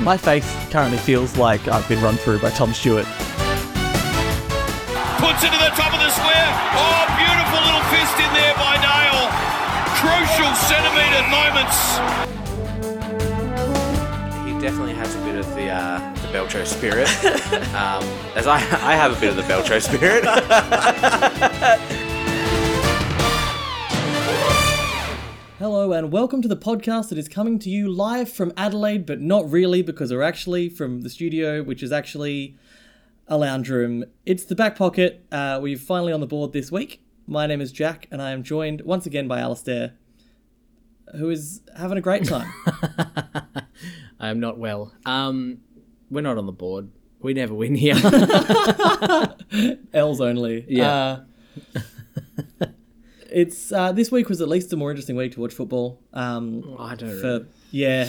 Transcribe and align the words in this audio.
My 0.00 0.16
face 0.16 0.48
currently 0.70 0.96
feels 0.96 1.36
like 1.36 1.68
I've 1.68 1.86
been 1.86 2.02
run 2.02 2.16
through 2.16 2.38
by 2.40 2.48
Tom 2.50 2.72
Stewart. 2.72 3.04
Puts 5.20 5.44
it 5.44 5.52
to 5.52 5.58
the 5.60 5.68
top 5.76 5.92
of 5.92 6.00
the 6.00 6.08
square. 6.08 6.48
Oh, 6.72 7.04
beautiful 7.20 7.60
little 7.60 7.84
fist 7.92 8.16
in 8.16 8.32
there 8.32 8.54
by 8.56 8.80
Dale. 8.80 9.28
Crucial 10.00 10.54
centimetre 10.56 11.28
moments. 11.28 11.76
He 14.46 14.58
definitely 14.58 14.94
has 14.94 15.14
a 15.14 15.18
bit 15.18 15.36
of 15.36 15.54
the 15.54 15.68
uh, 15.68 15.98
the 16.14 16.28
Belcho 16.28 16.66
spirit, 16.66 17.08
um, 17.74 18.02
as 18.34 18.46
I 18.46 18.56
I 18.56 18.96
have 18.96 19.14
a 19.14 19.20
bit 19.20 19.28
of 19.28 19.36
the 19.36 19.42
Belcho 19.42 19.82
spirit. 19.82 20.24
Hello 25.60 25.92
and 25.92 26.10
welcome 26.10 26.40
to 26.40 26.48
the 26.48 26.56
podcast 26.56 27.10
that 27.10 27.18
is 27.18 27.28
coming 27.28 27.58
to 27.58 27.68
you 27.68 27.86
live 27.86 28.32
from 28.32 28.50
Adelaide, 28.56 29.04
but 29.04 29.20
not 29.20 29.50
really 29.50 29.82
because 29.82 30.10
we're 30.10 30.22
actually 30.22 30.70
from 30.70 31.02
the 31.02 31.10
studio, 31.10 31.62
which 31.62 31.82
is 31.82 31.92
actually 31.92 32.56
a 33.28 33.36
lounge 33.36 33.68
room. 33.68 34.06
It's 34.24 34.42
the 34.42 34.54
back 34.54 34.74
pocket. 34.74 35.22
Uh, 35.30 35.58
we're 35.60 35.76
finally 35.76 36.14
on 36.14 36.20
the 36.20 36.26
board 36.26 36.54
this 36.54 36.72
week. 36.72 37.02
My 37.26 37.46
name 37.46 37.60
is 37.60 37.72
Jack, 37.72 38.08
and 38.10 38.22
I 38.22 38.30
am 38.30 38.42
joined 38.42 38.80
once 38.86 39.04
again 39.04 39.28
by 39.28 39.38
Alistair, 39.38 39.92
who 41.18 41.28
is 41.28 41.60
having 41.76 41.98
a 41.98 42.00
great 42.00 42.24
time. 42.24 42.50
I 44.18 44.30
am 44.30 44.40
not 44.40 44.56
well. 44.56 44.94
Um, 45.04 45.58
we're 46.10 46.22
not 46.22 46.38
on 46.38 46.46
the 46.46 46.52
board. 46.52 46.88
We 47.18 47.34
never 47.34 47.52
win 47.52 47.74
here. 47.74 47.96
L's 49.92 50.22
only. 50.22 50.64
Yeah. 50.70 51.18
Uh, 51.76 52.68
it's 53.32 53.72
uh, 53.72 53.92
this 53.92 54.10
week 54.10 54.28
was 54.28 54.40
at 54.40 54.48
least 54.48 54.72
a 54.72 54.76
more 54.76 54.90
interesting 54.90 55.16
week 55.16 55.32
to 55.32 55.40
watch 55.40 55.52
football. 55.54 56.00
Um, 56.12 56.76
I 56.78 56.94
don't 56.94 57.20
for 57.20 57.46
yeah, 57.72 58.08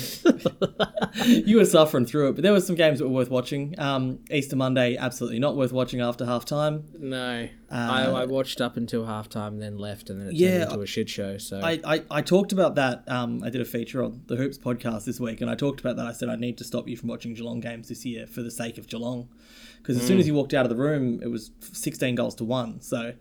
you 1.26 1.58
were 1.58 1.66
suffering 1.66 2.05
through 2.05 2.30
it, 2.30 2.34
but 2.34 2.41
there 2.41 2.52
were 2.52 2.62
some 2.62 2.76
games 2.76 3.00
that 3.00 3.05
were 3.08 3.13
worth 3.13 3.30
watching. 3.30 3.76
Um, 3.80 4.20
Easter 4.32 4.55
Monday, 4.55 4.98
absolutely 4.98 5.38
not 5.40 5.55
worth 5.55 5.72
watching 5.72 6.02
after 6.02 6.26
half 6.26 6.46
time. 6.46 6.86
No, 6.98 7.48
I, 7.70 8.05
I 8.05 8.26
watched 8.26 8.60
up 8.60 8.76
until 8.78 9.05
halftime, 9.05 9.50
and 9.50 9.62
then 9.62 9.78
left, 9.78 10.10
and 10.10 10.20
then 10.20 10.30
it 10.30 10.34
Yeah, 10.34 10.60
turned 10.60 10.72
into 10.72 10.82
a 10.82 10.88
shit 10.88 11.10
show. 11.10 11.38
So 11.38 11.60
I, 11.62 11.80
I, 11.85 12.04
I 12.10 12.22
talked 12.22 12.52
about 12.52 12.76
that. 12.76 13.04
Um, 13.08 13.44
I 13.44 13.50
did 13.50 13.62
a 13.62 13.66
feature 13.66 14.04
on 14.04 14.24
the 14.28 14.35
Hoops 14.35 14.58
podcast 14.58 15.06
this 15.06 15.20
week, 15.20 15.41
and 15.41 15.50
I 15.50 15.56
talked 15.56 15.80
about 15.80 15.96
that. 15.98 16.08
I 16.08 16.12
said 16.12 16.30
I 16.30 16.35
need 16.35 16.58
to 16.58 16.63
stop 16.63 16.88
you 16.88 16.98
from 16.98 17.10
watching 17.10 17.34
Geelong 17.35 17.60
games 17.60 17.90
this 17.90 18.04
year 18.06 18.26
for 18.26 18.41
the 18.41 18.52
sake 18.52 18.78
of 18.80 18.88
Geelong, 18.88 19.30
because 19.78 19.98
as 19.98 20.08
soon 20.08 20.18
Mm. 20.18 20.22
as 20.22 20.28
you 20.28 20.34
walked 20.34 20.54
out 20.56 20.66
of 20.66 20.70
the 20.70 20.76
room, 20.82 21.20
it 21.22 21.28
was 21.28 21.52
sixteen 21.72 22.16
goals 22.16 22.34
to 22.35 22.44
one. 22.46 22.82
So 22.82 23.13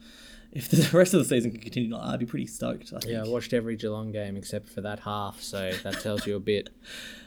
if 0.53 0.69
the 0.69 0.89
rest 0.97 1.15
of 1.15 1.21
the 1.21 1.25
season 1.25 1.51
can 1.53 1.61
continue 1.61 1.97
I'd 1.97 2.19
be 2.21 2.27
pretty 2.27 2.47
stoked. 2.47 2.93
I 2.95 2.99
think. 3.01 3.13
yeah, 3.13 3.25
I 3.25 3.29
watched 3.29 3.53
every 3.53 3.77
Geelong 3.77 4.13
game 4.13 4.37
except 4.37 4.69
for 4.69 4.81
that 4.83 5.01
half. 5.01 5.41
So 5.41 5.71
that 5.85 6.01
tells 6.01 6.27
you 6.27 6.37
a 6.37 6.41
bit. 6.41 6.71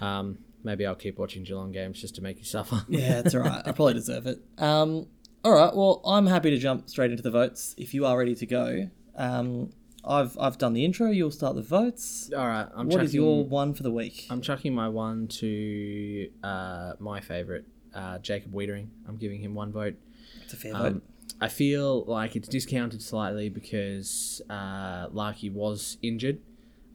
Um, 0.02 0.40
maybe 0.64 0.86
I'll 0.86 0.96
keep 0.96 1.18
watching 1.20 1.44
Geelong 1.44 1.72
games 1.72 2.00
just 2.02 2.16
to 2.16 2.22
make 2.22 2.38
you 2.40 2.46
suffer. 2.46 2.84
Yeah, 2.90 3.22
that's 3.22 3.34
all 3.36 3.42
right. 3.42 3.62
I 3.66 3.72
probably 3.72 3.94
deserve 3.96 4.28
it. 4.28 4.40
Um, 4.58 5.08
all 5.44 5.54
right. 5.54 5.76
Well, 5.76 6.02
I'm 6.06 6.28
happy 6.28 6.50
to 6.52 6.58
jump 6.58 6.90
straight 6.90 7.12
into 7.12 7.24
the 7.24 7.32
votes 7.32 7.76
if 7.78 7.94
you 7.94 8.06
are 8.06 8.18
ready 8.18 8.36
to 8.36 8.46
go. 8.46 8.90
Um, 9.16 9.72
I've 10.06 10.38
I've 10.38 10.58
done 10.58 10.74
the 10.74 10.84
intro. 10.84 11.10
You'll 11.12 11.32
start 11.32 11.56
the 11.56 11.62
votes. 11.62 12.30
All 12.36 12.46
right, 12.46 12.68
I'm 12.76 12.88
What 12.88 12.94
chucking, 12.94 13.06
is 13.06 13.16
your 13.16 13.46
one 13.46 13.74
for 13.74 13.84
the 13.84 13.92
week? 13.92 14.28
I'm 14.30 14.42
chucking 14.42 14.74
my 14.76 14.90
one 14.90 15.28
to 15.30 16.30
uh, 16.44 16.94
my 17.00 17.22
favorite, 17.22 17.66
uh, 17.94 18.18
Jacob 18.20 18.52
Weitering. 18.54 18.88
I'm 19.08 19.16
giving 19.16 19.40
him 19.42 19.54
one 19.56 19.72
vote. 19.72 19.96
It's 20.44 20.54
a 20.54 20.58
fair 20.58 20.76
Um, 20.76 20.82
vote. 20.82 21.04
I 21.44 21.50
feel 21.50 22.06
like 22.06 22.38
it's 22.38 22.48
discounted 22.48 23.02
slightly 23.02 23.50
because 23.50 24.42
uh, 24.50 25.10
Larkey 25.12 25.50
was 25.50 25.98
injured, 26.02 26.40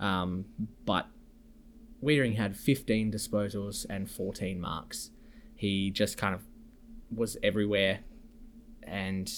um, 0.01 0.47
but 0.87 1.07
Weitering 2.03 2.37
had 2.37 2.57
15 2.57 3.13
disposals 3.13 3.85
and 3.91 4.11
14 4.11 4.59
marks. 4.59 5.11
He 5.55 5.91
just 5.91 6.17
kind 6.17 6.35
of 6.35 6.47
was 7.15 7.37
everywhere 7.43 7.99
and 8.85 9.31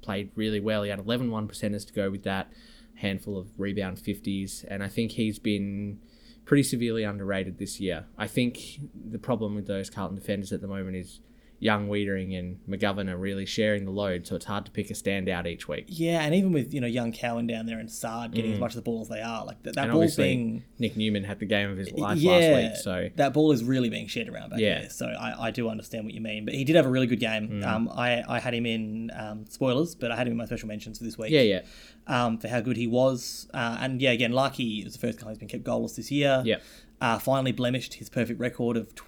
played 0.00 0.30
really 0.36 0.60
well. 0.60 0.84
He 0.84 0.90
had 0.90 1.00
11 1.00 1.32
one 1.32 1.48
percenters 1.48 1.84
to 1.88 1.92
go 1.92 2.08
with 2.08 2.22
that, 2.22 2.52
handful 2.94 3.36
of 3.36 3.58
rebound 3.58 3.96
50s, 3.96 4.64
and 4.68 4.84
I 4.84 4.88
think 4.88 5.10
he's 5.10 5.40
been 5.40 5.98
pretty 6.44 6.62
severely 6.62 7.02
underrated 7.02 7.58
this 7.58 7.80
year. 7.80 8.06
I 8.16 8.28
think 8.28 8.78
the 8.94 9.18
problem 9.18 9.56
with 9.56 9.66
those 9.66 9.90
Carlton 9.90 10.16
defenders 10.16 10.52
at 10.52 10.60
the 10.60 10.68
moment 10.68 10.94
is 10.94 11.18
young 11.62 11.88
Weitering 11.88 12.36
and 12.36 12.58
McGovern 12.68 13.08
are 13.08 13.16
really 13.16 13.46
sharing 13.46 13.84
the 13.84 13.92
load, 13.92 14.26
so 14.26 14.34
it's 14.34 14.46
hard 14.46 14.64
to 14.66 14.72
pick 14.72 14.90
a 14.90 14.94
standout 14.94 15.46
each 15.46 15.68
week. 15.68 15.84
Yeah, 15.86 16.20
and 16.22 16.34
even 16.34 16.50
with 16.52 16.74
you 16.74 16.80
know 16.80 16.88
young 16.88 17.12
Cowan 17.12 17.46
down 17.46 17.66
there 17.66 17.78
and 17.78 17.88
Saad 17.88 18.32
getting 18.32 18.52
as 18.52 18.58
much 18.58 18.72
of 18.72 18.76
the 18.76 18.82
ball 18.82 19.00
as 19.02 19.08
they 19.08 19.20
are, 19.22 19.44
like 19.46 19.62
that, 19.62 19.74
that 19.76 19.82
Mm. 19.82 19.84
And 19.84 19.92
ball 19.92 20.08
being 20.16 20.64
Nick 20.80 20.96
Newman 20.96 21.22
had 21.24 21.38
the 21.38 21.46
game 21.46 21.70
of 21.70 21.76
his 21.76 21.92
life 21.92 22.18
yeah, 22.18 22.32
last 22.32 22.56
week, 22.56 22.76
so 22.82 23.08
that 23.16 23.32
ball 23.32 23.52
is 23.52 23.62
really 23.62 23.88
being 23.88 24.08
shared 24.08 24.28
around 24.28 24.50
back 24.50 24.58
Yeah. 24.58 24.80
there. 24.80 24.90
So 24.90 25.06
I, 25.06 25.46
I 25.46 25.50
do 25.52 25.68
understand 25.68 26.04
what 26.04 26.14
you 26.14 26.20
mean, 26.20 26.44
but 26.44 26.54
he 26.54 26.64
did 26.64 26.74
have 26.74 26.84
a 26.86 26.90
really 26.90 27.06
good 27.06 27.20
game. 27.20 27.48
Mm. 27.48 27.64
Um, 27.66 27.88
I 27.94 28.24
I 28.28 28.40
had 28.40 28.54
him 28.54 28.66
in 28.66 29.12
um, 29.16 29.46
spoilers, 29.48 29.94
but 29.94 30.10
I 30.10 30.16
had 30.16 30.26
him 30.26 30.32
in 30.32 30.36
my 30.38 30.46
special 30.46 30.66
mentions 30.68 30.98
for 30.98 31.04
this 31.04 31.16
week. 31.16 31.30
yeah, 31.30 31.42
yeah, 31.42 31.60
um, 32.08 32.38
for 32.38 32.48
how 32.48 32.60
good 32.60 32.76
he 32.76 32.88
was. 32.88 33.48
Uh, 33.54 33.76
and 33.80 34.02
yeah, 34.02 34.10
again, 34.10 34.32
Larkey 34.32 34.82
was 34.84 34.94
the 34.94 34.98
first 34.98 35.20
guy 35.20 35.28
who's 35.28 35.38
been 35.38 35.46
kept 35.48 35.62
goalless 35.62 35.94
this 35.94 36.10
year. 36.10 36.42
yeah. 36.44 36.56
Uh, 37.00 37.18
finally 37.18 37.50
blemished 37.52 37.94
his 37.94 38.08
perfect 38.08 38.38
record 38.38 38.76
of 38.76 38.94
tw- 38.94 39.02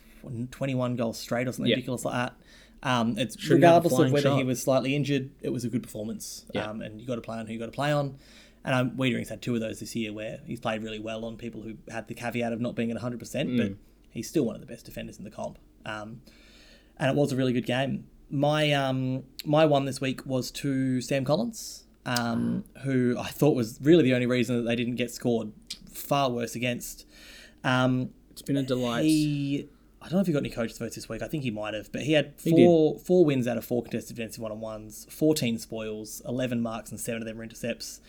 21 0.51 0.97
goals 0.97 1.17
straight 1.19 1.47
or 1.47 1.53
something 1.53 1.67
Yeah. 1.71 1.75
ridiculous 1.77 2.05
like 2.05 2.15
that. 2.15 2.35
Um, 2.85 3.17
it's 3.19 3.37
Shouldn't 3.41 3.63
regardless 3.63 3.99
of 3.99 4.13
whether 4.13 4.37
he 4.37 4.45
was 4.45 4.63
slightly 4.63 4.95
injured, 4.95 5.31
it 5.41 5.49
was 5.51 5.65
a 5.65 5.69
good 5.69 5.83
performance. 5.83 6.45
Yeah. 6.55 6.69
Um, 6.71 6.83
and 6.83 7.01
you 7.01 7.07
got 7.07 7.15
to 7.17 7.23
play 7.23 7.39
on 7.39 7.47
who 7.47 7.53
you 7.55 7.59
got 7.59 7.67
to 7.67 7.73
play 7.73 7.91
on. 7.91 8.17
And 8.65 8.75
um, 8.75 8.91
Weitering's 8.97 9.29
had 9.31 9.41
two 9.43 9.55
of 9.55 9.61
those 9.61 9.81
this 9.81 9.95
year 9.97 10.13
where 10.13 10.41
he's 10.47 10.61
played 10.61 10.83
really 10.83 10.99
well 10.99 11.25
on 11.25 11.37
people 11.37 11.63
who 11.63 11.75
had 11.91 12.09
the 12.09 12.15
caveat 12.15 12.53
of 12.53 12.61
not 12.61 12.75
being 12.77 12.91
at 12.91 12.97
100%, 12.99 13.19
Mm. 13.19 13.57
but 13.59 13.73
he's 14.11 14.29
still 14.29 14.45
one 14.45 14.55
of 14.55 14.61
the 14.61 14.67
best 14.67 14.85
defenders 14.87 15.19
in 15.19 15.25
the 15.25 15.31
comp. 15.31 15.59
Um, 15.87 16.21
and 16.99 17.11
it 17.11 17.17
was 17.17 17.33
a 17.33 17.37
really 17.37 17.53
good 17.53 17.67
game. 17.67 18.07
My 18.31 18.73
um 18.73 19.25
my 19.45 19.65
one 19.67 19.85
this 19.85 20.01
week 20.01 20.25
was 20.27 20.51
to 20.53 21.01
Sam 21.01 21.25
Collins, 21.25 21.85
um, 22.07 22.65
who 22.85 23.17
I 23.19 23.29
thought 23.29 23.55
was 23.55 23.79
really 23.83 24.03
the 24.03 24.15
only 24.15 24.27
reason 24.27 24.57
that 24.57 24.63
they 24.63 24.77
didn't 24.77 24.97
get 24.97 25.11
scored 25.11 25.53
far 25.93 26.31
worse 26.31 26.55
against. 26.55 27.07
Um, 27.65 28.11
It's 28.31 28.43
been 28.43 28.57
a 28.57 28.63
delight. 28.63 29.05
he, 29.05 29.69
I 30.05 30.09
don't 30.09 30.17
know 30.17 30.21
if 30.21 30.27
he 30.27 30.35
got 30.35 30.41
any 30.41 30.51
coaches 30.51 30.77
votes 30.77 30.97
this 30.97 31.09
week. 31.09 31.23
I 31.23 31.29
think 31.29 31.45
he 31.45 31.51
might 31.51 31.73
have, 31.73 31.91
but 31.91 32.03
he 32.03 32.13
had 32.13 32.35
He 32.43 32.51
four 32.51 32.99
four 32.99 33.25
wins 33.25 33.49
out 33.49 33.57
of 33.57 33.65
four 33.65 33.83
contested 33.83 34.17
defensive 34.17 34.43
one 34.43 34.53
on 34.53 34.61
ones, 34.61 35.07
fourteen 35.09 35.59
spoils, 35.59 36.21
eleven 36.27 36.61
marks, 36.61 36.91
and 36.91 37.01
seven 37.01 37.23
of 37.23 37.27
them 37.27 37.39
were 37.39 37.43
intercepts. 37.43 38.01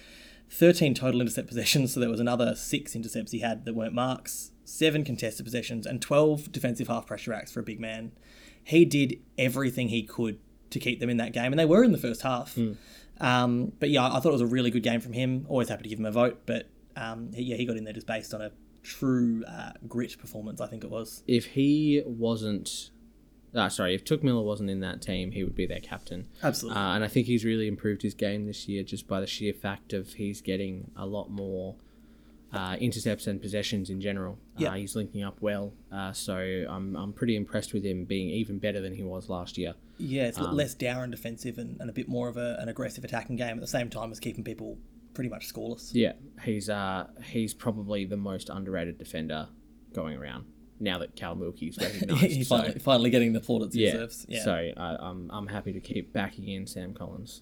13 0.51 0.93
total 0.93 1.21
intercept 1.21 1.47
possessions, 1.53 1.93
so 1.93 1.99
there 1.99 2.09
was 2.09 2.19
another 2.19 2.53
six 2.53 2.95
intercepts 2.95 3.31
he 3.31 3.39
had 3.39 3.65
that 3.65 3.73
weren't 3.73 3.93
marks, 3.93 4.51
seven 4.63 5.03
contested 5.03 5.43
possessions, 5.43 5.87
and 5.87 6.01
12 6.03 6.51
defensive 6.51 6.87
half 6.87 7.07
pressure 7.07 7.33
acts 7.33 7.51
for 7.51 7.61
a 7.61 7.63
big 7.63 7.79
man. 7.79 8.11
He 8.63 8.85
did 8.85 9.19
everything 9.39 9.87
he 9.87 10.03
could 10.03 10.37
to 10.69 10.79
keep 10.79 10.99
them 10.99 11.09
in 11.09 11.17
that 11.17 11.33
game, 11.33 11.51
and 11.51 11.57
they 11.59 11.65
were 11.65 11.83
in 11.83 11.91
the 11.93 11.97
first 11.97 12.21
half. 12.21 12.55
Um, 13.19 13.71
but 13.79 13.89
yeah, 13.89 14.05
I 14.05 14.19
thought 14.19 14.29
it 14.29 14.33
was 14.33 14.41
a 14.41 14.45
really 14.45 14.69
good 14.69 14.83
game 14.83 14.99
from 14.99 15.13
him. 15.13 15.45
Always 15.49 15.69
happy 15.69 15.83
to 15.83 15.89
give 15.89 15.97
him 15.99 16.05
a 16.05 16.11
vote, 16.11 16.41
but 16.45 16.69
um, 16.95 17.31
yeah, 17.33 17.55
he 17.55 17.65
got 17.65 17.77
in 17.77 17.85
there 17.85 17.93
just 17.93 18.07
based 18.07 18.33
on 18.33 18.41
a 18.41 18.51
true 18.85 19.43
uh, 19.47 19.71
grit 19.87 20.17
performance, 20.17 20.61
I 20.61 20.67
think 20.67 20.83
it 20.83 20.89
was. 20.89 21.23
if 21.27 21.45
he 21.47 22.01
wasn't, 22.05 22.91
uh, 23.53 23.69
sorry, 23.69 23.95
if 23.95 24.03
Touk 24.05 24.23
Miller 24.23 24.43
wasn't 24.43 24.69
in 24.69 24.79
that 24.81 25.01
team, 25.01 25.31
he 25.31 25.43
would 25.43 25.55
be 25.55 25.65
their 25.65 25.79
captain. 25.79 26.27
Absolutely. 26.43 26.79
Uh, 26.79 26.95
and 26.95 27.03
I 27.03 27.07
think 27.07 27.27
he's 27.27 27.43
really 27.43 27.67
improved 27.67 28.01
his 28.01 28.13
game 28.13 28.45
this 28.45 28.67
year 28.67 28.83
just 28.83 29.07
by 29.07 29.19
the 29.19 29.27
sheer 29.27 29.53
fact 29.53 29.91
of 29.93 30.13
he's 30.13 30.41
getting 30.41 30.91
a 30.95 31.05
lot 31.05 31.29
more 31.29 31.75
uh, 32.53 32.77
intercepts 32.79 33.27
and 33.27 33.41
possessions 33.41 33.89
in 33.89 33.99
general. 33.99 34.37
Yeah. 34.57 34.69
Uh, 34.69 34.73
he's 34.75 34.95
linking 34.95 35.23
up 35.23 35.41
well. 35.41 35.73
Uh, 35.91 36.13
so 36.13 36.35
I'm, 36.37 36.95
I'm 36.95 37.11
pretty 37.11 37.35
impressed 37.35 37.73
with 37.73 37.83
him 37.83 38.05
being 38.05 38.29
even 38.29 38.59
better 38.59 38.79
than 38.79 38.93
he 38.93 39.03
was 39.03 39.27
last 39.29 39.57
year. 39.57 39.73
Yeah, 39.97 40.27
it's 40.27 40.39
Um, 40.39 40.55
less 40.55 40.73
dour 40.73 41.03
and 41.03 41.11
defensive 41.11 41.57
and, 41.57 41.79
and 41.81 41.89
a 41.89 41.93
bit 41.93 42.07
more 42.07 42.29
of 42.29 42.37
a, 42.37 42.57
an 42.59 42.69
aggressive 42.69 43.03
attacking 43.03 43.35
game 43.37 43.55
at 43.57 43.61
the 43.61 43.67
same 43.67 43.89
time 43.89 44.11
as 44.11 44.19
keeping 44.19 44.43
people 44.43 44.77
pretty 45.15 45.29
much 45.29 45.51
scoreless. 45.51 45.89
Yeah, 45.93 46.13
he's 46.43 46.69
uh, 46.69 47.07
he's 47.23 47.53
probably 47.53 48.05
the 48.05 48.17
most 48.17 48.49
underrated 48.49 48.99
defender 48.99 49.47
going 49.93 50.17
around 50.17 50.45
now 50.79 50.99
that 50.99 51.15
Cal 51.15 51.35
Wilkie's 51.35 51.77
recognised. 51.81 52.21
He's 52.21 52.47
so, 52.47 52.57
finally, 52.57 52.79
finally 52.79 53.09
getting 53.09 53.33
the 53.33 53.39
plaudits 53.39 53.73
he 53.73 53.85
yeah, 53.85 53.91
deserves. 53.93 54.25
Yeah. 54.29 54.43
so 54.43 54.53
I, 54.53 54.95
I'm, 54.99 55.31
I'm 55.31 55.47
happy 55.47 55.73
to 55.73 55.79
keep 55.79 56.13
backing 56.13 56.47
in 56.49 56.67
Sam 56.67 56.93
Collins. 56.93 57.41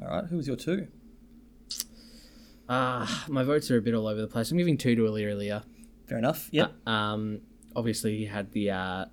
All 0.00 0.08
right, 0.08 0.24
who 0.26 0.36
was 0.36 0.46
your 0.46 0.56
two? 0.56 0.88
Uh, 2.68 3.06
my 3.28 3.44
votes 3.44 3.70
are 3.70 3.78
a 3.78 3.80
bit 3.80 3.94
all 3.94 4.08
over 4.08 4.20
the 4.20 4.26
place. 4.26 4.50
I'm 4.50 4.58
giving 4.58 4.76
two 4.76 4.96
to 4.96 5.02
Aliir. 5.02 5.62
Fair 6.08 6.18
enough. 6.18 6.48
Yep. 6.50 6.86
Um, 6.86 7.40
obviously 7.74 8.18
he 8.18 8.26
had 8.26 8.52
the 8.52 8.70
uh, 8.70 9.04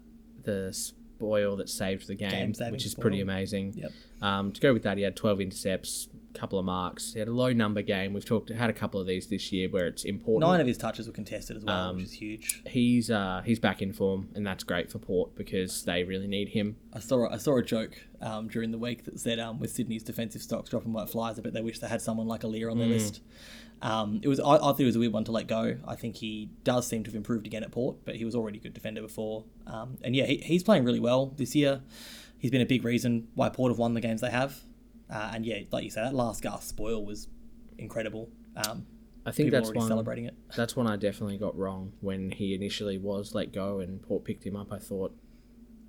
the 0.44 0.74
spoil 0.74 1.58
that 1.58 1.70
saved 1.70 2.08
the 2.08 2.16
game, 2.16 2.32
Game-saving 2.32 2.74
which 2.74 2.86
is 2.86 2.92
spoil. 2.92 3.04
pretty 3.04 3.22
amazing. 3.22 3.74
Yep. 3.76 3.92
Um, 4.22 4.52
to 4.52 4.62
go 4.62 4.74
with 4.74 4.84
that, 4.84 4.98
he 4.98 5.04
had 5.04 5.16
12 5.16 5.42
intercepts, 5.42 6.08
couple 6.34 6.58
of 6.60 6.66
marks. 6.66 7.14
He 7.14 7.20
had 7.20 7.28
a 7.28 7.34
low 7.34 7.54
number 7.54 7.82
game. 7.82 8.14
We've 8.14 8.26
talked 8.26 8.50
had 8.50 8.70
a 8.70 8.74
couple 8.74 9.00
of 9.00 9.08
these 9.08 9.28
this 9.28 9.52
year 9.52 9.70
where 9.70 9.88
it's 9.88 10.04
important. 10.04 10.50
Nine 10.50 10.60
of 10.62 10.68
his 10.68 10.78
touches 10.78 11.08
were 11.08 11.14
contested 11.14 11.58
as 11.58 11.64
well, 11.64 11.90
Um, 11.90 11.96
which 11.98 12.06
is 12.06 12.12
huge. 12.14 12.62
He's 12.68 13.10
uh, 13.12 13.42
he's 13.46 13.60
back 13.60 13.82
in 13.82 13.94
form, 13.94 14.30
and 14.36 14.46
that's 14.46 14.64
great 14.64 14.92
for 14.92 15.00
Port 15.00 15.36
because 15.36 15.84
they 15.84 16.04
really 16.04 16.28
need 16.28 16.50
him. 16.50 16.76
I 16.94 17.00
saw 17.00 17.30
I 17.30 17.38
saw 17.38 17.58
a 17.58 17.64
joke 17.64 17.98
um, 18.22 18.48
during 18.48 18.72
the 18.72 18.78
week 18.78 19.06
that 19.06 19.20
said 19.20 19.40
um, 19.40 19.60
with 19.60 19.72
Sydney's 19.72 20.04
defensive 20.04 20.42
stocks 20.42 20.70
dropping 20.70 20.94
like 20.94 21.10
flies, 21.10 21.38
I 21.38 21.42
bet 21.42 21.54
they 21.54 21.62
wish 21.62 21.80
they 21.80 21.88
had 21.88 22.02
someone 22.02 22.28
like 22.28 22.42
Aliir 22.42 22.72
on 22.72 22.78
their 22.78 22.88
list. 22.88 23.22
Um, 23.82 24.22
it 24.24 24.28
was 24.30 24.40
I, 24.40 24.56
I 24.56 24.58
thought 24.60 24.80
it 24.80 24.86
was 24.86 24.96
a 24.96 25.00
weird 25.00 25.12
one 25.14 25.26
to 25.26 25.32
let 25.34 25.48
go. 25.48 25.76
I 25.86 25.96
think 25.96 26.16
he 26.16 26.50
does 26.64 26.88
seem 26.88 27.04
to 27.04 27.10
have 27.10 27.16
improved 27.16 27.46
again 27.46 27.64
at 27.64 27.72
Port, 27.72 27.98
but 28.06 28.16
he 28.16 28.24
was 28.24 28.34
already 28.34 28.60
a 28.60 28.62
good 28.62 28.74
defender 28.74 29.02
before. 29.02 29.44
Um, 29.68 29.98
and 30.04 30.16
yeah, 30.16 30.26
he, 30.26 30.38
he's 30.38 30.64
playing 30.64 30.86
really 30.86 31.02
well 31.02 31.34
this 31.38 31.54
year. 31.54 31.82
He's 32.38 32.52
been 32.52 32.62
a 32.62 32.66
big 32.66 32.84
reason 32.86 33.28
why 33.36 33.50
Port 33.50 33.72
have 33.72 33.78
won 33.80 33.94
the 33.94 34.02
games 34.02 34.22
they 34.22 34.30
have. 34.30 34.62
Uh, 35.10 35.32
and 35.34 35.46
yeah, 35.46 35.60
like 35.72 35.84
you 35.84 35.90
said, 35.90 36.06
that 36.06 36.14
last 36.16 36.42
gasp 36.42 36.64
spoil 36.70 37.06
was 37.06 37.28
incredible. 37.78 38.30
Um, 38.56 38.86
I 39.26 39.32
think 39.32 39.52
that's 39.52 39.72
one. 39.72 39.88
celebrating 39.88 40.26
it. 40.26 40.36
That's 40.58 40.76
one 40.76 40.86
I 40.86 40.98
definitely 40.98 41.38
got 41.38 41.58
wrong 41.58 41.94
when 42.02 42.30
he 42.32 42.54
initially 42.54 42.98
was 42.98 43.34
let 43.34 43.54
go 43.54 43.80
and 43.80 44.02
Port 44.02 44.26
picked 44.26 44.46
him 44.46 44.56
up. 44.58 44.72
I 44.74 44.80
thought, 44.80 45.16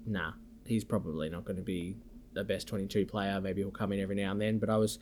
nah, 0.06 0.32
he's 0.64 0.84
probably 0.84 1.28
not 1.28 1.44
going 1.44 1.56
to 1.56 1.62
be 1.62 1.96
the 2.32 2.44
best 2.44 2.68
22 2.68 3.06
player. 3.06 3.40
Maybe 3.40 3.60
he'll 3.62 3.72
come 3.72 3.92
in 3.92 3.98
every 4.00 4.14
now 4.14 4.30
and 4.30 4.40
then, 4.40 4.58
but 4.60 4.70
I 4.70 4.76
was 4.76 5.00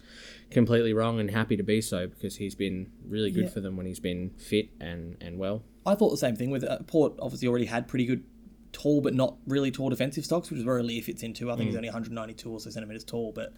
completely 0.51 0.95
wrong 0.95 1.21
and 1.21 1.31
happy 1.31 1.57
to 1.59 1.63
be 1.63 1.83
so 1.83 2.07
because 2.07 2.37
he's 2.37 2.55
been 2.55 2.91
really 3.07 3.31
good 3.31 3.45
Yeah. 3.45 3.51
for 3.51 3.61
them 3.61 3.77
when 3.77 3.85
he's 3.87 4.01
been 4.01 4.31
fit 4.39 4.71
and, 4.81 5.17
and 5.21 5.39
well. 5.39 5.63
I 5.85 5.95
thought 5.95 6.11
the 6.11 6.17
same 6.17 6.37
thing 6.37 6.51
with 6.51 6.65
uh, 6.65 6.79
Port. 6.87 7.13
Obviously, 7.19 7.49
already 7.49 7.67
had 7.67 7.87
pretty 7.87 8.07
good 8.07 8.25
tall, 8.73 9.01
but 9.01 9.15
not 9.15 9.37
really 9.47 9.71
tall 9.71 9.91
defensive 9.91 10.25
stocks, 10.25 10.51
which 10.51 10.61
is 10.61 10.65
where 10.67 10.83
Lear 10.83 11.03
fits 11.03 11.23
into. 11.23 11.51
I 11.51 11.57
think 11.57 11.67
he's 11.69 11.77
only 11.77 11.89
192 11.89 12.51
or 12.51 12.61
so 12.61 12.71
centimeters 12.71 13.05
tall, 13.05 13.33
but 13.33 13.53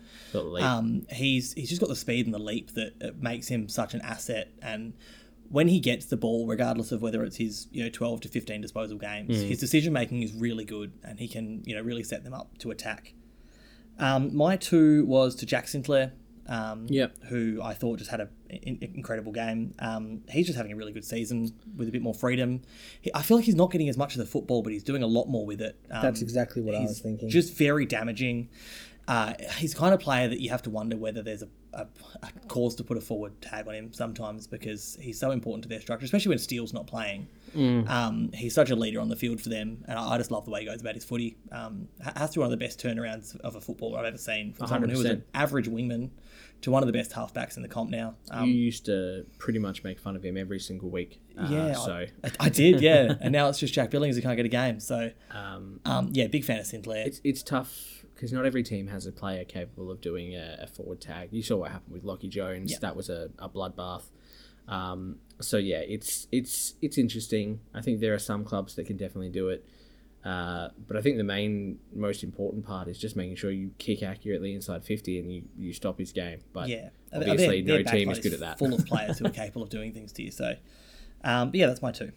um, 0.62 1.06
he's 1.10 1.52
he's 1.54 1.68
just 1.68 1.80
got 1.80 1.88
the 1.88 1.96
speed 1.96 2.26
and 2.26 2.34
the 2.34 2.38
leap 2.38 2.72
that 2.74 3.16
makes 3.20 3.48
him 3.48 3.68
such 3.68 3.94
an 3.94 4.00
asset. 4.02 4.48
And 4.62 4.94
when 5.50 5.68
he 5.68 5.78
gets 5.78 6.06
the 6.06 6.16
ball, 6.16 6.46
regardless 6.46 6.90
of 6.90 7.02
whether 7.02 7.22
it's 7.22 7.36
his 7.36 7.68
you 7.70 7.84
know 7.84 7.90
12 7.90 8.22
to 8.22 8.28
15 8.28 8.60
disposal 8.60 8.98
games, 8.98 9.40
his 9.48 9.58
decision 9.60 9.92
making 9.92 10.22
is 10.22 10.32
really 10.32 10.64
good, 10.64 10.92
and 11.04 11.18
he 11.18 11.28
can 11.28 11.62
you 11.64 11.74
know 11.74 11.82
really 11.82 12.02
set 12.02 12.24
them 12.24 12.34
up 12.34 12.58
to 12.58 12.70
attack. 12.70 13.14
Um, 13.98 14.34
my 14.34 14.56
two 14.56 15.04
was 15.06 15.34
to 15.36 15.46
Jack 15.46 15.68
Sinclair. 15.68 16.12
Um, 16.46 16.86
Yep. 16.88 17.24
who 17.28 17.60
I 17.62 17.72
thought 17.74 17.98
just 17.98 18.10
had 18.10 18.20
an 18.20 18.28
in- 18.50 18.78
incredible 18.94 19.32
game. 19.32 19.74
Um, 19.78 20.22
he's 20.28 20.46
just 20.46 20.56
having 20.56 20.72
a 20.72 20.76
really 20.76 20.92
good 20.92 21.04
season 21.04 21.54
with 21.76 21.88
a 21.88 21.90
bit 21.90 22.02
more 22.02 22.14
freedom. 22.14 22.62
He, 23.00 23.10
I 23.14 23.22
feel 23.22 23.36
like 23.38 23.46
he's 23.46 23.54
not 23.54 23.70
getting 23.70 23.88
as 23.88 23.96
much 23.96 24.14
of 24.14 24.18
the 24.18 24.26
football, 24.26 24.62
but 24.62 24.72
he's 24.72 24.82
doing 24.84 25.02
a 25.02 25.06
lot 25.06 25.26
more 25.28 25.46
with 25.46 25.60
it. 25.62 25.78
Um, 25.90 26.02
That's 26.02 26.22
exactly 26.22 26.60
what 26.62 26.74
I 26.74 26.80
was 26.80 27.00
thinking. 27.00 27.28
Just 27.30 27.54
very 27.54 27.86
damaging. 27.86 28.48
Uh, 29.06 29.34
he's 29.58 29.74
kind 29.74 29.92
of 29.92 30.00
player 30.00 30.28
that 30.28 30.40
you 30.40 30.48
have 30.48 30.62
to 30.62 30.70
wonder 30.70 30.96
whether 30.96 31.22
there's 31.22 31.42
a, 31.42 31.48
a, 31.74 31.86
a 32.22 32.28
cause 32.48 32.74
to 32.74 32.82
put 32.82 32.96
a 32.96 33.02
forward 33.02 33.38
tag 33.42 33.68
on 33.68 33.74
him 33.74 33.92
sometimes 33.92 34.46
because 34.46 34.96
he's 34.98 35.20
so 35.20 35.30
important 35.30 35.62
to 35.62 35.68
their 35.68 35.80
structure, 35.80 36.06
especially 36.06 36.30
when 36.30 36.38
Steele's 36.38 36.72
not 36.72 36.86
playing. 36.86 37.26
Mm. 37.54 37.86
Um, 37.88 38.30
he's 38.32 38.54
such 38.54 38.70
a 38.70 38.74
leader 38.76 39.00
on 39.00 39.10
the 39.10 39.16
field 39.16 39.42
for 39.42 39.50
them, 39.50 39.84
and 39.88 39.98
I, 39.98 40.12
I 40.14 40.16
just 40.16 40.30
love 40.30 40.46
the 40.46 40.50
way 40.52 40.60
he 40.60 40.66
goes 40.66 40.80
about 40.80 40.94
his 40.94 41.04
footy. 41.04 41.36
Um, 41.52 41.86
has 42.16 42.30
to 42.30 42.38
be 42.38 42.40
one 42.40 42.46
of 42.46 42.58
the 42.58 42.64
best 42.64 42.80
turnarounds 42.82 43.38
of 43.40 43.56
a 43.56 43.60
footballer 43.60 43.98
I've 43.98 44.06
ever 44.06 44.16
seen 44.18 44.54
from 44.54 44.68
someone 44.68 44.88
who 44.88 44.96
was 44.96 45.06
an 45.06 45.24
average 45.34 45.68
wingman 45.68 46.08
to 46.64 46.70
one 46.70 46.82
of 46.82 46.86
the 46.86 46.92
best 46.94 47.12
halfbacks 47.12 47.56
in 47.56 47.62
the 47.62 47.68
comp 47.68 47.90
now. 47.90 48.14
Um, 48.30 48.48
you 48.48 48.54
used 48.54 48.86
to 48.86 49.26
pretty 49.38 49.58
much 49.58 49.84
make 49.84 50.00
fun 50.00 50.16
of 50.16 50.24
him 50.24 50.38
every 50.38 50.58
single 50.58 50.88
week. 50.88 51.20
Uh, 51.38 51.46
yeah, 51.50 51.72
So 51.74 52.06
I, 52.24 52.30
I 52.40 52.48
did, 52.48 52.80
yeah. 52.80 53.16
and 53.20 53.32
now 53.32 53.48
it's 53.50 53.58
just 53.58 53.74
Jack 53.74 53.90
Billings 53.90 54.16
who 54.16 54.22
can't 54.22 54.36
get 54.36 54.46
a 54.46 54.48
game. 54.48 54.80
So, 54.80 55.10
um, 55.30 55.80
um, 55.84 56.08
yeah, 56.12 56.26
big 56.26 56.42
fan 56.42 56.58
of 56.58 56.66
Sinclair. 56.66 57.06
it's 57.06 57.20
it's 57.22 57.42
tough 57.42 58.06
because 58.14 58.32
not 58.32 58.46
every 58.46 58.62
team 58.62 58.86
has 58.86 59.06
a 59.06 59.12
player 59.12 59.44
capable 59.44 59.90
of 59.90 60.00
doing 60.00 60.34
a, 60.34 60.60
a 60.62 60.66
forward 60.66 61.02
tag. 61.02 61.28
You 61.32 61.42
saw 61.42 61.56
what 61.58 61.70
happened 61.70 61.92
with 61.92 62.02
Lachie 62.02 62.30
Jones. 62.30 62.72
Yeah. 62.72 62.78
That 62.80 62.96
was 62.96 63.10
a, 63.10 63.28
a 63.38 63.48
bloodbath. 63.48 64.04
Um, 64.66 65.16
so 65.40 65.58
yeah, 65.58 65.80
it's 65.80 66.28
it's 66.32 66.74
it's 66.80 66.96
interesting. 66.96 67.60
I 67.74 67.82
think 67.82 68.00
there 68.00 68.14
are 68.14 68.18
some 68.18 68.42
clubs 68.42 68.74
that 68.76 68.86
can 68.86 68.96
definitely 68.96 69.28
do 69.28 69.50
it. 69.50 69.66
Uh, 70.24 70.68
but 70.88 70.96
I 70.96 71.02
think 71.02 71.18
the 71.18 71.24
main, 71.24 71.78
most 71.94 72.22
important 72.24 72.64
part 72.64 72.88
is 72.88 72.98
just 72.98 73.14
making 73.14 73.36
sure 73.36 73.50
you 73.50 73.72
kick 73.78 74.02
accurately 74.02 74.54
inside 74.54 74.82
50 74.84 75.18
and 75.18 75.30
you, 75.32 75.42
you 75.58 75.72
stop 75.74 75.98
his 75.98 76.12
game. 76.12 76.40
But 76.52 76.68
Yeah, 76.68 76.88
obviously 77.14 77.60
Their- 77.60 77.82
no 77.82 77.90
team 77.90 78.08
is 78.10 78.18
good 78.20 78.32
at 78.32 78.40
that. 78.40 78.58
Full 78.58 78.72
of 78.72 78.86
players 78.92 79.18
who 79.18 79.26
are 79.26 79.30
capable 79.30 79.62
of 79.64 79.68
doing 79.68 79.92
things 79.92 80.12
to 80.12 80.22
you. 80.22 80.30
So, 80.30 80.54
um, 81.22 81.50
but 81.50 81.56
yeah, 81.60 81.66
that's 81.66 81.82
my 81.82 81.92
two. 81.92 82.12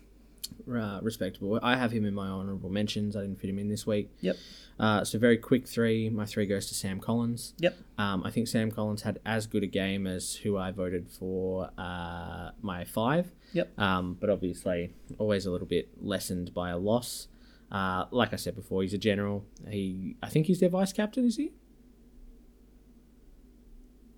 uh, 0.74 1.00
respectable. 1.02 1.60
I 1.62 1.76
have 1.76 1.92
him 1.92 2.06
in 2.06 2.14
my 2.14 2.28
honourable 2.28 2.70
mentions. 2.70 3.16
I 3.18 3.22
didn't 3.22 3.40
fit 3.42 3.50
him 3.50 3.60
in 3.60 3.68
this 3.68 3.86
week. 3.86 4.10
Yep. 4.22 4.38
Uh, 4.80 5.04
so 5.04 5.18
very 5.20 5.38
quick 5.38 5.68
three. 5.68 6.08
My 6.10 6.26
three 6.26 6.46
goes 6.46 6.68
to 6.68 6.76
Sam 6.76 7.00
Collins. 7.02 7.54
Yep. 7.60 7.76
Um, 7.98 8.24
I 8.24 8.32
think 8.32 8.48
Sam 8.48 8.72
Collins 8.72 9.02
had 9.02 9.20
as 9.26 9.48
good 9.48 9.64
a 9.64 9.68
game 9.68 10.08
as 10.08 10.36
who 10.36 10.56
I 10.58 10.72
voted 10.72 11.10
for 11.10 11.72
uh, 11.78 12.52
my 12.62 12.86
five. 12.86 13.32
Yep. 13.54 13.78
Um, 13.80 14.16
but 14.20 14.30
obviously, 14.30 14.94
always 15.18 15.46
a 15.46 15.52
little 15.52 15.68
bit 15.68 15.90
lessened 16.02 16.54
by 16.54 16.70
a 16.70 16.78
loss. 16.78 17.28
Uh, 17.72 18.06
like 18.12 18.32
I 18.34 18.38
said 18.38 18.56
before, 18.56 18.82
he's 18.82 18.94
a 18.94 18.98
general. 18.98 19.46
He, 19.70 20.16
I 20.24 20.30
think 20.30 20.46
he's 20.46 20.60
their 20.60 20.70
vice 20.70 20.94
captain. 20.94 21.26
Is 21.26 21.36
he? 21.38 21.52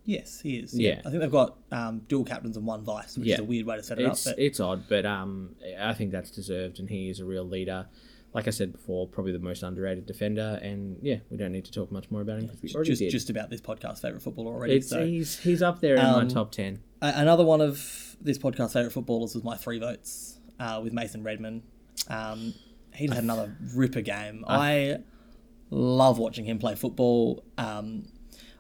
Yes, 0.06 0.42
he 0.42 0.58
is. 0.58 0.74
Yeah. 0.74 1.02
I 1.06 1.10
think 1.10 1.22
they've 1.22 1.32
got 1.32 1.58
um, 1.72 2.00
dual 2.08 2.24
captains 2.26 2.58
and 2.58 2.66
one 2.66 2.84
vice, 2.84 3.18
which 3.18 3.28
Yeah. 3.28 3.36
is 3.36 3.40
a 3.42 3.44
weird 3.44 3.66
way 3.68 3.76
to 3.78 3.84
set 3.84 4.00
it 4.00 4.06
It's 4.08 4.26
up. 4.26 4.36
But 4.36 4.44
it's 4.44 4.60
odd, 4.60 4.84
but 4.90 5.06
um, 5.06 5.56
I 5.80 5.94
think 5.94 6.12
that's 6.12 6.32
deserved, 6.32 6.80
and 6.80 6.90
he 6.90 7.10
is 7.10 7.20
a 7.20 7.26
real 7.26 7.44
leader. 7.44 7.88
Like 8.34 8.48
I 8.48 8.52
said 8.52 8.72
before, 8.72 9.08
probably 9.08 9.32
the 9.32 9.40
most 9.40 9.64
underrated 9.64 10.06
defender, 10.06 10.60
and 10.62 10.98
yeah, 11.02 11.18
we 11.30 11.38
don't 11.38 11.52
need 11.52 11.66
to 11.66 11.72
talk 11.72 11.92
much 11.92 12.10
more 12.12 12.22
about 12.22 12.40
him 12.40 12.46
because 12.46 12.62
we 12.62 12.74
already 12.76 12.90
just 12.92 13.00
did. 13.00 13.10
just 13.12 13.30
about 13.32 13.50
this 13.50 13.62
podcast 13.62 14.02
favorite 14.02 14.22
footballer 14.22 14.54
already. 14.54 14.76
it's, 14.76 14.90
so 14.90 15.04
he's 15.06 15.40
he's 15.40 15.64
up 15.64 15.80
there 15.82 15.96
in 15.96 16.04
my 16.04 16.22
Um, 16.22 16.28
top 16.28 16.52
ten. 16.52 16.80
Another 17.02 17.44
one 17.44 17.60
of 17.62 18.16
this 18.22 18.38
podcast 18.38 18.74
favorite 18.74 18.92
footballers 18.92 19.34
was 19.34 19.44
my 19.44 19.58
three 19.58 19.80
votes 19.80 20.40
uh, 20.60 20.80
with 20.84 20.94
Mason 20.94 21.24
Redman. 21.24 21.64
Um, 22.08 22.54
he 23.00 23.08
had 23.08 23.24
another 23.24 23.56
ripper 23.74 24.02
game. 24.02 24.44
I 24.48 24.98
love 25.70 26.18
watching 26.18 26.46
him 26.46 26.60
play 26.60 26.76
football. 26.76 27.44
Um, 27.58 28.08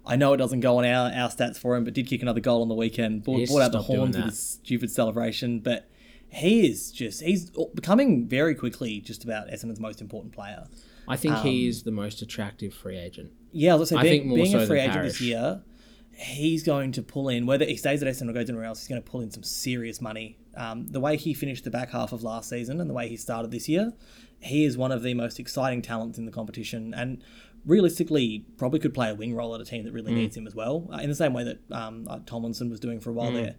I 0.05 0.15
know 0.15 0.33
it 0.33 0.37
doesn't 0.37 0.61
go 0.61 0.77
on 0.77 0.85
our, 0.85 1.11
our 1.11 1.29
stats 1.29 1.57
for 1.57 1.75
him, 1.75 1.83
but 1.83 1.93
did 1.93 2.07
kick 2.07 2.21
another 2.21 2.39
goal 2.39 2.61
on 2.61 2.69
the 2.69 2.75
weekend. 2.75 3.23
Brought, 3.23 3.37
He's 3.37 3.55
out 3.55 3.71
the 3.71 3.81
horns 3.81 4.15
with 4.15 4.25
his 4.25 4.39
stupid 4.39 4.91
celebration, 4.91 5.59
but 5.59 5.89
he 6.29 6.67
is 6.67 6.91
just 6.91 7.21
he's 7.21 7.51
becoming 7.73 8.27
very 8.27 8.55
quickly 8.55 9.01
just 9.01 9.23
about 9.23 9.47
Essendon's 9.49 9.79
most 9.79 9.99
important 10.01 10.33
player. 10.33 10.67
I 11.07 11.17
think 11.17 11.37
he 11.37 11.65
um, 11.65 11.69
is 11.69 11.83
the 11.83 11.91
most 11.91 12.21
attractive 12.21 12.73
free 12.73 12.97
agent. 12.97 13.31
Yeah, 13.51 13.73
I 13.73 13.75
was 13.75 13.89
gonna 13.89 14.01
I 14.01 14.03
say, 14.05 14.09
think 14.11 14.23
being, 14.23 14.29
more 14.29 14.37
being 14.37 14.51
so 14.51 14.59
a 14.59 14.67
free 14.67 14.79
agent 14.79 14.93
Parish. 14.93 15.11
this 15.13 15.21
year, 15.21 15.61
he's 16.19 16.63
going 16.63 16.91
to 16.91 17.01
pull 17.01 17.29
in, 17.29 17.45
whether 17.45 17.63
he 17.65 17.77
stays 17.77 18.03
at 18.03 18.07
Essendon 18.13 18.29
or 18.29 18.33
goes 18.33 18.49
anywhere 18.49 18.65
else, 18.65 18.79
he's 18.81 18.87
going 18.89 19.01
to 19.01 19.09
pull 19.09 19.21
in 19.21 19.31
some 19.31 19.43
serious 19.43 20.01
money. 20.01 20.37
Um, 20.55 20.87
the 20.87 20.99
way 20.99 21.15
he 21.15 21.33
finished 21.33 21.63
the 21.63 21.71
back 21.71 21.91
half 21.91 22.11
of 22.11 22.23
last 22.23 22.49
season 22.49 22.81
and 22.81 22.89
the 22.89 22.93
way 22.93 23.07
he 23.07 23.15
started 23.15 23.51
this 23.51 23.69
year, 23.69 23.93
he 24.39 24.65
is 24.65 24.77
one 24.77 24.91
of 24.91 25.01
the 25.03 25.13
most 25.13 25.39
exciting 25.39 25.81
talents 25.81 26.17
in 26.17 26.25
the 26.25 26.31
competition 26.31 26.93
and 26.93 27.23
realistically 27.65 28.45
probably 28.57 28.79
could 28.79 28.93
play 28.93 29.09
a 29.09 29.15
wing 29.15 29.35
role 29.35 29.53
at 29.55 29.61
a 29.61 29.65
team 29.65 29.83
that 29.83 29.91
Mm. 29.91 29.95
really 29.95 30.13
needs 30.13 30.35
him 30.35 30.47
as 30.47 30.55
well, 30.55 30.89
uh, 30.93 30.97
in 30.97 31.09
the 31.09 31.15
same 31.15 31.33
way 31.33 31.43
that 31.43 31.59
um, 31.71 32.07
uh, 32.09 32.19
Tomlinson 32.25 32.69
was 32.69 32.79
doing 32.79 32.99
for 32.99 33.09
a 33.09 33.13
while 33.13 33.31
Mm. 33.31 33.35
there. 33.35 33.55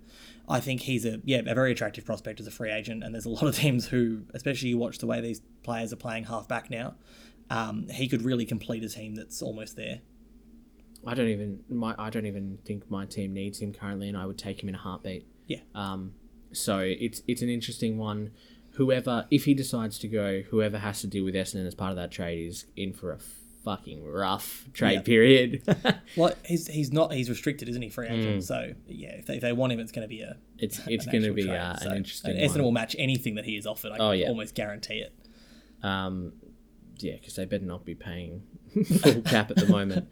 I 0.49 0.59
think 0.61 0.81
he's 0.83 1.05
a 1.07 1.21
yeah 1.25 1.43
a 1.47 1.55
very 1.55 1.71
attractive 1.73 2.05
prospect 2.05 2.41
as 2.41 2.47
a 2.47 2.51
free 2.51 2.71
agent, 2.73 3.05
and 3.05 3.15
there's 3.15 3.27
a 3.27 3.31
lot 3.31 3.45
of 3.45 3.55
teams 3.57 3.87
who, 3.89 4.23
especially 4.35 4.71
you 4.71 4.79
watch 4.79 4.99
the 4.99 5.07
way 5.07 5.21
these 5.21 5.41
players 5.63 5.93
are 5.93 5.97
playing 5.97 6.25
half 6.25 6.49
back 6.49 6.71
now, 6.71 6.97
um, 7.51 7.87
he 7.89 8.09
could 8.09 8.23
really 8.23 8.45
complete 8.45 8.83
a 8.83 8.89
team 8.89 9.15
that's 9.15 9.41
almost 9.43 9.77
there. 9.77 10.01
I 11.07 11.15
don't 11.15 11.29
even 11.29 11.61
my 11.69 11.95
I 11.99 12.11
don't 12.11 12.27
even 12.27 12.59
think 12.65 12.91
my 12.91 13.07
team 13.07 13.33
needs 13.33 13.61
him 13.61 13.73
currently, 13.73 14.09
and 14.09 14.17
I 14.17 14.27
would 14.27 14.39
take 14.39 14.63
him 14.63 14.69
in 14.69 14.75
a 14.75 14.79
heartbeat. 14.79 15.27
Yeah. 15.47 15.61
Um, 15.75 16.15
so 16.53 16.79
it's 16.81 17.23
it's 17.27 17.43
an 17.43 17.49
interesting 17.49 17.97
one. 17.99 18.33
Whoever, 18.75 19.27
if 19.31 19.45
he 19.47 19.55
decides 19.55 19.99
to 20.01 20.09
go, 20.09 20.43
whoever 20.51 20.79
has 20.79 21.01
to 21.01 21.07
deal 21.07 21.25
with 21.25 21.35
Essendon 21.35 21.67
as 21.67 21.75
part 21.75 21.91
of 21.91 21.97
that 21.97 22.11
trade 22.11 22.47
is 22.47 22.67
in 22.77 22.93
for 22.93 23.13
a 23.13 23.19
fucking 23.65 24.05
rough 24.07 24.67
trade 24.73 24.95
Yeah. 24.95 25.01
period. 25.03 25.63
Well, 26.17 26.33
he's 26.45 26.67
he's 26.67 26.93
not 26.93 27.13
he's 27.13 27.29
restricted, 27.29 27.69
isn't 27.69 27.83
he, 27.83 27.89
free 27.89 28.09
agent? 28.09 28.45
So 28.45 28.73
yeah, 28.87 29.11
if 29.17 29.27
they, 29.27 29.37
if 29.37 29.43
they 29.43 29.53
want 29.53 29.73
him, 29.73 29.81
it's 29.81 29.93
going 29.93 30.03
to 30.03 30.09
be 30.09 30.21
a 30.23 30.37
it's 30.59 30.81
it's 30.87 31.07
going 31.07 31.23
to 31.25 31.33
be 31.33 31.45
trade. 31.45 31.57
uh, 31.57 31.77
So, 31.77 31.91
an 31.91 31.97
interesting 31.97 32.37
and 32.37 32.41
Essendon 32.51 32.63
will 32.63 32.73
match 32.73 32.95
anything 32.99 33.35
that 33.37 33.45
he 33.45 33.57
is 33.57 33.67
offered. 33.67 33.93
I 33.93 33.97
Oh, 33.99 34.11
can 34.11 34.19
yeah. 34.21 34.29
almost 34.29 34.55
guarantee 34.55 34.99
it. 35.07 35.13
Um, 35.83 36.33
yeah, 37.03 37.15
because 37.15 37.37
they 37.37 37.45
better 37.45 37.65
not 37.65 37.85
be 37.85 37.95
paying 37.95 38.43
full 39.03 39.23
cap 39.23 39.51
at 39.51 39.57
the 39.57 39.67
moment. 39.67 40.09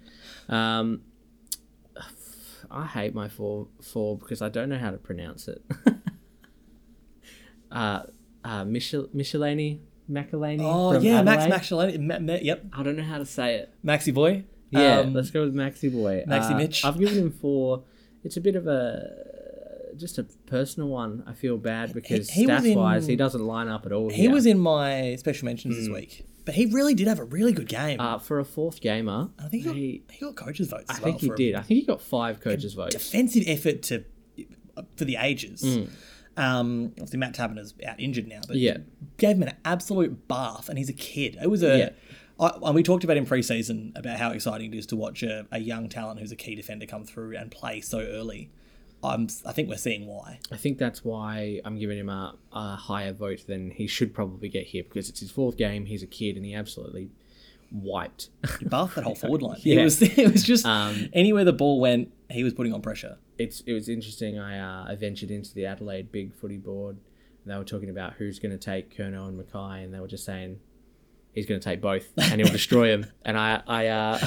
Um, 0.48 1.02
I 2.70 2.86
hate 2.86 3.14
my 3.14 3.28
four 3.28 3.68
four 3.82 4.16
because 4.18 4.42
I 4.42 4.48
don't 4.48 4.68
know 4.68 4.78
how 4.78 4.90
to 4.90 4.98
pronounce 4.98 5.48
it. 5.48 5.62
uh, 7.72 8.02
uh, 8.44 8.64
Michel 8.64 9.08
Michelini 9.14 9.80
Macalani. 10.10 10.60
Oh 10.62 10.98
yeah, 11.00 11.22
Max 11.22 11.44
Adelaide? 11.44 11.50
Max 11.50 11.68
Shalani- 11.68 12.00
Ma- 12.00 12.18
Ma- 12.32 12.38
Yep, 12.40 12.64
I 12.72 12.82
don't 12.82 12.96
know 12.96 13.02
how 13.04 13.18
to 13.18 13.26
say 13.26 13.56
it. 13.56 13.72
Maxi 13.84 14.12
boy. 14.12 14.44
Yeah, 14.70 14.98
Um, 15.00 15.14
let's 15.14 15.30
go 15.30 15.44
with 15.44 15.54
Maxi 15.54 15.90
Boy. 15.90 16.24
Maxi 16.28 16.50
Uh, 16.52 16.56
Mitch. 16.58 16.84
I've 16.84 16.98
given 16.98 17.16
him 17.16 17.30
four. 17.30 17.84
It's 18.22 18.36
a 18.36 18.40
bit 18.42 18.54
of 18.54 18.66
a 18.66 19.00
just 19.98 20.18
a 20.18 20.24
personal 20.46 20.88
one. 20.88 21.22
I 21.26 21.32
feel 21.34 21.56
bad 21.58 21.92
because 21.92 22.30
he 22.30 22.46
was 22.46 22.62
stats 22.62 22.74
wise, 22.76 23.06
he 23.06 23.16
doesn't 23.16 23.44
line 23.44 23.68
up 23.68 23.84
at 23.86 23.92
all. 23.92 24.10
He 24.10 24.22
here. 24.22 24.30
was 24.32 24.46
in 24.46 24.58
my 24.58 25.16
special 25.16 25.46
mentions 25.46 25.76
this 25.76 25.88
week, 25.88 26.24
but 26.44 26.54
he 26.54 26.66
really 26.66 26.94
did 26.94 27.06
have 27.08 27.18
a 27.18 27.24
really 27.24 27.52
good 27.52 27.68
game. 27.68 28.00
uh, 28.00 28.18
for 28.18 28.38
a 28.38 28.44
fourth 28.44 28.80
gamer. 28.80 29.28
I 29.38 29.48
think 29.48 29.62
he 29.64 29.68
got, 29.68 29.76
he, 29.76 30.02
he 30.10 30.24
got 30.24 30.36
coaches 30.36 30.68
votes. 30.68 30.86
I 30.88 30.94
as 30.94 30.98
think 31.00 31.20
he 31.20 31.30
did. 31.30 31.54
I 31.54 31.62
think 31.62 31.80
he 31.80 31.86
got 31.86 32.00
five 32.00 32.40
coaches 32.40 32.74
votes. 32.74 32.94
defensive 32.94 33.44
effort 33.46 33.82
to 33.84 34.04
for 34.96 35.04
the 35.04 35.16
ages. 35.16 35.62
Mm. 35.62 35.90
Um, 36.36 36.86
obviously, 36.92 37.18
Matt 37.18 37.34
Taberner's 37.34 37.74
out 37.84 37.98
injured 37.98 38.28
now, 38.28 38.40
but 38.46 38.56
Yeah. 38.56 38.78
gave 39.16 39.36
him 39.36 39.42
an 39.42 39.56
absolute 39.64 40.28
bath, 40.28 40.68
and 40.68 40.78
he's 40.78 40.88
a 40.88 40.92
kid. 40.94 41.36
It 41.42 41.48
was 41.50 41.62
a. 41.62 41.78
Yeah. 41.78 41.88
I, 42.40 42.52
and 42.62 42.74
we 42.76 42.84
talked 42.84 43.02
about 43.02 43.16
in 43.16 43.26
preseason 43.26 43.98
about 43.98 44.18
how 44.18 44.30
exciting 44.30 44.72
it 44.72 44.76
is 44.78 44.86
to 44.86 44.96
watch 44.96 45.24
a, 45.24 45.48
a 45.50 45.58
young 45.58 45.88
talent 45.88 46.20
who's 46.20 46.30
a 46.30 46.36
key 46.36 46.54
defender 46.54 46.86
come 46.86 47.04
through 47.04 47.36
and 47.36 47.50
play 47.50 47.80
so 47.80 47.98
early. 47.98 48.52
I'm, 49.02 49.28
I 49.46 49.52
think 49.52 49.68
we're 49.68 49.76
seeing 49.76 50.06
why. 50.06 50.40
I 50.50 50.56
think 50.56 50.78
that's 50.78 51.04
why 51.04 51.60
I'm 51.64 51.78
giving 51.78 51.98
him 51.98 52.08
a, 52.08 52.34
a 52.52 52.76
higher 52.76 53.12
vote 53.12 53.46
than 53.46 53.70
he 53.70 53.86
should 53.86 54.12
probably 54.12 54.48
get 54.48 54.66
here 54.66 54.82
because 54.82 55.08
it's 55.08 55.20
his 55.20 55.30
fourth 55.30 55.56
game. 55.56 55.86
He's 55.86 56.02
a 56.02 56.06
kid 56.06 56.36
and 56.36 56.44
he 56.44 56.54
absolutely 56.54 57.10
wiped. 57.70 58.30
He 58.58 58.64
bathed 58.64 58.94
that 58.96 59.04
whole 59.04 59.14
forward 59.22 59.42
line. 59.42 59.58
Yeah. 59.62 59.80
It 59.80 59.84
was 59.84 60.02
it 60.18 60.32
was 60.32 60.42
just 60.42 60.66
Um, 60.66 61.08
anywhere 61.12 61.44
the 61.44 61.52
ball 61.52 61.80
went, 61.80 62.12
he 62.30 62.42
was 62.44 62.54
putting 62.54 62.72
on 62.72 62.82
pressure. 62.82 63.18
it's 63.38 63.60
it 63.66 63.72
was 63.72 63.88
interesting. 63.88 64.38
I 64.38 64.58
uh, 64.58 64.90
I 64.90 64.94
ventured 64.96 65.30
into 65.30 65.54
the 65.54 65.66
Adelaide 65.66 66.10
big 66.10 66.34
footy 66.34 66.58
board. 66.58 66.96
And 67.44 67.54
they 67.54 67.56
were 67.58 67.64
talking 67.64 67.88
about 67.88 68.14
who's 68.14 68.38
going 68.38 68.50
to 68.52 68.58
take 68.58 68.94
Kerno 68.94 69.26
and 69.28 69.38
Mackay, 69.38 69.84
and 69.84 69.94
they 69.94 70.00
were 70.00 70.08
just 70.08 70.24
saying 70.24 70.58
he's 71.32 71.46
going 71.46 71.60
to 71.60 71.64
take 71.64 71.80
both, 71.80 72.08
and 72.16 72.40
he'll 72.40 72.50
destroy 72.50 72.88
him. 72.92 73.06
And 73.24 73.36
I 73.38 73.62
I 73.66 73.86
uh, 73.88 74.18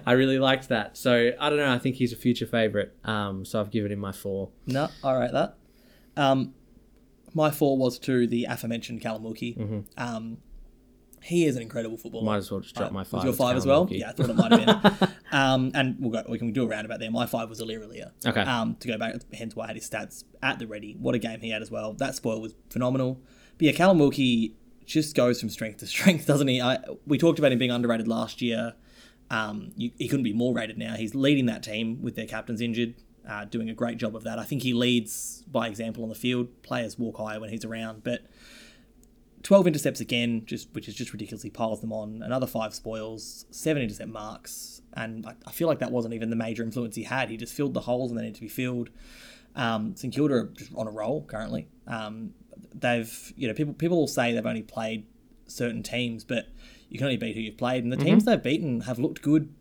I 0.06 0.12
really 0.12 0.38
liked 0.38 0.68
that. 0.68 0.96
So 0.96 1.32
I 1.38 1.48
don't 1.48 1.58
know. 1.58 1.72
I 1.72 1.78
think 1.78 1.96
he's 1.96 2.12
a 2.12 2.16
future 2.16 2.46
favorite. 2.46 2.96
Um, 3.04 3.44
so 3.44 3.60
I've 3.60 3.70
given 3.70 3.92
him 3.92 3.98
my 3.98 4.12
four. 4.12 4.50
No, 4.66 4.88
all 5.02 5.18
right, 5.18 5.32
that. 5.32 5.56
Um, 6.16 6.54
my 7.34 7.50
four 7.50 7.76
was 7.76 7.98
to 8.00 8.26
the 8.26 8.44
aforementioned 8.44 9.00
Kalamuki. 9.02 9.56
Mm-hmm. 9.56 9.78
Um, 9.96 10.38
he 11.20 11.46
is 11.46 11.56
an 11.56 11.62
incredible 11.62 11.96
footballer. 11.98 12.24
Might 12.24 12.36
as 12.38 12.50
well 12.50 12.60
just 12.60 12.74
drop 12.76 12.90
Uh, 12.90 12.94
my 12.94 13.00
was 13.00 13.08
five. 13.08 13.22
your 13.24 13.30
It's 13.30 13.38
five 13.38 13.56
as 13.56 13.66
well? 13.66 13.88
Yeah, 13.90 14.08
I 14.10 14.12
thought 14.12 14.30
it 14.30 14.36
might 14.36 14.52
have 14.52 14.82
been. 15.00 15.08
um, 15.32 15.72
and 15.74 15.96
we'll 15.98 16.10
go, 16.12 16.22
we 16.28 16.38
can 16.38 16.52
do 16.52 16.62
a 16.64 16.68
roundabout 16.68 17.00
there. 17.00 17.10
My 17.10 17.26
five 17.26 17.48
was 17.48 17.60
Aliria. 17.60 18.12
Okay. 18.24 18.40
Um, 18.40 18.76
to 18.76 18.88
go 18.88 18.96
back, 18.96 19.16
hence 19.34 19.54
why 19.56 19.64
I 19.64 19.66
had 19.68 19.76
his 19.76 19.88
stats 19.90 20.22
at 20.42 20.58
the 20.60 20.66
ready. 20.66 20.96
What 20.98 21.14
a 21.16 21.18
game 21.18 21.40
he 21.40 21.50
had 21.50 21.60
as 21.60 21.70
well. 21.72 21.92
That 21.94 22.14
spoil 22.14 22.40
was 22.40 22.54
phenomenal. 22.70 23.20
But 23.58 23.62
yeah, 23.66 23.72
Callum 23.72 23.98
Wilkie 23.98 24.54
just 24.88 25.14
goes 25.14 25.40
from 25.40 25.50
strength 25.50 25.78
to 25.78 25.86
strength, 25.86 26.26
doesn't 26.26 26.48
he? 26.48 26.60
I, 26.60 26.78
we 27.06 27.18
talked 27.18 27.38
about 27.38 27.52
him 27.52 27.58
being 27.58 27.70
underrated 27.70 28.08
last 28.08 28.42
year. 28.42 28.74
Um, 29.30 29.72
you, 29.76 29.90
he 29.98 30.08
couldn't 30.08 30.24
be 30.24 30.32
more 30.32 30.54
rated 30.54 30.78
now. 30.78 30.94
He's 30.94 31.14
leading 31.14 31.46
that 31.46 31.62
team 31.62 32.02
with 32.02 32.16
their 32.16 32.26
captains 32.26 32.60
injured, 32.60 32.94
uh, 33.28 33.44
doing 33.44 33.68
a 33.68 33.74
great 33.74 33.98
job 33.98 34.16
of 34.16 34.24
that. 34.24 34.38
I 34.38 34.44
think 34.44 34.62
he 34.62 34.72
leads 34.72 35.42
by 35.50 35.68
example 35.68 36.02
on 36.02 36.08
the 36.08 36.14
field. 36.14 36.62
Players 36.62 36.98
walk 36.98 37.18
higher 37.18 37.38
when 37.38 37.50
he's 37.50 37.64
around, 37.64 38.02
but 38.02 38.22
12 39.42 39.66
intercepts 39.66 40.00
again, 40.00 40.42
just 40.46 40.72
which 40.72 40.88
is 40.88 40.94
just 40.94 41.12
ridiculously 41.12 41.50
piles 41.50 41.80
them 41.80 41.92
on. 41.92 42.22
Another 42.22 42.46
five 42.46 42.74
spoils, 42.74 43.44
seven 43.50 43.82
intercept 43.82 44.10
marks, 44.10 44.82
and 44.94 45.26
I, 45.26 45.34
I 45.46 45.52
feel 45.52 45.68
like 45.68 45.78
that 45.80 45.92
wasn't 45.92 46.14
even 46.14 46.30
the 46.30 46.36
major 46.36 46.62
influence 46.62 46.96
he 46.96 47.04
had. 47.04 47.28
He 47.28 47.36
just 47.36 47.54
filled 47.54 47.74
the 47.74 47.80
holes 47.80 48.10
and 48.10 48.18
they 48.18 48.24
need 48.24 48.34
to 48.34 48.40
be 48.40 48.48
filled. 48.48 48.90
Um, 49.54 49.96
St 49.96 50.14
Kilda 50.14 50.34
are 50.34 50.44
just 50.54 50.72
on 50.74 50.86
a 50.86 50.90
roll 50.90 51.24
currently. 51.24 51.68
Um, 51.86 52.32
they've 52.74 53.32
you 53.36 53.48
know 53.48 53.54
people 53.54 53.74
people 53.74 53.98
will 53.98 54.06
say 54.08 54.32
they've 54.32 54.44
only 54.46 54.62
played 54.62 55.06
certain 55.46 55.82
teams, 55.82 56.24
but 56.24 56.46
you 56.88 56.98
can 56.98 57.06
only 57.06 57.16
beat 57.16 57.34
who 57.34 57.40
you've 57.40 57.58
played, 57.58 57.84
and 57.84 57.92
the 57.92 57.96
teams 57.96 58.24
they've 58.24 58.42
beaten 58.42 58.82
have 58.82 58.98
looked 58.98 59.22
good 59.22 59.52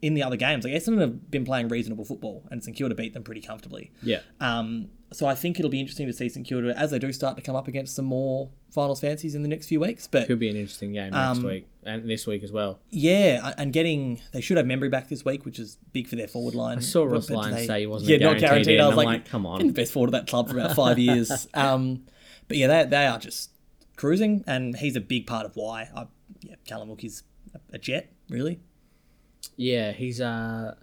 in 0.00 0.14
the 0.14 0.22
other 0.22 0.36
games. 0.36 0.64
Like 0.64 0.74
Essendon 0.74 1.00
have 1.00 1.30
been 1.30 1.44
playing 1.44 1.68
reasonable 1.68 2.04
football, 2.04 2.46
and 2.50 2.62
St 2.62 2.76
Kilda 2.76 2.94
beat 2.94 3.14
them 3.14 3.22
pretty 3.22 3.40
comfortably. 3.40 3.90
Yeah. 4.02 4.20
Um, 4.40 4.90
so 5.10 5.26
I 5.26 5.34
think 5.34 5.58
it'll 5.58 5.70
be 5.70 5.80
interesting 5.80 6.06
to 6.06 6.12
see 6.12 6.28
St 6.28 6.46
Kilda 6.46 6.78
as 6.78 6.90
they 6.90 6.98
do 6.98 7.10
start 7.12 7.36
to 7.36 7.42
come 7.42 7.56
up 7.56 7.66
against 7.66 7.96
some 7.96 8.04
more 8.04 8.50
finals 8.70 9.00
fancies 9.00 9.34
in 9.34 9.40
the 9.42 9.48
next 9.48 9.66
few 9.66 9.80
weeks. 9.80 10.06
But 10.06 10.26
Could 10.26 10.38
be 10.38 10.50
an 10.50 10.56
interesting 10.56 10.92
game 10.92 11.12
next 11.12 11.42
week 11.42 11.66
and 11.84 12.08
this 12.08 12.26
week 12.26 12.42
as 12.44 12.52
well. 12.52 12.78
yeah, 12.90 13.54
and 13.56 13.72
getting 13.72 14.20
they 14.32 14.42
should 14.42 14.58
have 14.58 14.66
memory 14.66 14.90
back 14.90 15.08
this 15.08 15.24
week, 15.24 15.46
which 15.46 15.58
is 15.58 15.78
big 15.92 16.06
for 16.06 16.16
their 16.16 16.28
forward 16.28 16.54
line. 16.54 16.76
I 16.78 16.80
saw 16.82 17.04
Ross 17.04 17.30
Lyons 17.30 17.66
say 17.66 17.80
he 17.80 17.86
wasn't 17.86 18.20
not 18.20 18.38
guaranteed 18.38 18.76
in, 18.76 18.80
I 18.82 18.86
was 18.88 18.96
like, 18.96 19.06
like, 19.06 19.24
come 19.28 19.46
on. 19.46 19.58
been 19.58 19.68
the 19.68 19.72
best 19.72 19.92
forward 19.92 20.08
of 20.08 20.12
that 20.12 20.26
club 20.28 20.50
for 20.50 20.58
about 20.58 20.76
five 20.76 20.98
years. 20.98 21.48
um, 21.54 22.02
but 22.48 22.56
yeah, 22.56 22.66
they 22.66 22.88
they 22.90 23.06
are 23.06 23.18
just 23.18 23.50
cruising, 23.96 24.42
and 24.46 24.76
he's 24.76 24.96
a 24.96 25.00
big 25.00 25.26
part 25.26 25.46
of 25.46 25.54
why. 25.54 25.88
I, 25.94 26.06
yeah, 26.40 26.54
Callum 26.66 26.88
Wilkie's 26.88 27.22
a, 27.54 27.60
a 27.74 27.78
jet, 27.78 28.12
really. 28.28 28.60
Yeah, 29.56 29.92
he's 29.92 30.20
uh 30.20 30.74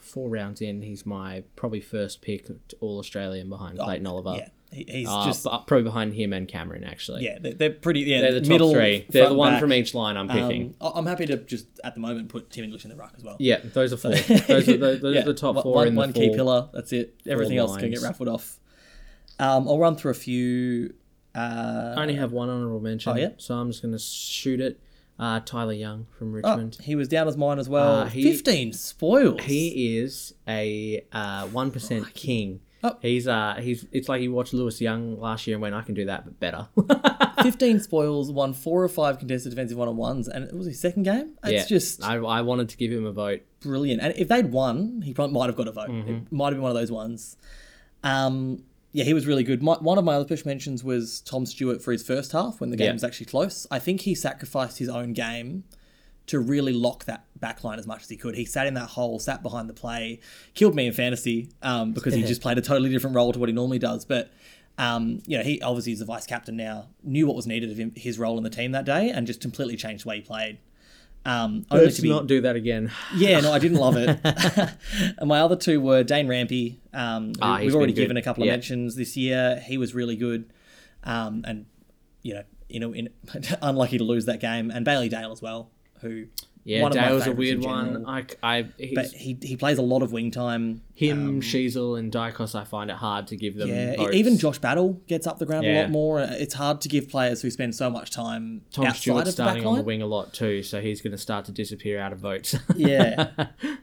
four 0.00 0.30
rounds 0.30 0.60
in. 0.60 0.82
He's 0.82 1.04
my 1.06 1.44
probably 1.56 1.80
first 1.80 2.22
pick 2.22 2.46
All 2.80 2.98
Australian 2.98 3.48
behind 3.48 3.78
Clayton 3.78 4.06
Oliver. 4.06 4.30
Oh, 4.30 4.36
Yeah, 4.36 4.48
he, 4.72 4.84
he's 4.88 5.08
Uh, 5.08 5.24
just 5.26 5.44
probably 5.44 5.82
behind 5.82 6.14
him 6.14 6.32
and 6.32 6.48
Cameron 6.48 6.84
actually. 6.84 7.24
yeah, 7.24 7.38
they're, 7.40 7.54
they're 7.54 7.70
pretty. 7.70 8.00
Yeah, 8.00 8.20
they're 8.22 8.32
the 8.34 8.40
top 8.40 8.48
middle, 8.48 8.72
three. 8.72 9.06
They're 9.10 9.28
the 9.28 9.34
one 9.34 9.54
back. 9.54 9.60
from 9.60 9.72
each 9.72 9.94
line 9.94 10.16
I'm 10.16 10.28
picking. 10.28 10.74
Um, 10.80 10.92
I'm 10.94 11.06
happy 11.06 11.26
to 11.26 11.36
just 11.38 11.66
at 11.84 11.94
the 11.94 12.00
moment 12.00 12.28
put 12.28 12.50
Tim 12.50 12.64
English 12.64 12.84
in 12.84 12.90
the 12.90 12.96
ruck 12.96 13.12
as 13.16 13.24
well. 13.24 13.36
yeah, 13.38 13.58
those 13.62 13.92
are 13.92 13.96
four. 13.96 14.10
those 14.48 14.68
are, 14.68 14.76
those, 14.76 15.00
those 15.00 15.14
Yeah, 15.14 15.22
are 15.22 15.24
the 15.24 15.34
top 15.34 15.54
one- 15.56 15.62
four 15.62 15.74
One, 15.74 15.94
the 15.94 15.98
one 15.98 16.12
key 16.12 16.34
pillar. 16.34 16.68
That's 16.72 16.92
it. 16.92 17.20
Everything 17.26 17.58
else 17.58 17.76
can 17.76 17.90
get 17.90 18.00
raffled 18.02 18.28
off. 18.28 18.58
Um, 19.38 19.68
I'll 19.68 19.78
run 19.78 19.96
through 19.96 20.12
a 20.12 20.14
few. 20.14 20.94
Uh, 21.34 21.94
I 21.96 22.02
only 22.02 22.14
have 22.16 22.32
one 22.32 22.48
honorable 22.48 22.80
mention. 22.80 23.12
Oh, 23.12 23.16
yeah? 23.16 23.30
So 23.38 23.54
I'm 23.54 23.70
just 23.70 23.82
gonna 23.82 23.98
shoot 23.98 24.60
it. 24.60 24.80
Uh, 25.18 25.40
Tylar 25.40 25.76
Young 25.76 26.06
from 26.16 26.28
oh, 26.28 26.36
Richmond. 26.36 26.78
he 26.80 26.94
was 26.94 27.08
down 27.08 27.26
as 27.26 27.36
mine 27.36 27.58
as 27.58 27.68
well. 27.68 28.02
Uh, 28.02 28.06
he- 28.06 28.22
Fifteen 28.22 28.72
spoils. 28.72 29.40
He 29.42 29.98
is 29.98 30.34
a 30.46 31.04
uh, 31.12 31.46
one 31.48 31.72
king. 32.14 32.60
Oh. 32.84 32.96
He's 33.02 33.26
uh 33.26 33.56
he's 33.60 33.86
it's 33.90 34.08
like 34.08 34.20
he 34.20 34.28
watched 34.28 34.54
Lewis 34.54 34.80
Young 34.80 35.18
last 35.18 35.46
year 35.48 35.56
and 35.56 35.62
went, 35.62 35.74
I 35.74 35.82
can 35.82 35.94
do 35.94 36.04
that 36.04 36.24
but 36.24 36.38
better. 36.38 36.68
Fifteen 37.42 37.80
spoils. 37.80 38.30
Won 38.30 38.52
four 38.52 38.84
or 38.84 38.88
five 38.88 39.18
contested 39.18 39.50
defensive 39.50 39.76
one 39.76 39.88
on 39.88 39.96
ones, 39.96 40.28
and 40.28 40.44
it 40.44 40.54
was 40.54 40.68
his 40.68 40.78
second 40.78 41.02
game. 41.02 41.32
It's 41.42 41.52
yeah, 41.52 41.66
just 41.66 42.04
I, 42.04 42.16
I 42.16 42.42
wanted 42.42 42.68
to 42.68 42.76
give 42.76 42.92
him 42.92 43.04
a 43.04 43.12
vote. 43.12 43.40
brilliant. 43.60 44.00
And 44.00 44.14
if 44.16 44.28
they'd 44.28 44.52
won, 44.52 45.02
he 45.02 45.12
probably 45.12 45.34
might 45.34 45.46
have 45.46 45.56
got 45.56 45.66
a 45.66 45.72
vote. 45.72 45.88
Mm-hmm. 45.88 46.10
It 46.10 46.32
might 46.32 46.46
have 46.46 46.54
been 46.54 46.62
one 46.62 46.70
of 46.70 46.76
those 46.76 46.92
ones. 46.92 47.36
Um, 48.04 48.62
yeah, 48.92 49.04
he 49.04 49.14
was 49.14 49.26
really 49.26 49.42
good. 49.44 49.62
My, 49.62 49.74
one 49.74 49.98
of 49.98 50.04
my 50.04 50.14
other 50.14 50.24
special 50.26 50.48
mentions 50.48 50.82
was 50.82 51.20
Tom 51.20 51.44
Stewart 51.46 51.82
for 51.82 51.92
his 51.92 52.02
first 52.02 52.32
half 52.32 52.60
when 52.60 52.70
the 52.70 52.76
game 52.76 52.86
Yeah. 52.86 52.92
was 52.94 53.04
actually 53.04 53.26
close. 53.26 53.66
I 53.70 53.78
think 53.78 54.02
he 54.02 54.14
sacrificed 54.14 54.78
his 54.78 54.88
own 54.88 55.12
game 55.12 55.64
to 56.26 56.38
really 56.38 56.72
lock 56.74 57.04
that 57.06 57.24
back 57.40 57.64
line 57.64 57.78
as 57.78 57.86
much 57.86 58.02
as 58.02 58.08
he 58.08 58.16
could. 58.16 58.34
He 58.34 58.44
sat 58.44 58.66
in 58.66 58.74
that 58.74 58.90
hole, 58.90 59.18
sat 59.18 59.42
behind 59.42 59.68
the 59.68 59.72
play, 59.74 60.20
killed 60.54 60.74
me 60.74 60.86
in 60.86 60.92
fantasy 60.92 61.50
um, 61.62 61.92
because 61.92 62.14
he 62.14 62.22
just 62.22 62.42
played 62.42 62.58
a 62.58 62.60
totally 62.62 62.90
different 62.90 63.16
role 63.16 63.32
to 63.32 63.38
what 63.38 63.48
he 63.48 63.54
normally 63.54 63.78
does. 63.78 64.04
But 64.04 64.30
um, 64.76 65.22
you 65.26 65.36
know, 65.38 65.42
he 65.42 65.60
obviously 65.60 65.92
is 65.92 65.98
the 65.98 66.04
vice 66.04 66.26
captain 66.26 66.56
now, 66.56 66.88
knew 67.02 67.26
what 67.26 67.34
was 67.34 67.46
needed 67.46 67.70
of 67.70 67.78
him, 67.78 67.92
his 67.96 68.18
role 68.18 68.36
in 68.38 68.44
the 68.44 68.50
team 68.50 68.72
that 68.72 68.84
day, 68.84 69.10
and 69.10 69.26
just 69.26 69.40
completely 69.40 69.76
changed 69.76 70.04
the 70.04 70.08
way 70.10 70.16
he 70.16 70.22
played. 70.22 70.58
Um, 71.26 71.66
Let's 71.70 72.00
be 72.00 72.08
not 72.08 72.26
do 72.26 72.40
that 72.42 72.56
again. 72.56 72.90
yeah, 73.14 73.40
no, 73.40 73.52
I 73.52 73.58
didn't 73.58 73.78
love 73.78 73.96
it. 73.96 74.18
and 74.24 74.74
my 75.28 75.40
other 75.40 75.56
two 75.56 75.80
were 75.80 76.02
Dane 76.02 76.26
Rampe. 76.26 76.78
Um, 76.94 77.32
Ah, 77.42 77.58
we've 77.60 77.74
already 77.74 77.92
given 77.92 78.16
a 78.16 78.22
couple 78.22 78.42
of 78.42 78.46
Yeah. 78.46 78.52
mentions 78.54 78.96
this 78.96 79.16
year. 79.16 79.62
He 79.66 79.76
was 79.76 79.94
really 79.94 80.16
good, 80.16 80.50
um, 81.04 81.44
and 81.46 81.66
you 82.22 82.34
know, 82.34 82.44
you 82.68 82.80
know, 82.80 82.92
in, 82.94 83.08
unlucky 83.62 83.98
to 83.98 84.04
lose 84.04 84.24
that 84.26 84.40
game. 84.40 84.70
And 84.70 84.84
Bailey 84.84 85.08
Dale 85.08 85.30
as 85.32 85.42
well, 85.42 85.70
who 86.00 86.26
Yeah, 86.68 86.82
one 86.82 86.92
of 86.92 86.98
my 86.98 87.08
Dale's 87.08 87.26
a 87.26 87.32
weird 87.32 87.64
one. 87.64 88.04
I, 88.06 88.26
I 88.42 88.68
but 88.94 89.06
he 89.06 89.38
he 89.40 89.56
plays 89.56 89.78
a 89.78 89.82
lot 89.82 90.02
of 90.02 90.12
wing 90.12 90.30
time. 90.30 90.82
him, 90.92 91.40
Sheezel, 91.40 91.98
and 91.98 92.12
Daicos. 92.12 92.54
I 92.54 92.64
find 92.64 92.90
it 92.90 92.96
hard 92.96 93.26
to 93.28 93.36
give 93.36 93.56
them. 93.56 93.70
Yeah, 93.70 93.96
votes. 93.96 94.14
even 94.14 94.36
Josh 94.36 94.58
Battle 94.58 95.00
gets 95.06 95.26
up 95.26 95.38
the 95.38 95.46
ground 95.46 95.64
a 95.64 95.80
lot 95.80 95.90
more. 95.90 96.20
It's 96.20 96.52
hard 96.52 96.82
to 96.82 96.90
give 96.90 97.08
players 97.08 97.40
who 97.40 97.50
spend 97.50 97.74
so 97.74 97.88
much 97.88 98.10
time 98.10 98.66
Tom 98.70 98.84
outside 98.84 99.00
Stewart's 99.00 99.20
of 99.20 99.24
the 99.36 99.42
starting 99.42 99.62
back 99.62 99.70
on 99.70 99.78
the 99.78 99.82
wing 99.82 100.02
a 100.02 100.06
lot 100.06 100.34
too, 100.34 100.62
so 100.62 100.82
he's 100.82 101.00
going 101.00 101.12
to 101.12 101.18
start 101.18 101.46
to 101.46 101.52
disappear 101.52 101.98
out 101.98 102.12
of 102.12 102.18
votes. 102.18 102.54
Yeah. 102.76 103.30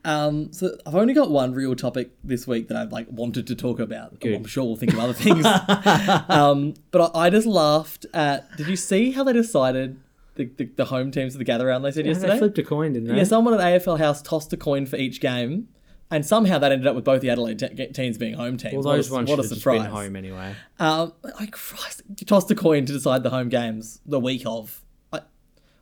um, 0.06 0.54
so 0.54 0.78
I've 0.86 0.96
only 0.96 1.14
got 1.14 1.30
one 1.32 1.54
real 1.54 1.76
topic 1.76 2.12
this 2.24 2.46
week 2.48 2.68
that 2.68 2.78
I've 2.78 2.92
like 2.92 3.08
wanted 3.10 3.48
to 3.48 3.56
talk 3.56 3.80
about. 3.80 4.20
Good. 4.20 4.36
I'm 4.36 4.46
sure 4.46 4.64
we'll 4.64 4.76
think 4.76 4.94
of 4.94 5.00
other 5.00 5.14
things. 5.14 5.44
um, 6.30 6.76
but 6.92 7.12
I, 7.16 7.26
I 7.26 7.30
just 7.32 7.48
laughed 7.48 8.06
at. 8.14 8.56
Did 8.58 8.68
you 8.68 8.76
see 8.76 9.12
how 9.12 9.24
they 9.24 9.34
decided 9.34 10.00
the, 10.36 10.46
the, 10.58 10.66
the 10.76 10.86
home 10.86 11.12
teams 11.12 11.34
of 11.36 11.40
the 11.40 11.46
gather 11.46 11.66
round? 11.68 11.84
They 11.84 11.92
said 11.92 12.06
they 12.06 12.10
yesterday. 12.10 12.38
flipped 12.38 12.58
a 12.60 12.64
coin, 12.64 12.94
didn't 12.94 13.10
they? 13.10 13.18
Yeah, 13.18 13.24
someone 13.24 13.54
at 13.54 13.60
AFL 13.60 13.98
House 14.00 14.22
tossed 14.22 14.52
a 14.54 14.58
coin 14.58 14.86
for 14.86 14.96
each 14.98 15.20
game, 15.22 15.68
and 16.12 16.26
somehow 16.26 16.58
that 16.60 16.72
ended 16.72 16.88
up 16.88 16.96
with 16.96 17.04
both 17.06 17.22
the 17.22 17.30
Adelaide 17.30 17.60
te- 17.60 17.88
teams 17.94 18.18
being 18.18 18.36
home 18.36 18.58
teams. 18.58 18.74
well, 18.74 18.84
What 18.84 18.94
a- 18.94 18.98
those 18.98 19.12
ones 19.12 19.30
what 19.30 19.40
a 19.40 19.42
have 19.44 19.52
surprise! 19.52 19.82
been 19.82 19.92
home 19.92 20.16
anyway. 20.16 20.56
Um, 20.80 21.14
like 21.40 21.52
Christ, 21.52 22.04
you 22.20 22.26
tossed 22.26 22.50
a 22.52 22.56
coin 22.56 22.86
to 22.86 22.94
decide 22.94 23.24
the 23.24 23.30
home 23.32 23.50
games 23.50 24.00
the 24.06 24.20
week 24.20 24.44
of. 24.46 24.82
I, 25.12 25.22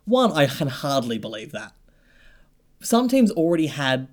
one, 0.04 0.32
I 0.32 0.46
can 0.46 0.68
hardly 0.68 1.18
believe 1.18 1.52
that. 1.52 1.72
Some 2.80 3.08
teams 3.08 3.30
already 3.30 3.68
had 3.68 4.08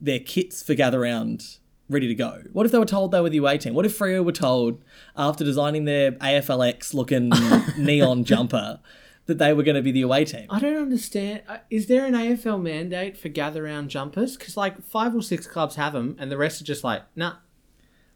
their 0.00 0.20
kits 0.20 0.62
for 0.62 0.74
gather 0.74 1.00
round 1.00 1.56
ready 1.88 2.06
to 2.08 2.14
go. 2.14 2.42
What 2.52 2.64
if 2.66 2.72
they 2.72 2.78
were 2.78 2.84
told 2.86 3.10
they 3.12 3.20
were 3.20 3.28
the 3.28 3.36
UA 3.36 3.58
team? 3.58 3.74
What 3.74 3.84
if 3.86 3.98
Freo 3.98 4.24
were 4.24 4.32
told 4.32 4.82
after 5.16 5.44
designing 5.44 5.84
their 5.84 6.12
AFLX 6.12 6.94
looking 6.94 7.30
neon 7.78 8.24
jumper 8.24 8.80
that 9.26 9.38
they 9.38 9.52
were 9.54 9.62
going 9.62 9.76
to 9.76 9.82
be 9.82 9.90
the 9.92 10.02
away 10.02 10.24
team? 10.24 10.46
I 10.50 10.58
don't 10.60 10.76
understand. 10.76 11.42
Uh, 11.48 11.58
Is 11.70 11.86
there 11.86 12.04
an 12.04 12.14
AFL 12.14 12.60
mandate 12.62 13.16
for 13.16 13.28
gather 13.28 13.62
round 13.62 13.88
jumpers? 13.90 14.36
Because 14.36 14.56
like 14.56 14.82
five 14.82 15.14
or 15.14 15.22
six 15.22 15.46
clubs 15.46 15.76
have 15.76 15.92
them, 15.94 16.16
and 16.18 16.30
the 16.30 16.36
rest 16.36 16.60
are 16.60 16.64
just 16.64 16.84
like, 16.84 17.02
nah. 17.16 17.34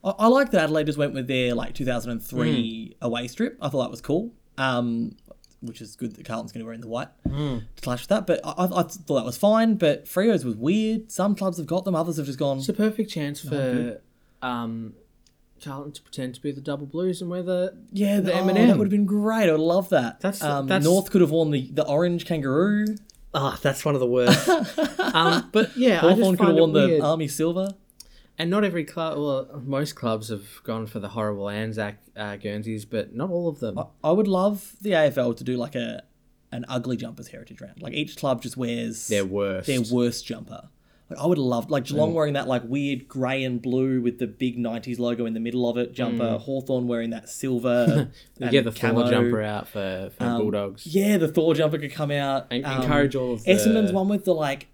I, 0.04 0.10
I 0.10 0.26
like 0.28 0.50
that 0.52 0.64
Adelaide 0.64 0.86
just 0.86 0.98
went 0.98 1.14
with 1.14 1.26
their 1.26 1.54
like 1.54 1.74
2003 1.74 2.96
Hmm. 3.00 3.04
away 3.06 3.28
strip. 3.28 3.58
I 3.60 3.68
thought 3.68 3.82
that 3.82 3.90
was 3.90 4.00
cool. 4.00 4.32
Um, 4.56 5.16
which 5.60 5.80
is 5.80 5.96
good 5.96 6.14
that 6.14 6.24
Carlton's 6.24 6.52
going 6.52 6.60
to 6.60 6.64
be 6.64 6.66
wearing 6.66 6.80
the 6.80 6.88
white 6.88 7.08
Hmm. 7.26 7.58
to 7.74 7.82
clash 7.82 8.02
with 8.02 8.08
that. 8.10 8.26
But 8.28 8.40
I, 8.44 8.50
I, 8.52 8.64
I 8.64 8.82
thought 8.84 9.16
that 9.16 9.24
was 9.24 9.36
fine. 9.36 9.74
But 9.74 10.06
Freo's 10.06 10.44
was 10.44 10.54
weird. 10.54 11.10
Some 11.10 11.34
clubs 11.34 11.56
have 11.58 11.66
got 11.66 11.84
them, 11.84 11.94
others 11.96 12.16
have 12.18 12.26
just 12.26 12.38
gone. 12.38 12.58
It's 12.58 12.68
a 12.68 12.72
perfect 12.72 13.10
chance 13.10 13.40
for 13.40 14.00
um, 14.40 14.94
Carlton 15.62 15.92
to 15.92 16.02
pretend 16.02 16.34
to 16.34 16.40
be 16.40 16.52
the 16.52 16.60
double 16.60 16.86
blues 16.86 17.20
and 17.20 17.30
wear 17.30 17.42
the 17.42 17.76
Yeah, 17.92 18.16
the 18.16 18.22
the, 18.22 18.32
oh, 18.34 18.48
M&M. 18.48 18.68
that 18.68 18.78
would 18.78 18.86
have 18.86 18.90
been 18.90 19.06
great. 19.06 19.48
I 19.48 19.52
would 19.52 19.60
love 19.60 19.88
that. 19.90 20.20
That's- 20.20 20.42
um, 20.42 20.66
that's- 20.66 20.84
North 20.84 21.10
could 21.10 21.20
have 21.20 21.30
worn 21.30 21.50
the, 21.50 21.70
the 21.72 21.86
orange 21.86 22.24
kangaroo. 22.26 22.86
Ah, 23.34 23.58
that's 23.62 23.84
one 23.84 23.94
of 23.94 24.00
the 24.00 24.06
worst. 24.06 24.48
um, 25.14 25.48
but 25.52 25.76
yeah, 25.76 25.96
I 25.98 26.10
Hawthorn 26.10 26.18
just 26.18 26.38
could 26.38 26.48
have 26.48 26.56
worn 26.56 26.72
the 26.72 27.00
army 27.02 27.28
silver. 27.28 27.74
and 28.38 28.50
not 28.50 28.64
every 28.64 28.84
club, 28.84 29.18
well, 29.18 29.62
most 29.64 29.94
clubs 29.96 30.28
have 30.30 30.62
gone 30.64 30.86
for 30.86 30.98
the 30.98 31.08
horrible 31.08 31.48
Anzac 31.50 31.96
uh, 32.16 32.36
Guernseys, 32.36 32.84
but 32.86 33.14
not 33.14 33.30
all 33.30 33.48
of 33.48 33.60
them. 33.60 33.78
I 34.02 34.10
would 34.12 34.28
love 34.28 34.76
the 34.80 34.90
AFL 34.92 35.36
to 35.36 35.44
do 35.44 35.56
like 35.56 35.74
a 35.74 36.02
an 36.50 36.64
ugly 36.68 36.96
jumpers 36.96 37.28
heritage 37.28 37.60
round. 37.60 37.82
Like 37.82 37.92
each 37.92 38.16
club 38.16 38.40
just 38.40 38.56
wears 38.56 39.06
Their 39.08 39.26
worst. 39.26 39.66
their 39.66 39.82
worst 39.82 40.24
jumper. 40.24 40.70
Like 41.10 41.18
I 41.20 41.26
would 41.26 41.38
love 41.38 41.70
like 41.70 41.84
Mm. 41.84 41.88
Geelong 41.88 42.14
wearing 42.14 42.34
that 42.34 42.46
like 42.48 42.62
weird 42.64 43.08
grey 43.08 43.42
and 43.44 43.62
blue 43.62 44.00
with 44.02 44.18
the 44.18 44.26
big 44.26 44.58
'90s 44.58 44.98
logo 44.98 45.24
in 45.26 45.32
the 45.34 45.40
middle 45.40 45.68
of 45.68 45.78
it 45.78 45.92
jumper. 45.94 46.36
Hawthorn 46.38 46.86
wearing 46.86 47.10
that 47.10 47.28
silver. 47.28 47.86
Mm. 47.88 48.10
You 48.38 48.44
and 48.44 48.50
get 48.50 48.64
the 48.64 48.72
Thor 48.72 49.08
jumper 49.10 49.42
out 49.42 49.68
for, 49.68 50.10
for 50.16 50.24
Um, 50.24 50.38
Bulldogs. 50.42 50.86
Yeah, 50.86 51.16
the 51.16 51.28
Thor 51.28 51.54
jumper 51.54 51.78
could 51.78 51.92
come 51.92 52.10
out. 52.10 52.46
En- 52.50 52.64
Um, 52.64 52.82
encourage 52.82 53.14
all 53.16 53.32
of 53.34 53.44
the- 53.44 53.50
Essendon's 53.52 53.92
one 53.92 54.08
with 54.08 54.24
the 54.24 54.34
like 54.34 54.66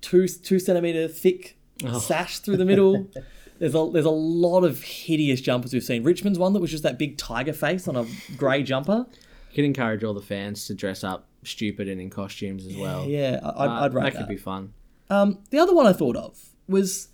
two 0.00 0.26
two 0.28 0.58
centimeter 0.58 1.08
thick 1.08 1.56
Oh. 1.84 1.98
sash 1.98 2.38
through 2.38 2.56
the 2.56 2.64
middle. 2.64 3.08
There's 3.58 3.74
a 3.76 3.90
there's 3.92 4.06
a 4.06 4.10
lot 4.10 4.64
of 4.64 4.82
hideous 4.82 5.40
jumpers 5.40 5.72
we've 5.72 5.84
seen. 5.84 6.02
Richmond's 6.02 6.36
one 6.38 6.52
that 6.54 6.60
was 6.60 6.70
just 6.70 6.82
that 6.82 6.98
big 6.98 7.16
tiger 7.16 7.52
face 7.52 7.86
on 7.86 7.94
a 7.96 8.04
grey 8.36 8.62
jumper. 8.64 9.06
You 9.50 9.54
can 9.56 9.64
encourage 9.66 10.02
all 10.02 10.14
the 10.14 10.22
fans 10.22 10.66
to 10.66 10.74
dress 10.74 11.04
up 11.04 11.26
stupid 11.44 11.86
and 11.88 12.00
in 12.00 12.10
costumes 12.10 12.66
as 12.66 12.74
well. 12.76 13.04
Yeah, 13.06 13.38
I'd, 13.44 13.66
Uh, 13.68 13.80
I'd 13.84 13.94
rate 13.94 14.02
that 14.04 14.12
that. 14.14 14.18
could 14.20 14.28
be 14.28 14.36
fun. 14.36 14.72
Um, 15.12 15.40
the 15.50 15.58
other 15.58 15.74
one 15.74 15.86
I 15.86 15.92
thought 15.92 16.16
of 16.16 16.40
was 16.66 17.08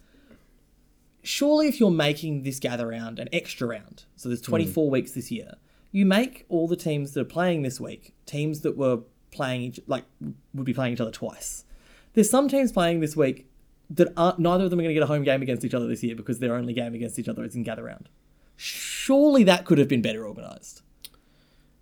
surely 1.22 1.66
if 1.66 1.80
you're 1.80 1.90
making 1.90 2.44
this 2.44 2.60
gather 2.60 2.86
round 2.86 3.18
an 3.18 3.28
extra 3.32 3.66
round, 3.66 4.04
so 4.14 4.28
there's 4.28 4.40
24 4.40 4.88
weeks 4.88 5.10
this 5.12 5.32
year, 5.32 5.54
you 5.90 6.06
make 6.06 6.46
all 6.48 6.68
the 6.68 6.76
teams 6.76 7.12
that 7.14 7.22
are 7.22 7.24
playing 7.24 7.62
this 7.62 7.80
week 7.80 8.14
teams 8.24 8.60
that 8.60 8.76
were 8.76 9.00
playing 9.32 9.62
each 9.62 9.80
like 9.88 10.04
would 10.54 10.64
be 10.64 10.72
playing 10.72 10.92
each 10.92 11.00
other 11.00 11.10
twice. 11.10 11.64
There's 12.12 12.30
some 12.30 12.48
teams 12.48 12.70
playing 12.70 13.00
this 13.00 13.16
week 13.16 13.50
that 13.90 14.12
aren't 14.16 14.38
neither 14.38 14.62
of 14.62 14.70
them 14.70 14.78
are 14.78 14.82
going 14.82 14.90
to 14.90 14.94
get 14.94 15.02
a 15.02 15.06
home 15.06 15.24
game 15.24 15.42
against 15.42 15.64
each 15.64 15.74
other 15.74 15.88
this 15.88 16.04
year 16.04 16.14
because 16.14 16.38
their 16.38 16.54
only 16.54 16.74
game 16.74 16.94
against 16.94 17.18
each 17.18 17.28
other 17.28 17.42
is 17.42 17.56
in 17.56 17.64
gather 17.64 17.82
round. 17.82 18.08
Surely 18.54 19.42
that 19.42 19.64
could 19.64 19.78
have 19.78 19.88
been 19.88 20.02
better 20.02 20.24
organised. 20.24 20.82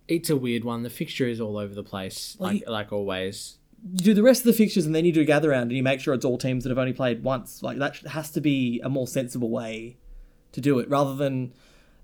It's 0.07 0.31
a 0.31 0.35
weird 0.35 0.63
one. 0.63 0.81
The 0.81 0.89
fixture 0.89 1.27
is 1.27 1.39
all 1.39 1.57
over 1.57 1.75
the 1.75 1.83
place, 1.83 2.37
Well, 2.39 2.53
like 2.53 2.63
like 2.67 2.91
always. 2.91 3.59
You 3.83 3.99
do 3.99 4.13
the 4.13 4.23
rest 4.23 4.41
of 4.41 4.45
the 4.45 4.53
fixtures 4.53 4.85
and 4.85 4.93
then 4.95 5.05
you 5.05 5.11
do 5.11 5.21
a 5.21 5.25
gather 5.25 5.49
round 5.49 5.69
and 5.69 5.77
you 5.77 5.83
make 5.83 5.99
sure 5.99 6.13
it's 6.13 6.25
all 6.25 6.37
teams 6.37 6.63
that 6.63 6.69
have 6.69 6.77
only 6.77 6.93
played 6.93 7.23
once. 7.23 7.61
Like 7.63 7.77
that 7.77 7.97
has 8.07 8.31
to 8.31 8.41
be 8.41 8.81
a 8.83 8.89
more 8.89 9.07
sensible 9.07 9.49
way 9.49 9.97
to 10.53 10.61
do 10.61 10.79
it 10.79 10.89
rather 10.89 11.15
than 11.15 11.53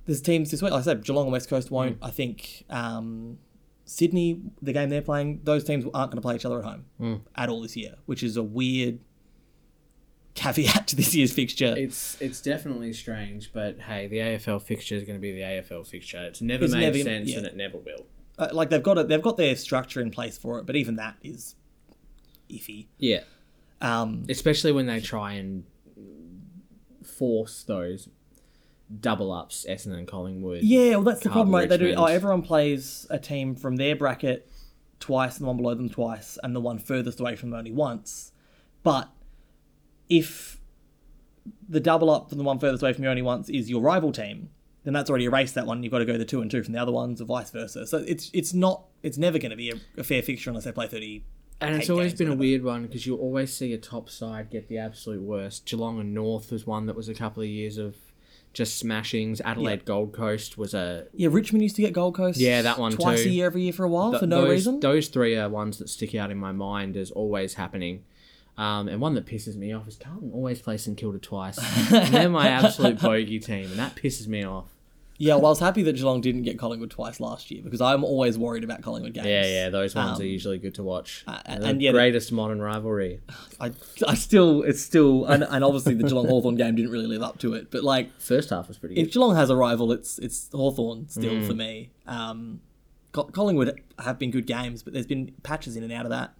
there's 0.05 0.21
teams 0.21 0.51
this 0.51 0.61
week. 0.61 0.71
Like 0.71 0.81
I 0.81 0.83
said, 0.83 1.03
Geelong 1.03 1.25
and 1.25 1.31
West 1.31 1.49
Coast 1.49 1.71
won't. 1.71 1.97
I 2.01 2.11
think 2.11 2.65
um, 2.69 3.39
Sydney, 3.85 4.41
the 4.61 4.71
game 4.73 4.89
they're 4.89 5.01
playing, 5.01 5.41
those 5.43 5.63
teams 5.63 5.85
aren't 5.93 6.11
going 6.11 6.17
to 6.17 6.21
play 6.21 6.35
each 6.35 6.45
other 6.45 6.59
at 6.59 6.65
home 6.65 7.23
at 7.35 7.49
all 7.49 7.61
this 7.61 7.75
year, 7.75 7.95
which 8.05 8.21
is 8.23 8.37
a 8.37 8.43
weird 8.43 8.99
caveat 10.35 10.87
to 10.89 10.95
this 10.95 11.13
year's 11.15 11.31
fixture. 11.33 11.73
It's 11.77 12.17
it's 12.21 12.41
definitely 12.41 12.93
strange, 12.93 13.51
but 13.53 13.79
hey, 13.81 14.07
the 14.07 14.17
AFL 14.17 14.61
fixture 14.61 14.95
is 14.95 15.03
going 15.03 15.17
to 15.17 15.21
be 15.21 15.31
the 15.31 15.41
AFL 15.41 15.87
fixture. 15.87 16.23
It's 16.23 16.41
never 16.41 16.65
It's 16.65 16.73
made 16.73 16.81
never- 16.81 16.97
sense, 16.99 17.29
yeah. 17.29 17.37
and 17.37 17.45
it 17.47 17.55
never 17.55 17.77
will. 17.77 18.05
Uh, 18.37 18.49
like 18.51 18.69
they've 18.69 18.81
got 18.83 18.97
it, 18.97 19.07
they've 19.07 19.21
got 19.21 19.37
their 19.37 19.55
structure 19.55 20.01
in 20.01 20.09
place 20.11 20.37
for 20.37 20.57
it, 20.59 20.65
but 20.65 20.75
even 20.75 20.95
that 20.95 21.15
is 21.23 21.55
iffy. 22.53 22.87
Yeah, 22.97 23.21
Um, 23.81 24.25
especially 24.29 24.71
when 24.71 24.85
they 24.85 24.99
try 24.99 25.33
and 25.33 25.63
force 27.03 27.63
those 27.63 28.09
double 28.99 29.31
ups, 29.31 29.65
Essendon 29.69 29.97
and 29.97 30.07
Collingwood. 30.07 30.63
Yeah, 30.63 30.91
well, 30.95 31.01
that's 31.03 31.21
the 31.21 31.29
problem, 31.29 31.53
right? 31.55 31.69
They 31.69 31.77
do. 31.77 31.93
Oh, 31.95 32.05
everyone 32.05 32.41
plays 32.41 33.07
a 33.09 33.19
team 33.19 33.55
from 33.55 33.75
their 33.77 33.95
bracket 33.95 34.49
twice, 34.99 35.37
and 35.37 35.43
the 35.43 35.47
one 35.47 35.57
below 35.57 35.73
them 35.73 35.89
twice, 35.89 36.37
and 36.43 36.55
the 36.55 36.59
one 36.61 36.77
furthest 36.79 37.19
away 37.19 37.35
from 37.35 37.49
them 37.49 37.59
only 37.59 37.71
once. 37.71 38.31
But 38.83 39.09
if 40.09 40.59
the 41.67 41.79
double 41.79 42.09
up 42.09 42.29
from 42.29 42.37
the 42.37 42.43
one 42.43 42.59
furthest 42.59 42.83
away 42.83 42.93
from 42.93 43.03
you 43.03 43.09
only 43.09 43.21
once 43.21 43.49
is 43.49 43.69
your 43.69 43.81
rival 43.81 44.11
team, 44.11 44.49
then 44.83 44.93
that's 44.93 45.09
already 45.09 45.25
erased 45.25 45.55
that 45.55 45.65
one. 45.65 45.83
You've 45.83 45.91
got 45.91 45.99
to 45.99 46.05
go 46.05 46.17
the 46.17 46.25
two 46.25 46.41
and 46.41 46.49
two 46.51 46.63
from 46.63 46.73
the 46.73 46.79
other 46.81 46.91
ones, 46.91 47.21
or 47.21 47.25
vice 47.25 47.51
versa. 47.51 47.87
So 47.87 47.97
it's 47.97 48.29
it's 48.33 48.53
not 48.53 48.85
it's 49.01 49.17
never 49.17 49.39
going 49.39 49.51
to 49.51 49.57
be 49.57 49.71
a, 49.71 49.75
a 49.97 50.03
fair 50.03 50.21
fixture 50.21 50.49
unless 50.49 50.65
they 50.65 50.71
play 50.71 50.87
thirty. 50.87 51.25
And 51.63 51.75
it's 51.75 51.89
always 51.89 52.13
been 52.13 52.29
a 52.29 52.35
weird 52.35 52.63
one 52.63 52.83
because 52.83 53.05
you 53.05 53.15
always 53.15 53.53
see 53.53 53.73
a 53.73 53.77
top 53.77 54.09
side 54.09 54.49
get 54.49 54.67
the 54.67 54.77
absolute 54.77 55.21
worst. 55.21 55.65
Geelong 55.65 55.99
and 55.99 56.13
North 56.13 56.51
was 56.51 56.65
one 56.67 56.85
that 56.87 56.95
was 56.95 57.09
a 57.09 57.13
couple 57.13 57.43
of 57.43 57.49
years 57.49 57.77
of 57.77 57.95
just 58.53 58.83
smashings. 58.83 59.41
Adelaide 59.43 59.85
Gold 59.85 60.13
Coast 60.13 60.57
was 60.57 60.73
a 60.73 61.07
Yeah, 61.13 61.29
Richmond 61.31 61.63
used 61.63 61.75
to 61.77 61.81
get 61.81 61.93
Gold 61.93 62.15
Coast. 62.15 62.39
Yeah, 62.39 62.61
that 62.61 62.77
one 62.77 62.91
twice 62.91 63.23
too. 63.23 63.29
a 63.29 63.31
year, 63.31 63.45
every 63.47 63.63
year 63.63 63.73
for 63.73 63.83
a 63.83 63.89
while 63.89 64.11
Th- 64.11 64.19
for 64.21 64.27
no 64.27 64.41
those, 64.41 64.49
reason. 64.51 64.79
Those 64.79 65.07
three 65.07 65.35
are 65.35 65.49
ones 65.49 65.79
that 65.79 65.89
stick 65.89 66.13
out 66.15 66.29
in 66.31 66.37
my 66.37 66.51
mind 66.51 66.95
as 66.95 67.11
always 67.11 67.55
happening. 67.55 68.03
Um, 68.55 68.87
and 68.87 69.01
one 69.01 69.15
that 69.15 69.25
pisses 69.25 69.55
me 69.55 69.73
off 69.73 69.87
is 69.87 69.95
Carlton 69.95 70.31
always 70.31 70.61
play 70.61 70.77
St 70.77 70.95
Kilda 70.95 71.17
twice. 71.17 71.57
And 71.91 72.13
they're 72.13 72.29
my 72.29 72.47
absolute 72.49 72.99
bogey 73.01 73.39
team, 73.39 73.65
and 73.71 73.79
that 73.79 73.95
pisses 73.95 74.27
me 74.27 74.43
off. 74.43 74.72
Yeah, 75.19 75.35
well, 75.35 75.45
I 75.45 75.49
was 75.49 75.59
happy 75.59 75.83
that 75.83 75.95
Geelong 75.95 76.21
didn't 76.21 76.41
get 76.41 76.57
Collingwood 76.57 76.89
twice 76.89 77.19
last 77.19 77.51
year 77.51 77.61
because 77.63 77.81
I'm 77.81 78.03
always 78.03 78.37
worried 78.37 78.63
about 78.63 78.81
Collingwood 78.81 79.13
games. 79.13 79.27
Yeah, 79.27 79.45
yeah, 79.45 79.69
those 79.69 79.93
ones 79.93 80.17
Um, 80.17 80.21
are 80.21 80.27
usually 80.27 80.57
good 80.57 80.73
to 80.75 80.83
watch. 80.83 81.23
uh, 81.27 81.39
and 81.45 81.63
the 81.79 81.83
yet- 81.83 81.93
greatest 81.93 82.31
modern 82.31 82.59
rivalry. 82.61 83.19
I, 83.59 83.71
I 84.07 84.15
still, 84.15 84.63
it's 84.63 84.81
still, 84.81 85.25
and, 85.25 85.43
and 85.43 85.63
obviously 85.63 85.93
the 85.93 86.03
Geelong 86.03 86.27
Hawthorn 86.27 86.55
game 86.55 86.75
didn't 86.75 86.91
really 86.91 87.05
live 87.07 87.21
up 87.21 87.37
to 87.39 87.53
it. 87.53 87.69
But 87.71 87.83
like, 87.83 88.09
First 88.19 88.49
half 88.49 88.67
was 88.67 88.77
pretty 88.79 88.95
Good. 88.95 89.07
if. 89.07 89.13
Geelong 89.13 89.35
has 89.35 89.49
a 89.51 89.55
rival, 89.55 89.91
it's 89.91 90.17
it's 90.19 90.49
Hawthorn 90.51 91.07
still 91.09 91.33
Mm. 91.35 91.47
for 91.47 91.53
me. 91.53 91.91
Um, 92.07 92.61
Collingwood 93.11 93.79
have 93.99 94.17
been 94.17 94.31
good 94.31 94.47
games, 94.47 94.81
but 94.81 94.93
there's 94.93 95.05
been 95.05 95.33
patches 95.43 95.75
in 95.75 95.83
and 95.83 95.91
out 95.93 96.05
of 96.05 96.09
that. 96.09 96.33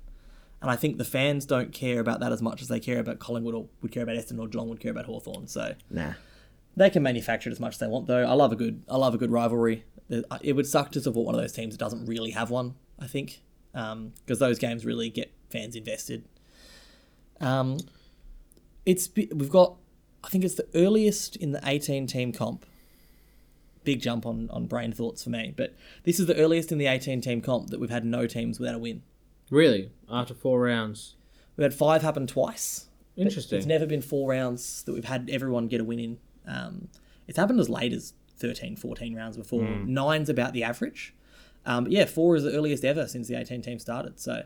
And 0.61 0.71
I 0.71 0.75
think 0.75 0.97
the 0.97 1.05
fans 1.05 1.45
don't 1.45 1.71
care 1.71 1.99
about 1.99 2.19
that 2.21 2.31
as 2.31 2.41
much 2.41 2.61
as 2.61 2.69
they 2.69 2.79
care 2.79 2.99
about 2.99 3.19
Collingwood 3.19 3.53
or 3.53 3.67
would 3.81 3.91
care 3.91 4.01
about 4.03 4.15
Essendon 4.15 4.39
or 4.39 4.47
Geelong 4.47 4.69
would 4.69 4.79
care 4.79 4.91
about 4.91 5.05
Hawthorn. 5.05 5.45
So 5.47 5.75
Nah. 5.91 6.13
They 6.75 6.89
can 6.89 7.03
manufacture 7.03 7.49
it 7.49 7.53
as 7.53 7.59
much 7.59 7.75
as 7.75 7.79
they 7.79 7.87
want, 7.87 8.07
though. 8.07 8.23
I 8.23 8.33
love 8.33 8.51
a 8.51 8.55
good, 8.55 8.83
I 8.89 8.97
love 8.97 9.13
a 9.13 9.17
good 9.17 9.31
rivalry. 9.31 9.85
It 10.41 10.55
would 10.55 10.67
suck 10.67 10.91
to 10.91 11.01
support 11.01 11.25
one 11.25 11.35
of 11.35 11.41
those 11.41 11.53
teams 11.53 11.73
that 11.73 11.79
doesn't 11.79 12.05
really 12.05 12.31
have 12.31 12.49
one. 12.49 12.75
I 12.99 13.07
think 13.07 13.41
because 13.71 14.39
those 14.39 14.59
games 14.59 14.85
really 14.85 15.09
get 15.09 15.33
fans 15.49 15.75
invested. 15.75 16.25
Um, 17.39 17.79
it's 18.85 19.09
we've 19.15 19.49
got, 19.49 19.75
I 20.23 20.29
think 20.29 20.43
it's 20.43 20.55
the 20.55 20.67
earliest 20.75 21.35
in 21.35 21.51
the 21.51 21.61
eighteen 21.63 22.05
team 22.05 22.31
comp. 22.31 22.65
Big 23.83 24.01
jump 24.01 24.25
on 24.25 24.49
on 24.51 24.67
brain 24.67 24.93
thoughts 24.93 25.23
for 25.23 25.29
me, 25.29 25.53
but 25.55 25.75
this 26.03 26.19
is 26.19 26.27
the 26.27 26.37
earliest 26.37 26.71
in 26.71 26.77
the 26.77 26.87
eighteen 26.87 27.19
team 27.19 27.41
comp 27.41 27.69
that 27.69 27.79
we've 27.79 27.89
had 27.89 28.05
no 28.05 28.27
teams 28.27 28.59
without 28.59 28.75
a 28.75 28.79
win. 28.79 29.01
Really? 29.49 29.91
After 30.09 30.33
four 30.33 30.61
rounds? 30.61 31.15
We've 31.57 31.63
had 31.63 31.73
five 31.73 32.01
happen 32.01 32.27
twice. 32.27 32.85
Interesting. 33.17 33.57
It's 33.57 33.67
never 33.67 33.85
been 33.85 34.01
four 34.01 34.29
rounds 34.29 34.83
that 34.83 34.93
we've 34.93 35.05
had 35.05 35.29
everyone 35.31 35.67
get 35.67 35.81
a 35.81 35.83
win 35.83 35.99
in. 35.99 36.17
Um, 36.47 36.89
it's 37.27 37.37
happened 37.37 37.59
as 37.59 37.69
late 37.69 37.93
as 37.93 38.13
13, 38.37 38.75
14 38.75 39.15
rounds 39.15 39.37
before. 39.37 39.63
Hmm. 39.65 39.93
Nine's 39.93 40.29
about 40.29 40.53
the 40.53 40.63
average. 40.63 41.13
Um, 41.65 41.85
but 41.85 41.93
yeah, 41.93 42.05
four 42.05 42.35
is 42.35 42.43
the 42.43 42.51
earliest 42.53 42.83
ever 42.83 43.07
since 43.07 43.27
the 43.27 43.35
18 43.35 43.61
team 43.61 43.79
started. 43.79 44.19
So 44.19 44.43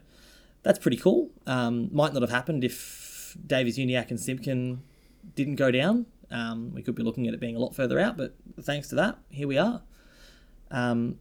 that's 0.63 0.77
pretty 0.79 0.97
cool. 0.97 1.31
Um, 1.47 1.89
might 1.91 2.13
not 2.13 2.21
have 2.21 2.29
happened 2.31 2.63
if 2.63 3.35
Davies, 3.45 3.77
Uniacke, 3.77 4.11
and 4.11 4.19
Simpkin 4.19 4.83
didn't 5.35 5.55
go 5.55 5.71
down. 5.71 6.05
Um, 6.29 6.71
we 6.73 6.81
could 6.81 6.95
be 6.95 7.03
looking 7.03 7.27
at 7.27 7.33
it 7.33 7.39
being 7.39 7.55
a 7.55 7.59
lot 7.59 7.73
further 7.75 7.99
out, 7.99 8.17
but 8.17 8.35
thanks 8.61 8.89
to 8.89 8.95
that, 8.95 9.17
here 9.29 9.47
we 9.47 9.57
are. 9.57 9.81
Um, 10.69 11.19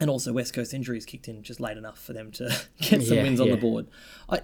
and 0.00 0.08
also, 0.08 0.32
West 0.32 0.54
Coast 0.54 0.72
injuries 0.72 1.04
kicked 1.04 1.28
in 1.28 1.42
just 1.42 1.60
late 1.60 1.76
enough 1.76 1.98
for 2.02 2.14
them 2.14 2.30
to 2.32 2.44
get 2.80 3.02
some 3.02 3.18
Yeah, 3.18 3.22
wins 3.22 3.38
on 3.40 3.50
the 3.50 3.56
board. 3.58 3.86
I, 4.30 4.40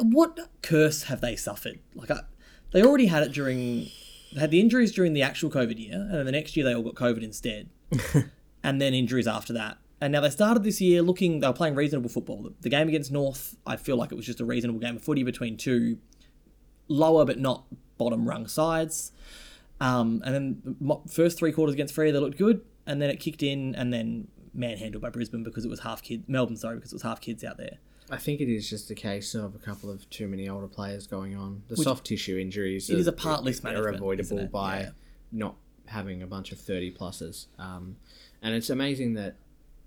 what 0.00 0.38
curse 0.62 1.04
have 1.04 1.20
they 1.20 1.36
suffered? 1.36 1.80
Like, 1.94 2.10
I, 2.10 2.20
they 2.72 2.82
already 2.82 3.06
had 3.06 3.22
it 3.22 3.32
during, 3.32 3.90
had 4.38 4.50
the 4.50 4.60
injuries 4.60 4.92
during 4.92 5.12
the 5.12 5.22
actual 5.22 5.50
COVID 5.50 5.78
year, 5.78 5.94
and 5.94 6.12
then 6.12 6.26
the 6.26 6.32
next 6.32 6.56
year 6.56 6.64
they 6.64 6.74
all 6.74 6.82
got 6.82 6.94
COVID 6.94 7.22
instead, 7.22 7.68
and 8.62 8.80
then 8.80 8.94
injuries 8.94 9.26
after 9.26 9.52
that. 9.52 9.78
And 10.00 10.12
now 10.12 10.20
they 10.20 10.30
started 10.30 10.62
this 10.62 10.80
year 10.80 11.00
looking, 11.00 11.40
they 11.40 11.46
were 11.46 11.54
playing 11.54 11.74
reasonable 11.74 12.10
football. 12.10 12.42
The, 12.42 12.54
the 12.62 12.68
game 12.68 12.88
against 12.88 13.10
North, 13.10 13.56
I 13.66 13.76
feel 13.76 13.96
like 13.96 14.12
it 14.12 14.14
was 14.14 14.26
just 14.26 14.40
a 14.40 14.44
reasonable 14.44 14.80
game 14.80 14.96
of 14.96 15.02
footy 15.02 15.22
between 15.22 15.56
two 15.56 15.98
lower 16.88 17.24
but 17.24 17.38
not 17.38 17.64
bottom 17.96 18.28
rung 18.28 18.46
sides. 18.46 19.12
Um, 19.80 20.22
and 20.24 20.34
then 20.34 20.76
the 20.80 20.96
first 21.10 21.38
three 21.38 21.52
quarters 21.52 21.74
against 21.74 21.94
Free, 21.94 22.10
they 22.10 22.18
looked 22.18 22.38
good, 22.38 22.62
and 22.86 23.00
then 23.00 23.10
it 23.10 23.20
kicked 23.20 23.42
in, 23.42 23.74
and 23.74 23.92
then 23.92 24.28
manhandled 24.54 25.02
by 25.02 25.10
Brisbane 25.10 25.42
because 25.42 25.64
it 25.64 25.68
was 25.68 25.80
half 25.80 26.02
kids. 26.02 26.24
Melbourne, 26.28 26.56
sorry, 26.56 26.76
because 26.76 26.92
it 26.92 26.96
was 26.96 27.02
half 27.02 27.20
kids 27.20 27.44
out 27.44 27.58
there. 27.58 27.78
I 28.10 28.16
think 28.16 28.40
it 28.40 28.48
is 28.48 28.68
just 28.68 28.90
a 28.90 28.94
case 28.94 29.34
of 29.34 29.54
a 29.54 29.58
couple 29.58 29.90
of 29.90 30.08
too 30.10 30.28
many 30.28 30.48
older 30.48 30.68
players 30.68 31.06
going 31.06 31.36
on. 31.36 31.62
The 31.68 31.76
soft 31.76 32.06
tissue 32.06 32.38
injuries 32.38 32.88
It 32.88 32.94
are, 32.94 32.98
is 32.98 33.06
a 33.06 33.12
part 33.12 33.42
list 33.42 33.64
are 33.64 33.88
avoidable 33.88 34.46
by 34.46 34.80
Yeah. 34.80 34.90
not 35.32 35.56
having 35.86 36.22
a 36.22 36.26
bunch 36.26 36.52
of 36.52 36.58
30 36.58 36.92
pluses. 36.92 37.46
Um, 37.58 37.96
and 38.42 38.54
it's 38.54 38.70
amazing 38.70 39.14
that, 39.14 39.36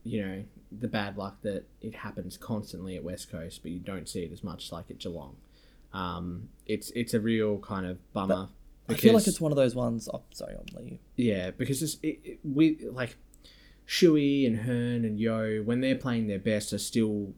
you 0.04 0.22
know, 0.26 0.44
the 0.72 0.88
bad 0.88 1.18
luck 1.18 1.42
that 1.44 1.66
it 1.82 1.96
happens 1.96 2.38
constantly 2.38 2.96
at 2.96 3.04
West 3.04 3.32
Coast, 3.32 3.62
but 3.64 3.72
you 3.72 3.80
don't 3.80 4.08
see 4.08 4.24
it 4.24 4.32
as 4.32 4.44
much 4.44 4.72
like 4.72 4.90
at 4.90 5.00
Geelong. 5.00 5.36
Um, 5.94 6.50
it's 6.68 6.92
it's 6.92 7.14
a 7.16 7.20
real 7.20 7.58
kind 7.60 7.86
of 7.86 7.98
bummer. 8.14 8.50
I 8.88 8.94
feel 8.96 9.14
like 9.14 9.28
it's 9.28 9.42
one 9.42 9.52
of 9.52 9.56
those 9.56 9.76
ones. 9.76 10.08
Oh, 10.14 10.22
sorry, 10.32 10.54
I'll 10.56 10.66
let 10.74 10.84
you. 10.86 11.00
yeah, 11.16 11.52
because 11.52 11.82
it's, 11.82 11.98
it, 12.04 12.20
it, 12.24 12.40
we 12.44 12.78
like 12.92 13.18
Shuey 13.88 14.46
and 14.46 14.58
Hearn 14.58 15.04
and 15.06 15.20
Yeo 15.20 15.64
when 15.64 15.82
they're 15.82 15.96
playing 15.96 16.28
their 16.28 16.40
best 16.40 16.74
are 16.74 16.78
still 16.80 17.34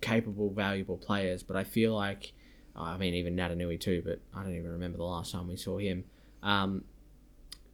capable, 0.00 0.50
valuable 0.50 0.96
players. 0.96 1.42
But 1.42 1.56
I 1.56 1.64
feel 1.64 1.94
like, 1.94 2.32
I 2.76 2.96
mean, 2.96 3.14
even 3.14 3.36
Naitanui 3.36 3.80
too. 3.80 4.02
But 4.04 4.20
I 4.34 4.42
don't 4.42 4.54
even 4.54 4.70
remember 4.70 4.98
the 4.98 5.04
last 5.04 5.32
time 5.32 5.48
we 5.48 5.56
saw 5.56 5.78
him. 5.78 6.04
Um, 6.42 6.84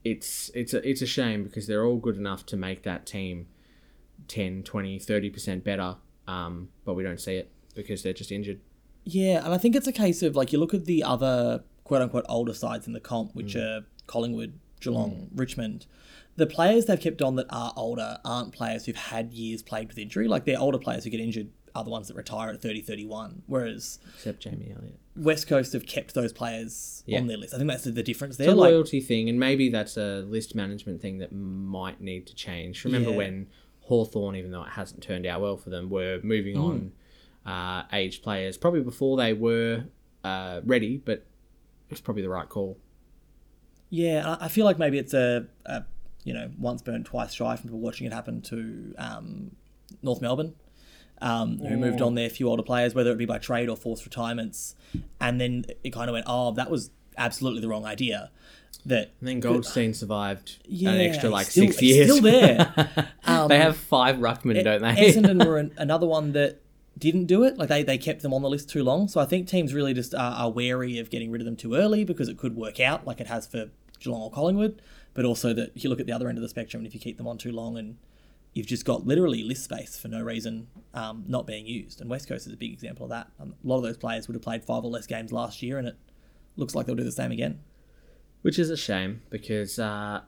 it's 0.04 0.50
it's 0.54 0.72
a 0.72 0.88
it's 0.88 1.02
a 1.02 1.06
shame 1.06 1.42
because 1.42 1.66
they're 1.66 1.84
all 1.84 1.96
good 1.96 2.16
enough 2.16 2.46
to 2.46 2.56
make 2.56 2.84
that 2.84 3.06
team 3.06 3.48
10, 4.28 4.62
20, 4.62 4.98
30 4.98 5.30
percent 5.30 5.64
better. 5.64 5.96
Um, 6.28 6.68
but 6.84 6.94
we 6.94 7.02
don't 7.02 7.20
see 7.20 7.36
it 7.36 7.50
because 7.74 8.02
they're 8.02 8.12
just 8.12 8.32
injured. 8.32 8.60
Yeah, 9.04 9.44
and 9.44 9.54
I 9.54 9.58
think 9.58 9.76
it's 9.76 9.86
a 9.86 9.92
case 9.92 10.22
of 10.22 10.34
like 10.34 10.52
you 10.52 10.58
look 10.58 10.74
at 10.74 10.84
the 10.84 11.02
other 11.02 11.62
quote 11.84 12.02
unquote 12.02 12.24
older 12.28 12.54
sides 12.54 12.86
in 12.86 12.92
the 12.92 13.00
comp, 13.00 13.34
which 13.34 13.54
are 13.54 13.82
Collingwood, 14.06 14.58
Geelong, 14.80 15.28
Richmond. 15.34 15.86
The 16.36 16.46
players 16.46 16.84
they've 16.84 17.00
kept 17.00 17.22
on 17.22 17.36
that 17.36 17.46
are 17.50 17.72
older 17.76 18.18
aren't 18.24 18.52
players 18.52 18.84
who've 18.84 18.96
had 18.96 19.32
years 19.32 19.62
plagued 19.62 19.88
with 19.88 19.98
injury. 19.98 20.28
Like 20.28 20.44
they're 20.44 20.60
older 20.60 20.78
players 20.78 21.04
who 21.04 21.10
get 21.10 21.20
injured 21.20 21.48
are 21.76 21.84
the 21.84 21.90
ones 21.90 22.08
that 22.08 22.14
retire 22.16 22.50
at 22.50 22.60
30, 22.62 22.80
31. 22.82 23.42
Whereas 23.46 23.98
Except 24.14 24.40
Jamie 24.40 24.72
Elliott. 24.76 24.98
West 25.16 25.46
Coast 25.46 25.72
have 25.72 25.86
kept 25.86 26.14
those 26.14 26.32
players 26.32 27.02
Yeah. 27.06 27.18
on 27.20 27.26
their 27.26 27.36
list. 27.36 27.54
I 27.54 27.58
think 27.58 27.70
that's 27.70 27.84
the, 27.84 27.90
the 27.92 28.02
difference 28.02 28.36
there. 28.36 28.48
It's 28.48 28.54
a 28.54 28.56
Like, 28.56 28.70
loyalty 28.70 29.00
thing, 29.00 29.28
and 29.28 29.38
maybe 29.38 29.68
that's 29.68 29.96
a 29.96 30.22
list 30.22 30.54
management 30.54 31.00
thing 31.00 31.18
that 31.18 31.32
might 31.32 32.00
need 32.00 32.26
to 32.26 32.34
change. 32.34 32.84
Remember 32.84 33.10
Yeah. 33.10 33.16
when 33.16 33.46
Hawthorn, 33.80 34.34
even 34.36 34.50
though 34.50 34.64
it 34.64 34.70
hasn't 34.70 35.02
turned 35.02 35.26
out 35.26 35.40
well 35.40 35.56
for 35.56 35.70
them, 35.70 35.88
were 35.90 36.18
moving 36.22 36.56
on 36.56 36.92
uh, 37.46 37.84
aged 37.92 38.22
players, 38.24 38.56
probably 38.56 38.80
before 38.82 39.16
they 39.16 39.32
were 39.32 39.84
uh, 40.24 40.60
ready, 40.64 40.96
but 40.96 41.24
it's 41.90 42.00
probably 42.00 42.22
the 42.22 42.28
right 42.28 42.48
call. 42.48 42.76
Yeah, 43.90 44.36
I 44.40 44.46
I 44.46 44.48
feel 44.48 44.64
like 44.64 44.78
maybe 44.78 44.98
it's 44.98 45.14
a, 45.14 45.46
a 45.64 45.84
you 46.24 46.34
know 46.34 46.50
once 46.58 46.82
burned 46.82 47.06
twice 47.06 47.32
shy 47.32 47.54
from 47.54 47.68
people 47.68 47.78
watching 47.78 48.06
it 48.08 48.12
happen 48.12 48.42
to 48.42 48.94
um, 48.98 49.52
North 50.02 50.20
Melbourne, 50.20 50.54
um, 51.20 51.58
who 51.58 51.76
moved 51.76 52.00
on 52.02 52.14
their 52.14 52.28
few 52.30 52.48
older 52.48 52.62
players, 52.62 52.94
whether 52.94 53.10
it 53.12 53.16
be 53.18 53.24
by 53.26 53.38
trade 53.38 53.68
or 53.68 53.76
forced 53.76 54.04
retirements, 54.04 54.74
and 55.20 55.40
then 55.40 55.64
it 55.82 55.90
kind 55.92 56.08
of 56.10 56.14
went, 56.14 56.26
oh, 56.28 56.52
that 56.52 56.70
was 56.70 56.90
absolutely 57.16 57.60
the 57.60 57.68
wrong 57.68 57.84
idea. 57.84 58.30
That 58.84 59.10
And 59.20 59.28
then 59.28 59.40
Goldstein 59.40 59.94
survived 59.94 60.58
yeah, 60.68 60.90
an 60.90 61.00
extra 61.00 61.28
like 61.28 61.46
still- 61.48 61.66
six 61.66 61.82
years. 61.82 62.08
still 62.10 62.22
there. 62.22 63.08
Um, 63.28 63.48
they 63.48 63.58
have 63.58 63.76
five 63.76 64.16
ruckmen, 64.16 64.62
don't 64.62 64.80
they? 64.82 65.10
Essendon 65.12 65.44
were 65.44 65.58
an, 65.64 65.72
another 65.76 66.06
one 66.06 66.30
that 66.32 66.60
didn't 66.96 67.24
do 67.24 67.42
it. 67.42 67.58
Like 67.58 67.68
they, 67.68 67.82
they 67.82 67.98
kept 67.98 68.22
them 68.22 68.32
on 68.32 68.42
the 68.42 68.48
list 68.48 68.70
too 68.70 68.84
long. 68.84 69.08
So 69.08 69.20
I 69.20 69.24
think 69.24 69.48
teams 69.48 69.74
really 69.74 69.92
just 69.92 70.14
are, 70.14 70.32
are 70.32 70.50
wary 70.50 70.98
of 71.00 71.10
getting 71.10 71.32
rid 71.32 71.40
of 71.40 71.44
them 71.44 71.56
too 71.56 71.74
early 71.74 72.04
because 72.04 72.28
it 72.28 72.38
could 72.38 72.54
work 72.54 72.78
out 72.78 73.04
like 73.04 73.20
it 73.20 73.26
has 73.26 73.44
for 73.48 73.70
Geelong 73.98 74.22
or 74.22 74.30
Collingwood. 74.30 74.80
But 75.14 75.24
also 75.24 75.52
that 75.54 75.72
if 75.74 75.82
you 75.82 75.90
look 75.90 75.98
at 75.98 76.06
the 76.06 76.12
other 76.12 76.28
end 76.28 76.38
of 76.38 76.42
the 76.42 76.48
spectrum 76.48 76.80
and 76.82 76.86
if 76.86 76.94
you 76.94 77.00
keep 77.00 77.16
them 77.16 77.26
on 77.26 77.36
too 77.38 77.50
long 77.50 77.76
and 77.76 77.96
you've 78.56 78.66
just 78.66 78.86
got 78.86 79.06
literally 79.06 79.42
list 79.42 79.64
space 79.64 79.98
for 79.98 80.08
no 80.08 80.22
reason 80.22 80.66
um, 80.94 81.24
not 81.28 81.46
being 81.46 81.66
used. 81.66 82.00
And 82.00 82.08
West 82.08 82.26
Coast 82.26 82.46
is 82.46 82.54
a 82.54 82.56
big 82.56 82.72
example 82.72 83.04
of 83.04 83.10
that. 83.10 83.28
Um, 83.38 83.54
a 83.62 83.68
lot 83.68 83.76
of 83.76 83.82
those 83.82 83.98
players 83.98 84.26
would 84.26 84.34
have 84.34 84.42
played 84.42 84.64
five 84.64 84.82
or 84.82 84.90
less 84.90 85.06
games 85.06 85.30
last 85.30 85.62
year 85.62 85.76
and 85.76 85.86
it 85.86 85.96
looks 86.56 86.74
like 86.74 86.86
they'll 86.86 86.94
do 86.94 87.04
the 87.04 87.12
same 87.12 87.32
again. 87.32 87.60
Which 88.40 88.58
is 88.58 88.70
a 88.70 88.76
shame 88.76 89.20
because 89.28 89.78
uh, 89.78 90.22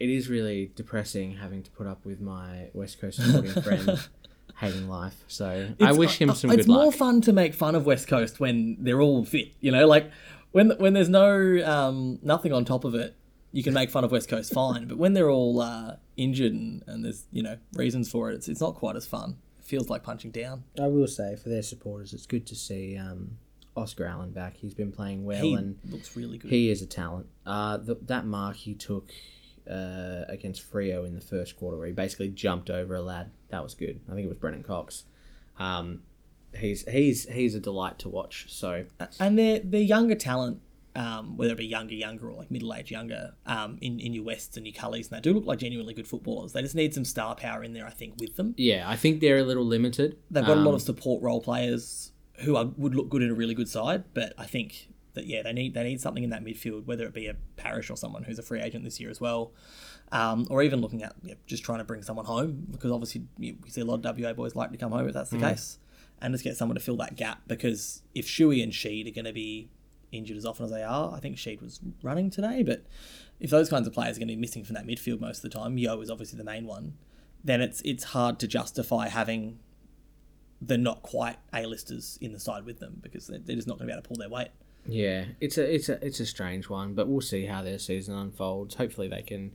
it 0.00 0.10
is 0.10 0.28
really 0.28 0.72
depressing 0.74 1.36
having 1.36 1.62
to 1.62 1.70
put 1.70 1.86
up 1.86 2.04
with 2.04 2.20
my 2.20 2.70
West 2.72 3.00
Coast 3.00 3.22
supporting 3.22 3.62
friend 3.62 4.08
hating 4.56 4.88
life. 4.88 5.22
So 5.28 5.68
I 5.80 5.92
wish 5.92 6.20
him 6.20 6.30
uh, 6.30 6.34
some 6.34 6.50
It's 6.50 6.66
good 6.66 6.68
luck. 6.68 6.78
It's 6.78 6.82
more 6.82 6.86
luck. 6.86 6.94
fun 6.94 7.20
to 7.20 7.32
make 7.32 7.54
fun 7.54 7.76
of 7.76 7.86
West 7.86 8.08
Coast 8.08 8.40
when 8.40 8.76
they're 8.80 9.00
all 9.00 9.24
fit. 9.24 9.52
You 9.60 9.70
know, 9.70 9.86
like 9.86 10.10
when 10.50 10.70
when 10.78 10.94
there's 10.94 11.08
no 11.08 11.62
um, 11.64 12.18
nothing 12.22 12.52
on 12.52 12.64
top 12.64 12.84
of 12.84 12.96
it, 12.96 13.14
you 13.52 13.62
can 13.62 13.74
make 13.74 13.90
fun 13.90 14.02
of 14.04 14.10
West 14.10 14.28
Coast 14.28 14.52
fine. 14.52 14.86
But 14.88 14.98
when 14.98 15.12
they're 15.12 15.30
all 15.30 15.60
uh, 15.60 15.96
injured 16.16 16.52
and, 16.52 16.82
and 16.86 17.04
there's 17.04 17.24
you 17.30 17.42
know 17.42 17.58
reasons 17.74 18.10
for 18.10 18.30
it, 18.30 18.34
it's 18.34 18.48
it's 18.48 18.60
not 18.60 18.74
quite 18.74 18.96
as 18.96 19.06
fun. 19.06 19.36
It 19.58 19.64
feels 19.64 19.88
like 19.88 20.02
punching 20.02 20.30
down. 20.32 20.64
I 20.80 20.88
will 20.88 21.06
say 21.06 21.36
for 21.36 21.48
their 21.48 21.62
supporters, 21.62 22.12
it's 22.12 22.26
good 22.26 22.46
to 22.48 22.54
see 22.56 22.96
um, 22.96 23.38
Oscar 23.76 24.06
Allen 24.06 24.30
back. 24.30 24.56
He's 24.56 24.74
been 24.74 24.90
playing 24.92 25.24
well 25.24 25.42
He 25.42 25.54
and 25.54 25.78
looks 25.88 26.16
really 26.16 26.38
good. 26.38 26.50
he 26.50 26.70
is 26.70 26.82
a 26.82 26.86
talent. 26.86 27.26
Uh, 27.46 27.78
th- 27.78 27.98
that 28.02 28.26
mark 28.26 28.56
he 28.56 28.74
took 28.74 29.12
uh, 29.70 30.24
against 30.28 30.70
Freo 30.70 31.06
in 31.06 31.14
the 31.14 31.20
first 31.20 31.56
quarter, 31.56 31.76
where 31.76 31.86
he 31.86 31.92
basically 31.92 32.28
jumped 32.28 32.70
over 32.70 32.96
a 32.96 33.02
lad, 33.02 33.30
that 33.50 33.62
was 33.62 33.74
good. 33.74 34.00
I 34.10 34.14
think 34.14 34.24
it 34.24 34.28
was 34.28 34.38
Brennan 34.38 34.62
Cox. 34.64 35.04
Um, 35.58 36.02
he's 36.58 36.88
he's 36.88 37.28
he's 37.28 37.54
a 37.54 37.60
delight 37.60 37.98
to 38.00 38.08
watch. 38.08 38.46
So 38.48 38.86
and 39.20 39.38
they're 39.38 39.60
they're 39.60 39.80
younger 39.80 40.14
talent. 40.14 40.60
Um, 40.94 41.38
whether 41.38 41.52
it 41.54 41.56
be 41.56 41.64
younger, 41.66 41.94
younger, 41.94 42.28
or 42.30 42.36
like 42.36 42.50
middle 42.50 42.74
aged, 42.74 42.90
younger, 42.90 43.32
um, 43.46 43.78
in, 43.80 43.98
in 43.98 44.12
your 44.12 44.24
Wests 44.24 44.58
and 44.58 44.66
your 44.66 44.74
Cullies, 44.74 45.10
and 45.10 45.16
they 45.16 45.20
do 45.22 45.32
look 45.32 45.46
like 45.46 45.58
genuinely 45.58 45.94
good 45.94 46.06
footballers. 46.06 46.52
They 46.52 46.60
just 46.60 46.74
need 46.74 46.92
some 46.92 47.06
star 47.06 47.34
power 47.34 47.64
in 47.64 47.72
there, 47.72 47.86
I 47.86 47.90
think, 47.90 48.16
with 48.20 48.36
them. 48.36 48.54
yeah, 48.58 48.84
I 48.86 48.96
think 48.96 49.20
they're 49.20 49.38
a 49.38 49.42
little 49.42 49.64
limited. 49.64 50.18
They've 50.30 50.44
got 50.44 50.58
a 50.58 50.60
lot 50.60 50.68
Um, 50.70 50.74
of 50.74 50.82
support 50.82 51.22
role 51.22 51.40
players 51.40 52.12
who 52.40 52.56
are, 52.56 52.66
would 52.76 52.94
look 52.94 53.08
good 53.08 53.22
in 53.22 53.30
a 53.30 53.34
really 53.34 53.54
good 53.54 53.70
side, 53.70 54.04
but 54.12 54.34
I 54.36 54.44
think 54.44 54.88
that 55.14 55.26
yeah, 55.26 55.40
they 55.42 55.54
need 55.54 55.72
they 55.72 55.82
need 55.84 56.00
something 56.02 56.24
in 56.24 56.28
that 56.30 56.44
midfield, 56.44 56.84
whether 56.84 57.06
it 57.06 57.14
be 57.14 57.26
a 57.26 57.36
Parish 57.56 57.88
or 57.88 57.96
someone 57.96 58.24
who's 58.24 58.38
a 58.38 58.42
free 58.42 58.60
agent 58.60 58.84
this 58.84 59.00
year 59.00 59.08
as 59.08 59.18
well, 59.20 59.52
um, 60.10 60.46
or 60.50 60.62
even 60.62 60.80
looking 60.82 61.02
at 61.02 61.14
yeah, 61.22 61.34
just 61.46 61.64
trying 61.64 61.78
to 61.78 61.84
bring 61.84 62.02
someone 62.02 62.26
home 62.26 62.66
because 62.70 62.90
obviously 62.92 63.22
you, 63.38 63.56
we 63.62 63.70
see 63.70 63.80
a 63.80 63.84
lot 63.86 64.04
of 64.04 64.18
WA 64.18 64.34
boys 64.34 64.54
like 64.54 64.70
to 64.72 64.76
come 64.76 64.92
home 64.92 65.06
if 65.08 65.14
that's 65.14 65.30
the 65.30 65.38
case, 65.38 65.78
and 66.20 66.34
just 66.34 66.44
get 66.44 66.54
someone 66.56 66.74
to 66.76 66.82
fill 66.82 66.96
that 66.98 67.16
gap 67.16 67.40
because 67.46 68.02
if 68.14 68.26
Shuey 68.26 68.62
and 68.62 68.72
Sheed 68.72 69.08
are 69.10 69.14
going 69.14 69.24
to 69.24 69.32
be 69.32 69.70
injured 70.12 70.36
as 70.36 70.46
often 70.46 70.66
as 70.66 70.70
they 70.70 70.82
are, 70.82 71.12
I 71.12 71.20
think 71.20 71.36
Sheed 71.36 71.60
was 71.60 71.80
running 72.02 72.30
today, 72.30 72.62
but 72.62 72.84
if 73.40 73.50
those 73.50 73.68
kinds 73.68 73.86
of 73.86 73.92
players 73.92 74.16
are 74.16 74.20
going 74.20 74.28
to 74.28 74.34
be 74.34 74.40
missing 74.40 74.64
from 74.64 74.74
that 74.74 74.86
midfield 74.86 75.20
most 75.20 75.44
of 75.44 75.50
the 75.50 75.58
time, 75.58 75.78
Yeo 75.78 76.00
is 76.00 76.10
obviously 76.10 76.38
the 76.38 76.44
main 76.44 76.66
one. 76.66 76.94
Then 77.42 77.60
it's 77.60 77.80
it's 77.80 78.04
hard 78.04 78.38
to 78.38 78.46
justify 78.46 79.08
having 79.08 79.58
the 80.60 80.78
not 80.78 81.02
quite 81.02 81.38
A-listers 81.52 82.18
in 82.20 82.32
the 82.32 82.38
side 82.38 82.64
with 82.64 82.78
them 82.78 83.00
because 83.02 83.26
they're, 83.26 83.40
they're 83.40 83.56
just 83.56 83.66
not 83.66 83.78
going 83.78 83.88
to 83.88 83.92
be 83.92 83.94
able 83.94 84.02
to 84.02 84.08
pull 84.08 84.16
their 84.16 84.28
weight. 84.28 84.50
Yeah, 84.86 85.24
it's 85.40 85.58
a 85.58 85.74
it's 85.74 85.88
a 85.88 86.04
it's 86.04 86.20
a 86.20 86.26
strange 86.26 86.68
one, 86.68 86.94
but 86.94 87.08
we'll 87.08 87.20
see 87.20 87.46
how 87.46 87.62
their 87.62 87.78
season 87.78 88.16
unfolds. 88.16 88.76
Hopefully, 88.76 89.08
they 89.08 89.22
can 89.22 89.52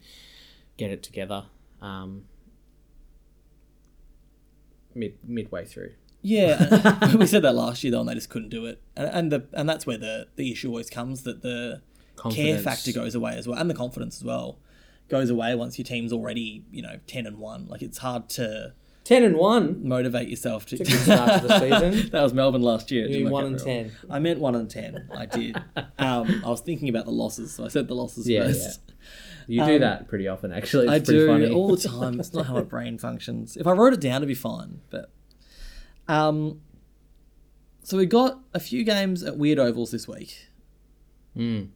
get 0.78 0.92
it 0.92 1.04
together 1.04 1.46
um, 1.82 2.26
mid 4.96 5.18
midway 5.24 5.66
through. 5.66 5.94
Yeah, 6.22 7.16
we 7.16 7.26
said 7.28 7.44
that 7.44 7.54
last 7.56 7.84
year 7.84 7.92
though, 7.92 8.00
and 8.02 8.10
they 8.10 8.16
just 8.16 8.30
couldn't 8.30 8.50
do 8.50 8.66
it, 8.66 8.82
and, 8.96 9.08
and 9.08 9.32
the 9.32 9.48
and 9.54 9.70
that's 9.70 9.86
where 9.86 9.98
the 9.98 10.28
the 10.36 10.52
issue 10.52 10.70
always 10.70 10.90
comes 10.90 11.24
that 11.24 11.42
the 11.42 11.82
care 12.32 12.58
factor 12.58 12.92
goes 12.92 13.16
away 13.16 13.36
as 13.38 13.48
well, 13.48 13.58
and 13.60 13.70
the 13.70 13.74
confidence 13.76 14.18
as 14.18 14.24
well 14.24 14.60
goes 15.10 15.30
away 15.30 15.56
once 15.56 15.78
your 15.78 15.86
team's 15.86 16.12
already 16.12 16.66
you 16.72 16.82
know 16.82 17.00
ten 17.08 17.26
and 17.28 17.38
one. 17.38 17.68
Like 17.68 17.82
it's 17.82 18.00
hard 18.00 18.30
to 18.32 18.74
Ten 19.04 19.24
and 19.24 19.38
one. 19.38 19.88
motivate 19.88 20.28
yourself 20.28 20.66
to. 20.66 20.76
It's 20.76 20.90
a 20.90 20.92
good 20.92 21.02
start 21.04 21.42
to 21.42 21.48
the 21.48 21.60
season. 21.92 22.10
that 22.10 22.22
was 22.22 22.34
Melbourne 22.34 22.62
last 22.62 22.92
year. 22.92 23.08
You 23.08 23.30
one 23.30 23.46
and 23.46 23.56
well. 23.56 23.64
10. 23.66 23.92
I 24.10 24.20
meant 24.20 24.40
one 24.42 24.54
and 24.56 24.70
ten. 24.70 25.08
I 25.16 25.26
did. 25.28 25.56
um, 25.98 26.42
I 26.46 26.50
was 26.50 26.60
thinking 26.60 26.90
about 26.90 27.06
the 27.06 27.12
losses, 27.12 27.54
so 27.54 27.64
I 27.64 27.70
said 27.70 27.88
the 27.88 27.96
losses 27.96 28.28
Yeah, 28.28 28.44
first. 28.44 28.82
You 29.48 29.64
do 29.66 29.80
that 29.80 30.10
pretty 30.10 30.28
often, 30.28 30.52
actually. 30.52 30.88
It's 30.88 30.90
Um, 30.90 30.96
I 30.96 31.00
pretty 31.00 31.20
do 31.20 31.28
funny. 31.28 31.50
all 31.54 31.74
the 31.74 31.88
time. 31.88 32.20
It's 32.20 32.34
not 32.34 32.48
how 32.48 32.56
my 32.56 32.64
brain 32.64 32.98
functions. 32.98 33.56
If 33.56 33.66
I 33.66 33.72
wrote 33.72 33.94
it 33.94 34.02
down, 34.02 34.18
it'd 34.18 34.28
be 34.28 34.34
fine. 34.36 34.82
But 34.90 35.10
um, 36.08 36.62
so 37.84 37.98
we 37.98 38.06
got 38.06 38.40
a 38.54 38.60
few 38.60 38.84
games 38.84 39.24
at 39.24 39.38
weird 39.38 39.60
ovals 39.60 39.92
this 39.92 40.08
week, 40.08 40.48
Mm. 41.36 41.70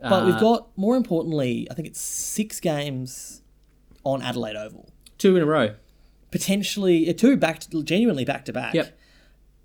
but 0.00 0.24
we've 0.26 0.34
Uh, 0.36 0.40
got 0.40 0.78
more 0.78 0.96
importantly, 0.96 1.66
I 1.70 1.74
think 1.74 1.88
it's 1.88 2.00
six 2.00 2.60
games 2.60 3.42
on 4.04 4.22
Adelaide 4.22 4.56
Oval. 4.56 4.88
two 5.18 5.36
in 5.36 5.42
a 5.42 5.46
row. 5.46 5.74
Potentially 6.30 7.08
uh, 7.08 7.12
two 7.12 7.36
back, 7.36 7.58
to, 7.60 7.82
genuinely 7.82 8.24
back 8.24 8.44
to 8.46 8.52
back. 8.52 8.72
Yep. 8.72 8.96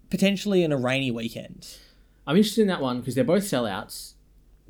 Potentially 0.10 0.64
in 0.64 0.72
a 0.74 0.78
rainy 0.78 1.12
weekend. 1.12 1.78
I'm 2.28 2.36
interested 2.36 2.62
in 2.64 2.68
that 2.68 2.82
one 2.82 3.00
because 3.00 3.16
they're 3.16 3.24
both 3.24 3.44
sellouts. 3.44 4.14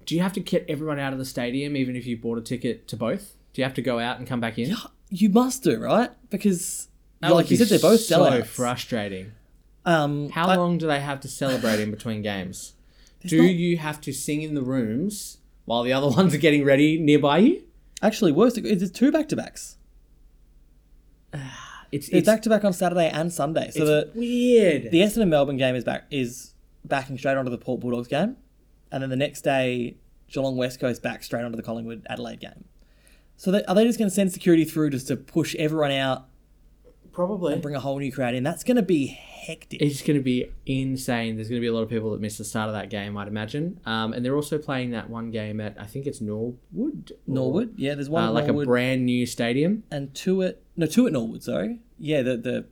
Do 0.06 0.14
you 0.14 0.22
have 0.22 0.34
to 0.34 0.40
get 0.40 0.66
everyone 0.70 1.00
out 1.00 1.14
of 1.14 1.18
the 1.20 1.26
stadium, 1.26 1.76
even 1.76 1.96
if 1.96 2.06
you 2.06 2.18
bought 2.18 2.38
a 2.38 2.42
ticket 2.42 2.88
to 2.90 2.98
both? 2.98 3.36
Do 3.54 3.62
you 3.62 3.64
have 3.64 3.74
to 3.76 3.82
go 3.82 3.98
out 3.98 4.20
and 4.20 4.28
come 4.28 4.40
back 4.40 4.60
in? 4.60 4.70
Yeah, 4.70 4.76
You 5.10 5.30
must 5.30 5.64
do 5.64 5.80
right 5.80 6.12
because, 6.30 6.90
Would 7.30 7.36
like 7.36 7.52
you 7.52 7.58
said, 7.58 7.68
they're 7.68 7.80
both 7.80 8.02
so 8.02 8.20
sellouts. 8.22 8.46
frustrating. 8.48 9.32
Um, 9.86 10.30
How 10.30 10.48
I- 10.48 10.56
long 10.56 10.78
do 10.78 10.88
they 10.88 11.00
have 11.00 11.20
to 11.22 11.28
celebrate 11.28 11.80
in 11.80 11.92
between 11.92 12.22
games? 12.22 12.74
Do 13.26 13.42
not- 13.42 13.52
you 13.52 13.78
have 13.78 14.02
to 14.02 14.12
sing 14.14 14.42
in 14.42 14.54
the 14.56 14.62
rooms 14.62 15.38
while 15.66 15.84
the 15.84 15.94
other 15.94 16.08
ones 16.16 16.34
are 16.34 16.38
getting 16.40 16.64
ready 16.64 17.00
nearby 17.00 17.40
you? 17.40 17.64
Actually, 18.02 18.32
worse. 18.32 18.58
It's 18.58 18.92
two 18.92 19.12
back 19.12 19.30
to 19.30 19.36
backs. 19.36 19.78
It's, 21.92 22.10
They're 22.10 22.18
it's, 22.18 22.26
back 22.26 22.42
to 22.42 22.50
back 22.50 22.66
on 22.66 22.74
Saturday 22.74 23.08
and 23.10 23.32
Sunday. 23.32 23.70
So 23.72 23.86
the 23.86 24.00
it's 24.08 24.16
weird. 24.16 24.92
the 24.92 25.00
Essendon 25.02 25.30
Melbourne 25.30 25.56
game 25.56 25.76
is 25.76 25.84
back 25.86 26.06
is 26.10 26.54
backing 26.84 27.18
straight 27.18 27.38
onto 27.38 27.52
the 27.52 27.60
Port 27.60 27.80
Bulldogs 27.80 28.08
game, 28.10 28.36
and 28.92 29.02
then 29.02 29.10
the 29.10 29.16
next 29.16 29.44
day 29.44 29.96
Geelong 30.28 30.58
West 30.58 30.80
Coast 30.80 31.02
back 31.02 31.24
straight 31.24 31.44
onto 31.46 31.56
the 31.56 31.64
Collingwood 31.64 32.06
Adelaide 32.10 32.42
game. 32.42 32.66
So 33.38 33.52
they, 33.52 33.64
are 33.66 33.76
they 33.76 33.86
just 33.86 33.98
going 33.98 34.10
to 34.10 34.14
send 34.16 34.34
security 34.34 34.66
through 34.66 34.90
just 34.90 35.08
to 35.08 35.16
push 35.16 35.56
everyone 35.56 35.92
out 35.92 36.26
Probably. 37.16 37.54
and 37.54 37.62
bring 37.62 37.76
a 37.76 37.80
whole 37.80 37.98
new 37.98 38.12
crowd 38.12 38.36
in? 38.36 38.44
That's 38.44 38.64
going 38.64 38.78
to 38.78 38.84
be 38.84 39.08
hectic. 39.08 39.82
It's 39.82 40.02
going 40.02 40.20
to 40.20 40.24
be 40.24 40.52
insane. 40.66 41.36
There's 41.38 41.48
going 41.50 41.60
to 41.60 41.66
be 41.66 41.68
a 41.68 41.74
lot 41.74 41.82
of 41.82 41.90
people 41.90 42.12
that 42.12 42.20
miss 42.22 42.38
the 42.38 42.44
start 42.44 42.68
of 42.68 42.76
that 42.76 42.90
game, 42.90 43.18
I'd 43.18 43.28
imagine. 43.30 43.80
Um, 43.86 44.14
and 44.14 44.24
they're 44.24 44.36
also 44.36 44.58
playing 44.58 44.92
that 44.92 45.10
one 45.10 45.32
game 45.32 45.60
at 45.62 45.76
I 45.80 45.86
think 45.86 46.06
it's 46.06 46.20
Norwood. 46.22 47.12
or- 47.28 47.34
Norwood, 47.34 47.74
yeah. 47.78 47.96
There's 47.96 48.10
one 48.10 48.26
uh, 48.26 48.32
like 48.32 48.46
Norwood 48.48 48.68
a 48.68 48.68
brand 48.68 49.06
new 49.06 49.26
stadium. 49.26 49.84
and 49.90 50.14
two 50.14 50.44
at 50.44 50.62
no 50.76 50.86
two 50.86 51.08
at 51.08 51.14
Norwood. 51.14 51.42
Sorry, 51.42 51.80
yeah. 51.98 52.22
The 52.22 52.38
the 52.38 52.66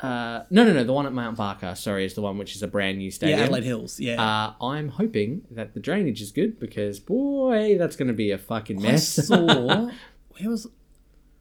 Uh, 0.00 0.44
no, 0.50 0.64
no, 0.64 0.72
no. 0.72 0.84
The 0.84 0.92
one 0.92 1.06
at 1.06 1.12
Mount 1.12 1.36
Barker, 1.36 1.74
sorry, 1.74 2.04
is 2.04 2.14
the 2.14 2.22
one 2.22 2.38
which 2.38 2.54
is 2.54 2.62
a 2.62 2.68
brand 2.68 2.98
new 2.98 3.10
stadium. 3.10 3.38
yeah. 3.40 3.44
Adelaide 3.46 3.64
Hills. 3.64 3.98
Yeah, 4.00 4.22
Uh, 4.22 4.64
I'm 4.64 4.88
hoping 4.90 5.42
that 5.50 5.74
the 5.74 5.80
drainage 5.80 6.22
is 6.22 6.30
good 6.30 6.58
because 6.60 7.00
boy, 7.00 7.76
that's 7.76 7.96
going 7.96 8.08
to 8.08 8.14
be 8.14 8.30
a 8.30 8.38
fucking 8.38 8.80
mess. 8.80 9.18
I 9.18 9.22
saw. 9.22 9.90
Where 10.38 10.48
was? 10.50 10.68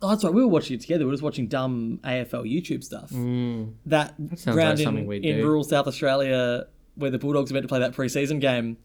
Oh, 0.01 0.09
that's 0.09 0.23
right. 0.23 0.33
We 0.33 0.41
were 0.41 0.47
watching 0.47 0.75
it 0.75 0.81
together. 0.81 1.05
We 1.05 1.07
were 1.07 1.13
just 1.13 1.23
watching 1.23 1.47
dumb 1.47 1.99
AFL 2.03 2.43
YouTube 2.43 2.83
stuff. 2.83 3.09
That, 3.09 3.17
Mm. 3.17 4.37
sounds 4.37 4.43
ground 4.55 4.77
like 4.79 4.83
something 4.85 5.11
in, 5.11 5.23
in 5.23 5.43
rural 5.45 5.63
South 5.63 5.87
Australia, 5.87 6.67
where 6.95 7.09
the 7.09 7.17
Bulldogs 7.17 7.49
are 7.51 7.55
meant 7.55 7.63
to 7.63 7.67
play 7.67 7.79
that 7.79 7.93
preseason 7.93 8.39
game, 8.39 8.77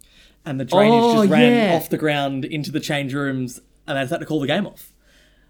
and 0.47 0.59
the 0.59 0.65
drainage 0.65 0.93
Oh, 1.03 1.21
just 1.23 1.31
ran 1.31 1.71
yeah. 1.71 1.77
off 1.77 1.91
the 1.91 1.99
ground 1.99 2.45
into 2.47 2.71
the 2.73 2.81
change 2.81 3.13
rooms, 3.15 3.61
and 3.87 3.97
they 3.99 4.03
just 4.03 4.11
had 4.13 4.21
to 4.21 4.27
call 4.27 4.41
the 4.41 4.47
game 4.47 4.67
off. 4.67 4.93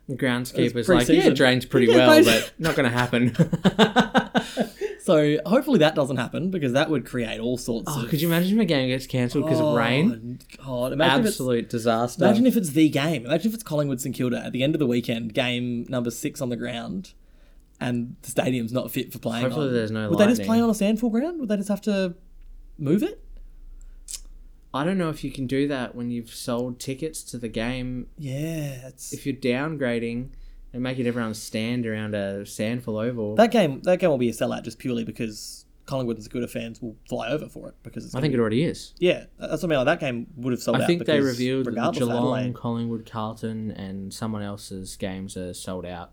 the 0.08 0.16
groundskeeper's 0.16 0.88
like, 0.88 1.08
yeah, 1.08 1.26
it 1.28 1.34
drains 1.36 1.64
pretty 1.64 1.86
Yeah, 1.90 1.96
well, 2.08 2.24
but- 2.24 2.24
but 2.24 2.52
not 2.58 2.74
going 2.74 2.90
to 2.90 2.96
happen. 2.96 3.36
So 5.02 5.38
hopefully 5.44 5.80
that 5.80 5.96
doesn't 5.96 6.16
happen 6.16 6.50
because 6.52 6.74
that 6.74 6.88
would 6.88 7.04
create 7.04 7.40
all 7.40 7.58
sorts 7.58 7.88
oh, 7.90 8.04
of. 8.04 8.08
could 8.08 8.20
you 8.20 8.28
imagine 8.28 8.56
if 8.56 8.62
a 8.62 8.64
game 8.64 8.88
gets 8.88 9.04
cancelled 9.04 9.44
because 9.44 9.58
of 9.58 9.66
oh, 9.66 9.76
rain? 9.76 10.38
God, 10.64 10.92
imagine 10.92 11.26
Absolute 11.26 11.68
disaster. 11.68 12.24
Imagine 12.24 12.46
if 12.46 12.56
it's 12.56 12.70
the 12.70 12.88
game. 12.88 13.26
Imagine 13.26 13.48
if 13.48 13.54
it's 13.54 13.64
Collingwood 13.64 14.00
St 14.00 14.14
Kilda 14.14 14.44
at 14.44 14.52
the 14.52 14.62
end 14.62 14.76
of 14.76 14.78
the 14.78 14.86
weekend, 14.86 15.34
game 15.34 15.86
number 15.88 16.12
six 16.12 16.40
on 16.40 16.50
the 16.50 16.56
ground, 16.56 17.14
and 17.80 18.14
the 18.22 18.30
stadium's 18.30 18.72
not 18.72 18.92
fit 18.92 19.12
for 19.12 19.18
playing. 19.18 19.42
Hopefully 19.42 19.68
on. 19.68 19.74
there's 19.74 19.90
no 19.90 20.08
Would 20.08 20.20
they 20.20 20.26
just 20.26 20.44
play 20.44 20.60
on 20.60 20.70
a 20.70 20.74
sandful 20.74 21.10
ground? 21.10 21.40
Would 21.40 21.48
they 21.48 21.56
just 21.56 21.68
have 21.68 21.82
to 21.82 22.14
move 22.78 23.02
it? 23.02 23.24
I 24.72 24.84
don't 24.84 24.98
know 24.98 25.10
if 25.10 25.24
you 25.24 25.32
can 25.32 25.48
do 25.48 25.66
that 25.66 25.96
when 25.96 26.12
you've 26.12 26.30
sold 26.30 26.78
tickets 26.78 27.24
to 27.24 27.38
the 27.38 27.48
game. 27.48 28.06
Yeah, 28.16 28.86
it's 28.86 29.12
If 29.12 29.26
you're 29.26 29.34
downgrading 29.34 30.28
and 30.72 30.82
making 30.82 31.06
everyone 31.06 31.34
stand 31.34 31.86
around 31.86 32.14
a 32.14 32.44
sandful 32.46 32.96
oval, 32.98 33.34
that 33.36 33.50
game. 33.50 33.80
That 33.82 33.98
game 33.98 34.10
will 34.10 34.18
be 34.18 34.28
a 34.28 34.32
sellout 34.32 34.62
just 34.64 34.78
purely 34.78 35.04
because 35.04 35.66
Collingwood 35.86 36.16
and 36.18 36.30
Kilda 36.30 36.48
fans 36.48 36.80
will 36.80 36.96
fly 37.08 37.28
over 37.28 37.48
for 37.48 37.68
it 37.68 37.74
because 37.82 38.04
it's. 38.04 38.14
I 38.14 38.20
think 38.20 38.32
be- 38.32 38.38
it 38.38 38.40
already 38.40 38.64
is. 38.64 38.94
Yeah, 38.98 39.24
that's 39.38 39.64
I 39.64 39.66
mean. 39.66 39.76
Like, 39.78 39.86
that 39.86 40.00
game 40.00 40.26
would 40.36 40.52
have 40.52 40.62
sold 40.62 40.76
out. 40.76 40.82
I 40.82 40.86
think 40.86 41.04
they 41.04 41.20
revealed 41.20 41.66
that 41.66 41.92
Geelong, 41.94 42.16
Adelaide. 42.16 42.54
Collingwood, 42.54 43.08
Carlton, 43.10 43.70
and 43.72 44.12
someone 44.14 44.42
else's 44.42 44.96
games 44.96 45.36
are 45.36 45.52
sold 45.54 45.84
out. 45.86 46.12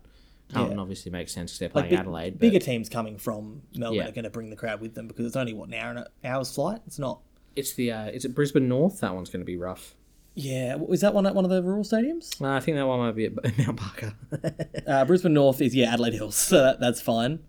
Carlton 0.52 0.76
Yeah. 0.78 0.82
obviously 0.82 1.12
makes 1.12 1.32
sense 1.32 1.52
because 1.52 1.58
they're 1.60 1.68
like 1.68 1.74
playing 1.74 1.90
big- 1.90 1.98
Adelaide. 2.00 2.30
But 2.32 2.40
bigger 2.40 2.58
teams 2.58 2.88
coming 2.88 3.18
from 3.18 3.62
Melbourne 3.76 3.98
Yeah. 3.98 4.08
are 4.08 4.12
going 4.12 4.24
to 4.24 4.30
bring 4.30 4.50
the 4.50 4.56
crowd 4.56 4.80
with 4.80 4.94
them 4.94 5.06
because 5.06 5.24
it's 5.24 5.36
only 5.36 5.52
what 5.54 5.68
an 5.68 5.74
hour 5.74 5.90
and 5.90 5.98
a 6.00 6.06
hour's 6.24 6.52
flight. 6.52 6.80
It's 6.86 6.98
not. 6.98 7.20
it's 7.56 7.72
the 7.74 7.92
uh, 7.92 8.06
is 8.06 8.24
it 8.24 8.34
Brisbane 8.34 8.68
North? 8.68 9.00
That 9.00 9.14
one's 9.14 9.30
going 9.30 9.40
to 9.42 9.46
be 9.46 9.56
rough. 9.56 9.94
Yeah, 10.34 10.76
is 10.90 11.00
that 11.00 11.12
one 11.12 11.26
at 11.26 11.34
one 11.34 11.44
of 11.44 11.50
the 11.50 11.62
rural 11.62 11.82
stadiums? 11.84 12.40
Uh, 12.40 12.52
I 12.54 12.60
think 12.60 12.76
that 12.76 12.86
one 12.86 13.00
might 13.00 13.16
be 13.16 13.26
at 13.26 13.58
Mount 13.58 13.76
Barker. 13.76 14.14
Uh, 14.86 15.04
Brisbane 15.04 15.34
North 15.34 15.60
is 15.60 15.74
yeah 15.74 15.92
Adelaide 15.92 16.14
Hills, 16.14 16.34
so 16.36 16.60
that, 16.62 16.80
that's 16.80 17.00
fine. 17.00 17.40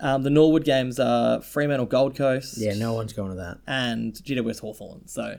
Um, 0.00 0.22
the 0.24 0.30
Norwood 0.30 0.64
games 0.64 0.98
are 0.98 1.40
Fremantle 1.40 1.86
Gold 1.86 2.16
Coast. 2.16 2.58
Yeah, 2.58 2.74
no 2.74 2.92
one's 2.94 3.12
going 3.12 3.30
to 3.30 3.36
that. 3.36 3.58
and 3.66 4.12
GWS 4.14 4.60
Hawthorn. 4.60 5.06
So 5.06 5.38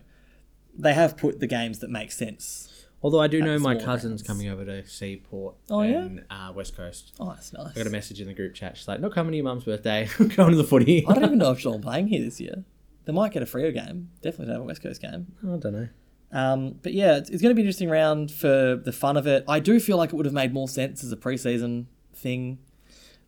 they 0.78 0.94
have 0.94 1.18
put 1.18 1.40
the 1.40 1.48
games 1.48 1.80
that 1.80 1.90
make 1.90 2.12
sense. 2.12 2.70
Although 3.02 3.20
I 3.20 3.28
do 3.28 3.42
know 3.42 3.60
my 3.60 3.76
cousin's 3.76 4.24
coming 4.24 4.48
over 4.48 4.64
to 4.64 4.88
see 4.88 5.18
Port 5.18 5.56
Oh, 5.70 5.82
yeah? 5.82 6.08
uh, 6.30 6.54
West 6.56 6.78
Coast. 6.78 7.12
Oh, 7.20 7.28
that's 7.30 7.52
nice. 7.52 7.72
I 7.72 7.78
got 7.78 7.88
a 7.88 7.90
message 7.90 8.22
in 8.22 8.28
the 8.28 8.34
group 8.34 8.54
chat. 8.54 8.78
She's 8.78 8.88
like, 8.88 9.02
"Not 9.02 9.14
coming 9.14 9.32
to 9.34 9.38
your 9.38 9.44
mum's 9.44 9.66
birthday. 9.66 10.08
I'm 10.20 10.30
going 10.30 10.52
to 10.52 10.58
the 10.58 10.64
footy." 10.64 11.06
I 11.06 11.14
don't 11.14 11.26
even 11.26 11.38
know 11.40 11.52
if 11.52 11.60
Geelong 11.62 11.82
playing 11.82 12.08
here 12.08 12.24
this 12.24 12.40
year. 12.40 12.64
They 13.06 13.12
might 13.12 13.34
get 13.34 13.44
a 13.44 13.46
Freo 13.46 13.74
game. 13.74 14.12
Definitely 14.22 14.46
don't 14.46 14.56
have 14.56 14.62
a 14.62 14.68
West 14.68 14.82
Coast 14.82 15.02
game. 15.02 15.34
I 15.44 15.58
don't 15.58 15.74
know. 15.74 15.90
Um, 16.34 16.80
but 16.82 16.94
yeah, 16.94 17.18
it's, 17.18 17.30
it's 17.30 17.42
going 17.42 17.52
to 17.52 17.56
be 17.56 17.62
an 17.62 17.68
interesting 17.68 17.90
round 17.90 18.32
for 18.32 18.76
the 18.76 18.92
fun 18.92 19.16
of 19.18 19.28
it. 19.28 19.46
I 19.48 19.60
do 19.60 19.80
feel 19.80 19.98
like 19.98 20.12
it 20.12 20.16
would 20.16 20.26
have 20.26 20.34
made 20.34 20.52
more 20.52 20.68
sense 20.68 21.04
as 21.04 21.12
a 21.12 21.16
preseason 21.16 21.86
thing 22.14 22.58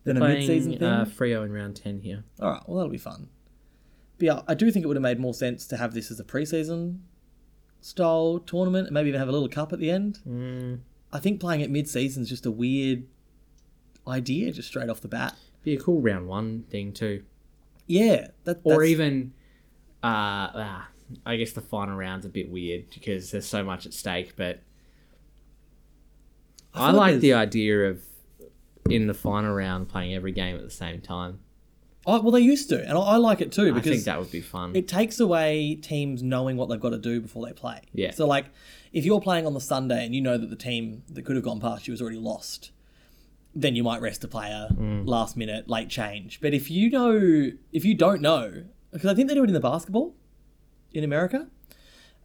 than 0.04 0.16
a 0.16 0.20
mid-season 0.20 0.72
thing. 0.72 0.82
uh, 0.82 1.04
Freo 1.04 1.44
in 1.44 1.52
round 1.52 1.76
ten 1.76 2.00
here. 2.00 2.24
All 2.40 2.50
right, 2.50 2.62
well 2.66 2.78
that'll 2.78 2.90
be 2.90 2.98
fun. 2.98 3.28
But 4.18 4.26
yeah, 4.26 4.40
I 4.48 4.54
do 4.54 4.70
think 4.70 4.84
it 4.84 4.88
would 4.88 4.96
have 4.96 5.02
made 5.02 5.20
more 5.20 5.34
sense 5.34 5.66
to 5.68 5.76
have 5.76 5.94
this 5.94 6.10
as 6.10 6.18
a 6.18 6.24
preseason 6.24 6.98
style 7.80 8.40
tournament 8.40 8.88
and 8.88 8.94
maybe 8.94 9.08
even 9.08 9.20
have 9.20 9.28
a 9.28 9.32
little 9.32 9.48
cup 9.48 9.72
at 9.72 9.78
the 9.78 9.90
end. 9.90 10.18
Mm. 10.28 10.80
I 11.12 11.20
think 11.20 11.38
playing 11.40 11.60
it 11.60 11.70
mid-season 11.70 12.24
is 12.24 12.28
just 12.28 12.44
a 12.44 12.50
weird 12.50 13.04
idea, 14.08 14.50
just 14.52 14.68
straight 14.68 14.88
off 14.88 15.00
the 15.00 15.08
bat. 15.08 15.36
Be 15.62 15.74
a 15.74 15.80
cool 15.80 16.00
round 16.00 16.26
one 16.26 16.64
thing 16.70 16.92
too, 16.92 17.22
Yeah, 17.86 18.28
that, 18.44 18.60
or 18.64 18.82
even, 18.82 19.32
uh, 20.02 20.50
ah, 20.54 20.88
I 21.24 21.36
guess 21.36 21.52
the 21.52 21.60
final 21.60 21.96
round's 21.96 22.26
a 22.26 22.28
bit 22.28 22.50
weird 22.50 22.90
because 22.92 23.30
there's 23.30 23.46
so 23.46 23.62
much 23.64 23.86
at 23.86 23.94
stake. 23.94 24.34
But 24.36 24.60
I, 26.74 26.90
feel 26.90 26.98
like 26.98 27.12
like 27.12 27.20
the 27.20 27.34
idea 27.34 27.88
of 27.90 28.02
in 28.90 29.06
the 29.06 29.14
final 29.14 29.54
round 29.54 29.88
playing 29.88 30.14
every 30.14 30.32
game 30.32 30.56
at 30.56 30.62
the 30.62 30.70
same 30.70 31.00
time. 31.00 31.40
Oh, 32.08 32.20
well, 32.20 32.30
they 32.30 32.40
used 32.40 32.68
to, 32.68 32.80
and 32.88 32.96
I, 32.96 33.00
I 33.00 33.16
like 33.16 33.40
it 33.40 33.50
too 33.50 33.72
because 33.74 33.90
I 33.90 33.94
think 33.94 34.04
that 34.04 34.18
would 34.20 34.30
be 34.30 34.40
fun. 34.40 34.76
it 34.76 34.86
takes 34.86 35.18
away 35.18 35.74
teams 35.74 36.22
knowing 36.22 36.56
what 36.56 36.68
they've 36.68 36.80
got 36.80 36.90
to 36.90 36.98
do 36.98 37.20
before 37.20 37.44
they 37.44 37.52
play. 37.52 37.80
Yeah. 37.92 38.12
So, 38.12 38.28
like, 38.28 38.46
if 38.92 39.04
you're 39.04 39.20
playing 39.20 39.44
on 39.44 39.54
the 39.54 39.60
Sunday 39.60 40.04
and 40.04 40.14
you 40.14 40.20
know 40.20 40.38
that 40.38 40.48
the 40.48 40.54
team 40.56 41.02
that 41.10 41.24
could 41.24 41.34
have 41.34 41.44
gone 41.44 41.58
past 41.58 41.88
you 41.88 41.92
has 41.92 42.00
already 42.00 42.18
lost, 42.18 42.70
then 43.56 43.74
you 43.74 43.82
might 43.82 44.00
rest 44.00 44.22
a 44.22 44.28
player 44.28 44.68
Mm. 44.72 45.04
last 45.04 45.36
minute, 45.36 45.68
late 45.68 45.88
change. 45.88 46.40
But 46.40 46.54
if 46.54 46.70
you 46.70 46.90
know, 46.90 47.50
if 47.72 47.84
you 47.84 47.94
don't 47.94 48.20
know, 48.20 48.64
because 48.92 49.10
I 49.10 49.14
think 49.14 49.28
they 49.28 49.34
do 49.34 49.42
it 49.42 49.48
in 49.48 49.54
the 49.54 49.58
basketball 49.60 50.14
in 50.92 51.04
America, 51.04 51.48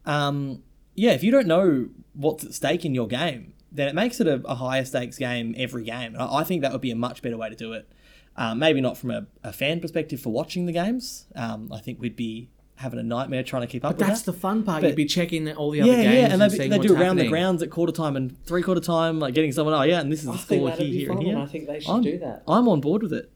um, 0.06 0.62
yeah, 0.94 1.12
if 1.12 1.22
you 1.22 1.30
don't 1.30 1.46
know 1.46 1.88
what's 2.14 2.44
at 2.44 2.54
stake 2.54 2.84
in 2.84 2.94
your 2.94 3.06
game, 3.06 3.54
then 3.70 3.88
it 3.88 3.94
makes 3.94 4.20
it 4.20 4.26
a, 4.26 4.42
a 4.44 4.54
higher 4.54 4.84
stakes 4.84 5.18
game 5.18 5.54
every 5.56 5.84
game. 5.84 6.14
I, 6.18 6.38
I 6.38 6.44
think 6.44 6.62
that 6.62 6.72
would 6.72 6.80
be 6.80 6.90
a 6.90 6.96
much 6.96 7.22
better 7.22 7.36
way 7.36 7.48
to 7.48 7.56
do 7.56 7.72
it. 7.72 7.88
Um, 8.36 8.58
maybe 8.58 8.80
not 8.80 8.96
from 8.96 9.10
a, 9.10 9.26
a 9.44 9.52
fan 9.52 9.80
perspective 9.80 10.20
for 10.20 10.30
watching 10.30 10.66
the 10.66 10.72
games. 10.72 11.26
Um, 11.34 11.70
I 11.72 11.80
think 11.80 12.00
we'd 12.00 12.16
be 12.16 12.48
having 12.76 12.98
a 12.98 13.02
nightmare 13.02 13.42
trying 13.42 13.62
to 13.62 13.66
keep 13.66 13.84
up 13.84 13.96
with 13.96 14.06
That's 14.06 14.22
that. 14.22 14.32
the 14.32 14.38
fun 14.38 14.62
part. 14.62 14.82
But- 14.82 14.88
You'd 14.88 14.96
be 14.96 15.04
checking 15.04 15.50
all 15.52 15.70
the 15.70 15.82
other 15.82 15.90
yeah, 15.90 16.02
games 16.02 16.14
yeah, 16.14 16.32
and 16.32 16.42
and, 16.42 16.72
they, 16.72 16.78
do 16.78 16.96
around 16.96 17.16
the 17.16 17.28
grounds 17.28 17.62
at 17.62 17.70
quarter 17.70 17.92
time 17.92 18.16
and 18.16 18.44
three 18.44 18.62
quarter 18.62 18.80
time, 18.80 19.20
like 19.20 19.34
getting 19.34 19.52
someone. 19.52 19.74
Oh 19.74 19.82
yeah, 19.82 20.00
and 20.00 20.10
this 20.10 20.20
is 20.20 20.26
the 20.26 20.36
score 20.38 20.70
here, 20.70 20.86
here, 20.86 21.12
and 21.12 21.22
here. 21.22 21.38
I 21.38 21.46
think 21.46 21.66
they 21.66 21.80
should 21.80 21.92
I'm, 21.92 22.02
do 22.02 22.18
that. 22.18 22.42
I'm 22.48 22.68
on 22.68 22.80
board 22.80 23.02
with 23.02 23.12
it. 23.12 23.30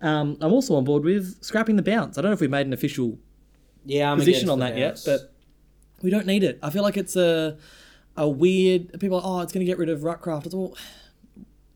Um, 0.00 0.36
I'm 0.40 0.52
also 0.52 0.74
on 0.74 0.84
board 0.84 1.04
with 1.04 1.42
scrapping 1.42 1.76
the 1.76 1.82
bounce. 1.82 2.18
I 2.18 2.22
don't 2.22 2.30
know 2.30 2.34
if 2.34 2.40
we've 2.40 2.50
made 2.50 2.66
an 2.66 2.72
official 2.72 3.18
Yeah, 3.84 4.10
I'm 4.10 4.18
position 4.18 4.48
on 4.48 4.60
that 4.60 4.76
yet, 4.76 5.00
but 5.04 5.32
we 6.02 6.10
don't 6.10 6.26
need 6.26 6.42
it. 6.44 6.58
I 6.62 6.70
feel 6.70 6.82
like 6.82 6.96
it's 6.96 7.16
a 7.16 7.56
a 8.16 8.28
weird. 8.28 8.98
People 9.00 9.18
are, 9.18 9.22
oh, 9.24 9.40
it's 9.40 9.52
going 9.52 9.64
to 9.64 9.70
get 9.70 9.78
rid 9.78 9.88
of 9.88 10.00
Ruckcraft. 10.00 10.46
It's 10.46 10.54
all. 10.54 10.76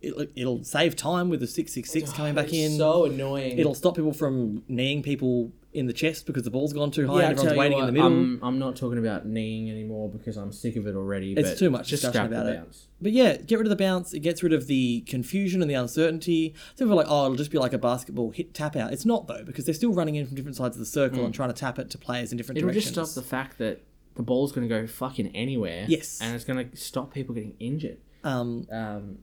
It'll, 0.00 0.26
it'll 0.36 0.62
save 0.64 0.94
time 0.94 1.28
with 1.28 1.40
the 1.40 1.46
six 1.46 1.72
six 1.72 1.90
six 1.90 2.12
coming 2.12 2.34
back 2.34 2.52
in. 2.52 2.76
so 2.76 3.04
annoying. 3.06 3.58
It'll 3.58 3.74
stop 3.74 3.96
people 3.96 4.12
from 4.12 4.62
kneeing 4.68 5.02
people 5.02 5.52
in 5.74 5.86
the 5.86 5.92
chest 5.92 6.24
because 6.24 6.44
the 6.44 6.50
ball's 6.50 6.72
gone 6.72 6.90
too 6.90 7.06
high 7.06 7.20
yeah, 7.20 7.28
and 7.28 7.32
everyone's 7.38 7.58
waiting 7.58 7.78
what, 7.78 7.88
in 7.88 7.94
the 7.94 8.00
middle. 8.00 8.06
I'm, 8.06 8.40
I'm 8.42 8.58
not 8.58 8.74
talking 8.76 8.98
about 8.98 9.26
kneeing 9.26 9.68
anymore 9.70 10.08
because 10.08 10.36
I'm 10.36 10.50
sick 10.50 10.76
of 10.76 10.86
it 10.86 10.94
already. 10.94 11.34
It's 11.34 11.58
too 11.58 11.68
much 11.68 11.88
just 11.88 12.02
discussion 12.04 12.32
about 12.32 12.46
the 12.46 12.52
it. 12.52 12.56
bounce. 12.58 12.88
But 13.02 13.12
yeah, 13.12 13.36
get 13.36 13.56
rid 13.58 13.66
of 13.66 13.70
the 13.70 13.76
bounce. 13.76 14.14
It 14.14 14.20
gets 14.20 14.42
rid 14.42 14.52
of 14.52 14.66
the 14.66 15.00
confusion 15.02 15.60
and 15.62 15.70
the 15.70 15.74
uncertainty. 15.74 16.54
Some 16.76 16.86
people 16.88 16.94
are 17.00 17.02
like, 17.04 17.10
oh, 17.10 17.24
it'll 17.26 17.36
just 17.36 17.50
be 17.50 17.58
like 17.58 17.72
a 17.74 17.78
basketball 17.78 18.30
hit 18.30 18.54
tap 18.54 18.76
out. 18.76 18.92
It's 18.92 19.04
not 19.04 19.26
though 19.26 19.42
because 19.44 19.66
they're 19.66 19.74
still 19.74 19.92
running 19.92 20.14
in 20.14 20.26
from 20.26 20.36
different 20.36 20.56
sides 20.56 20.76
of 20.76 20.80
the 20.80 20.86
circle 20.86 21.24
and 21.24 21.34
trying 21.34 21.50
to 21.50 21.54
tap 21.54 21.78
it 21.78 21.90
to 21.90 21.98
players 21.98 22.30
in 22.32 22.38
different 22.38 22.56
Mm. 22.56 22.60
It'll 22.62 22.70
directions. 22.72 22.94
just 22.94 23.12
stop 23.12 23.22
the 23.22 23.28
fact 23.28 23.58
that 23.58 23.82
the 24.14 24.22
ball's 24.22 24.52
going 24.52 24.66
to 24.68 24.74
go 24.74 24.86
fucking 24.86 25.34
anywhere. 25.36 25.84
Yes. 25.88 26.18
and 26.22 26.34
it's 26.34 26.44
going 26.44 26.70
to 26.70 26.76
stop 26.76 27.12
people 27.12 27.34
getting 27.34 27.54
injured. 27.60 27.98
um, 28.24 28.66
Um, 28.72 29.18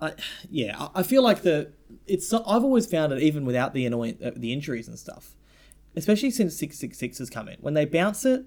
I, 0.00 0.12
yeah, 0.50 0.88
I- 0.94 1.02
feel 1.02 1.22
like 1.22 1.42
the 1.42 1.72
it's. 2.06 2.32
I've 2.32 2.44
always 2.64 2.86
found 2.86 3.12
it 3.12 3.22
even 3.22 3.44
without 3.44 3.74
the 3.74 3.84
annoying 3.86 4.18
uh, 4.24 4.30
the 4.36 4.52
injuries 4.52 4.86
and 4.88 4.98
stuff, 4.98 5.34
especially 5.96 6.30
since 6.30 6.56
six 6.56 6.78
six 6.78 6.98
six 6.98 7.18
has 7.18 7.30
come 7.30 7.48
in. 7.48 7.56
When 7.60 7.74
they 7.74 7.84
bounce 7.84 8.24
it, 8.24 8.44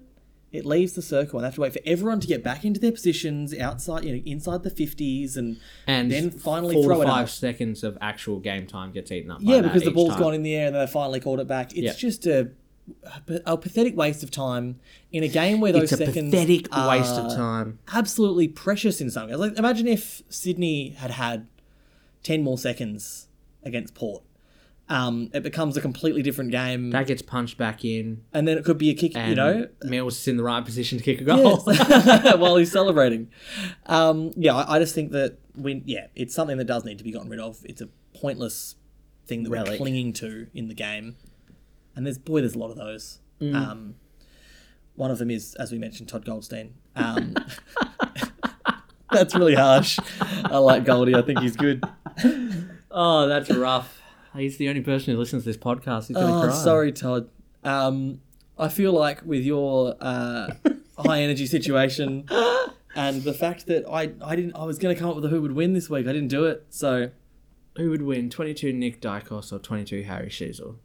it 0.50 0.64
leaves 0.64 0.92
the 0.94 1.02
circle 1.02 1.38
and 1.38 1.44
they 1.44 1.48
have 1.48 1.54
to 1.56 1.60
wait 1.60 1.72
for 1.72 1.80
everyone 1.84 2.20
to 2.20 2.26
get 2.26 2.42
back 2.42 2.64
into 2.64 2.80
their 2.80 2.92
positions 2.92 3.56
outside, 3.58 4.04
you 4.04 4.12
know, 4.16 4.22
inside 4.24 4.62
the 4.62 4.70
fifties, 4.70 5.36
and 5.36 5.58
and 5.86 6.10
then 6.10 6.30
finally 6.30 6.74
four 6.74 6.84
throw 6.84 6.96
to 6.96 7.02
it 7.02 7.06
five 7.06 7.24
up. 7.24 7.28
seconds 7.30 7.84
of 7.84 7.98
actual 8.00 8.38
game 8.38 8.66
time 8.66 8.92
gets 8.92 9.10
eaten 9.12 9.30
up. 9.30 9.44
by 9.44 9.54
Yeah, 9.54 9.60
because 9.60 9.82
the 9.82 9.90
ball's 9.90 10.10
time. 10.10 10.20
gone 10.20 10.34
in 10.34 10.42
the 10.42 10.54
air 10.54 10.68
and 10.68 10.76
they 10.76 10.86
finally 10.86 11.20
called 11.20 11.40
it 11.40 11.46
back. 11.48 11.72
It's 11.72 11.80
Yeah. 11.80 11.92
just 11.92 12.26
a, 12.26 12.50
a 13.46 13.56
pathetic 13.56 13.96
waste 13.96 14.22
of 14.22 14.30
time 14.30 14.80
in 15.12 15.22
a 15.22 15.28
game 15.28 15.60
where 15.60 15.72
those 15.72 15.84
It's 15.84 15.92
a 15.92 16.06
seconds 16.06 16.30
pathetic 16.32 16.66
are 16.72 16.88
waste 16.88 17.12
of 17.14 17.34
time. 17.34 17.78
absolutely 17.92 18.48
precious 18.48 19.00
in 19.00 19.10
some 19.10 19.28
games. 19.28 19.38
Like 19.40 19.58
imagine 19.58 19.86
if 19.86 20.22
Sydney 20.28 20.90
had 20.90 21.12
had 21.12 21.46
ten 22.22 22.42
more 22.42 22.58
seconds 22.58 23.28
against 23.62 23.94
Port. 23.94 24.22
Um, 24.88 25.30
it 25.32 25.42
becomes 25.42 25.76
a 25.76 25.80
completely 25.80 26.20
different 26.22 26.50
game, 26.50 26.90
That 26.90 27.06
gets 27.06 27.22
punched 27.22 27.56
back 27.56 27.82
in, 27.84 28.24
and 28.34 28.46
then 28.46 28.58
it 28.58 28.64
could 28.64 28.76
be 28.76 28.90
a 28.90 28.94
kick. 28.94 29.16
you 29.16 29.34
know, 29.34 29.68
Mills 29.84 30.18
is 30.20 30.28
in 30.28 30.36
the 30.36 30.42
right 30.42 30.62
position 30.62 30.98
to 30.98 31.04
kick 31.04 31.20
a 31.20 31.24
goal. 31.24 31.62
Yes. 31.66 32.36
while 32.38 32.56
he's 32.56 32.72
celebrating. 32.72 33.30
Um, 33.86 34.32
yeah, 34.36 34.54
I, 34.54 34.76
I 34.76 34.78
just 34.80 34.94
think 34.94 35.12
that 35.12 35.38
we 35.56 35.82
yeah, 35.86 36.08
it's 36.14 36.34
something 36.34 36.58
that 36.58 36.66
does 36.66 36.84
need 36.84 36.98
to 36.98 37.04
be 37.04 37.12
gotten 37.12 37.30
rid 37.30 37.40
of. 37.40 37.58
It's 37.64 37.80
a 37.80 37.88
pointless 38.14 38.74
thing 39.26 39.44
that 39.44 39.50
we're 39.50 39.76
clinging 39.78 40.12
to 40.14 40.48
in 40.52 40.68
the 40.68 40.74
game, 40.74 41.16
and 41.96 42.06
there's 42.06 42.18
boy, 42.18 42.40
there's 42.40 42.54
a 42.54 42.58
lot 42.58 42.70
of 42.70 42.76
those. 42.76 43.18
Mm. 43.40 43.54
Um, 43.54 43.94
one 44.94 45.10
of 45.10 45.18
them 45.18 45.30
is, 45.30 45.54
as 45.56 45.72
we 45.72 45.78
mentioned, 45.78 46.08
Todd 46.08 46.24
Goldstein. 46.24 46.74
Um, 46.96 47.34
that's 49.10 49.34
really 49.34 49.54
harsh. 49.54 49.98
I 50.20 50.58
like 50.58 50.84
Goldie. 50.84 51.14
I 51.14 51.22
think 51.22 51.40
he's 51.40 51.56
good. 51.56 51.82
oh, 52.90 53.26
that's 53.28 53.50
rough. 53.50 54.00
He's 54.34 54.56
the 54.56 54.68
only 54.68 54.80
person 54.80 55.12
who 55.12 55.18
listens 55.18 55.42
to 55.44 55.48
this 55.50 55.56
podcast. 55.58 56.08
He's 56.08 56.16
gonna 56.16 56.38
Oh, 56.40 56.42
cry. 56.48 56.54
sorry, 56.54 56.92
Todd. 56.92 57.28
Um, 57.64 58.20
I 58.58 58.68
feel 58.68 58.92
like 58.92 59.22
with 59.24 59.42
your 59.44 59.94
uh, 60.00 60.52
high 60.98 61.20
energy 61.22 61.46
situation 61.46 62.26
and 62.94 63.22
the 63.22 63.32
fact 63.34 63.66
that 63.66 63.88
I, 63.90 64.12
I 64.24 64.36
didn't 64.36 64.54
I 64.54 64.64
was 64.64 64.78
going 64.78 64.94
to 64.94 65.00
come 65.00 65.08
up 65.10 65.16
with 65.16 65.24
a 65.24 65.28
who 65.28 65.40
would 65.42 65.52
win 65.52 65.72
this 65.74 65.88
week. 65.90 66.06
I 66.06 66.12
didn't 66.12 66.28
do 66.28 66.44
it. 66.44 66.66
So 66.70 67.10
Who 67.76 67.90
would 67.90 68.02
win, 68.02 68.30
22 68.30 68.72
Nick 68.72 69.00
Daicos 69.00 69.52
or 69.52 69.58
22 69.58 70.02
Harry 70.02 70.28
Sheezel? 70.28 70.76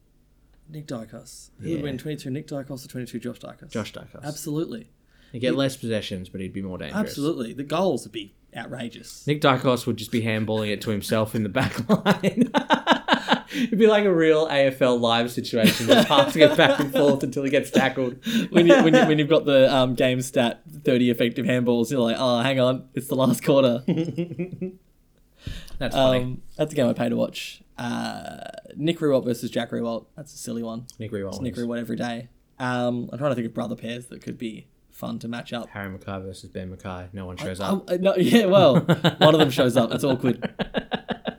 Nick 0.70 0.88
Daicos. 0.88 1.50
Who 1.60 1.70
Yeah. 1.70 1.76
would 1.76 1.84
win 1.84 1.98
22 1.98 2.30
Nick 2.30 2.48
Daicos 2.48 2.86
or 2.86 2.88
22 2.90 3.20
Josh 3.20 3.40
Daicos? 3.40 3.70
Josh 3.72 3.94
Daicos. 3.94 4.24
Absolutely. 4.24 4.90
He'd 5.32 5.40
get 5.40 5.56
less 5.56 5.76
possessions, 5.78 6.30
but 6.30 6.42
he'd 6.42 6.54
be 6.54 6.62
more 6.62 6.78
dangerous. 6.78 7.00
Absolutely. 7.00 7.54
The 7.54 7.64
goals 7.64 8.06
would 8.06 8.12
be 8.14 8.34
outrageous. 8.56 9.26
Nick 9.28 9.42
Daicos 9.42 9.86
would 9.86 9.98
just 9.98 10.12
be 10.12 10.22
handballing 10.22 10.70
it 10.72 10.82
to 10.82 10.90
himself 10.90 11.36
in 11.36 11.44
the 11.44 11.50
back 11.50 11.88
line. 12.06 12.52
It'd 13.54 13.80
be 13.80 13.88
like 13.88 14.06
a 14.06 14.14
real 14.14 14.48
AFL 14.48 15.00
live 15.00 15.32
situation, 15.32 15.88
just 15.88 16.08
passing 16.08 16.42
it 16.44 16.56
back 16.58 16.80
and 16.80 16.92
forth 16.92 17.24
until 17.24 17.44
he 17.44 17.50
gets 17.50 17.72
tackled. 17.72 18.18
when, 18.52 18.68
you, 18.68 18.76
when, 18.84 18.94
you, 18.94 19.06
when 19.06 19.18
you've 19.20 19.30
got 19.30 19.46
the 19.46 19.74
um, 19.74 19.96
game 19.96 20.22
stat 20.22 20.62
30 20.84 21.10
effective 21.10 21.46
handballs, 21.46 21.90
you're 21.90 22.00
like, 22.02 22.18
oh, 22.20 22.42
hang 22.42 22.60
on, 22.60 22.88
it's 22.94 23.08
the 23.08 23.16
last 23.16 23.44
quarter. 23.44 23.84
That's 25.80 25.96
funny. 25.96 26.24
um, 26.24 26.42
that's 26.58 26.74
a 26.74 26.76
game 26.76 26.88
I 26.88 26.94
pay 26.94 27.08
to 27.10 27.16
watch. 27.16 27.62
Uh, 27.78 28.40
Nick 28.76 29.00
Riewoldt 29.00 29.26
versus 29.26 29.50
Jack 29.52 29.72
Riewoldt. 29.72 30.06
That's 30.16 30.34
a 30.34 30.38
silly 30.38 30.64
one. 30.64 30.86
Nick 31.00 31.12
Riewoldt. 31.12 31.34
It's 31.34 31.42
Nick 31.42 31.56
Riewoldt 31.56 31.80
every 31.80 31.96
day. 31.96 32.30
Um, 32.60 33.10
I'm 33.12 33.20
trying 33.20 33.32
to 33.32 33.36
think 33.36 33.48
of 33.48 33.54
brother 33.54 33.76
pairs 33.76 34.08
that 34.08 34.22
could 34.22 34.38
be 34.38 34.68
fun 34.92 35.20
to 35.20 35.28
match 35.28 35.54
up. 35.54 35.70
Harry 35.70 35.96
McKay 35.96 36.24
versus 36.24 36.50
Ben 36.50 36.76
McKay. 36.76 37.14
No 37.14 37.26
one 37.28 37.38
shows 37.38 37.60
up. 37.60 37.86
Oh, 37.88 37.94
uh, 37.94 37.98
no, 38.00 38.16
yeah, 38.16 38.46
well, 38.46 38.80
one 39.20 39.34
of 39.36 39.40
them 39.40 39.52
shows 39.52 39.78
up. 39.78 39.92
It's 39.92 40.04
awkward. 40.04 40.44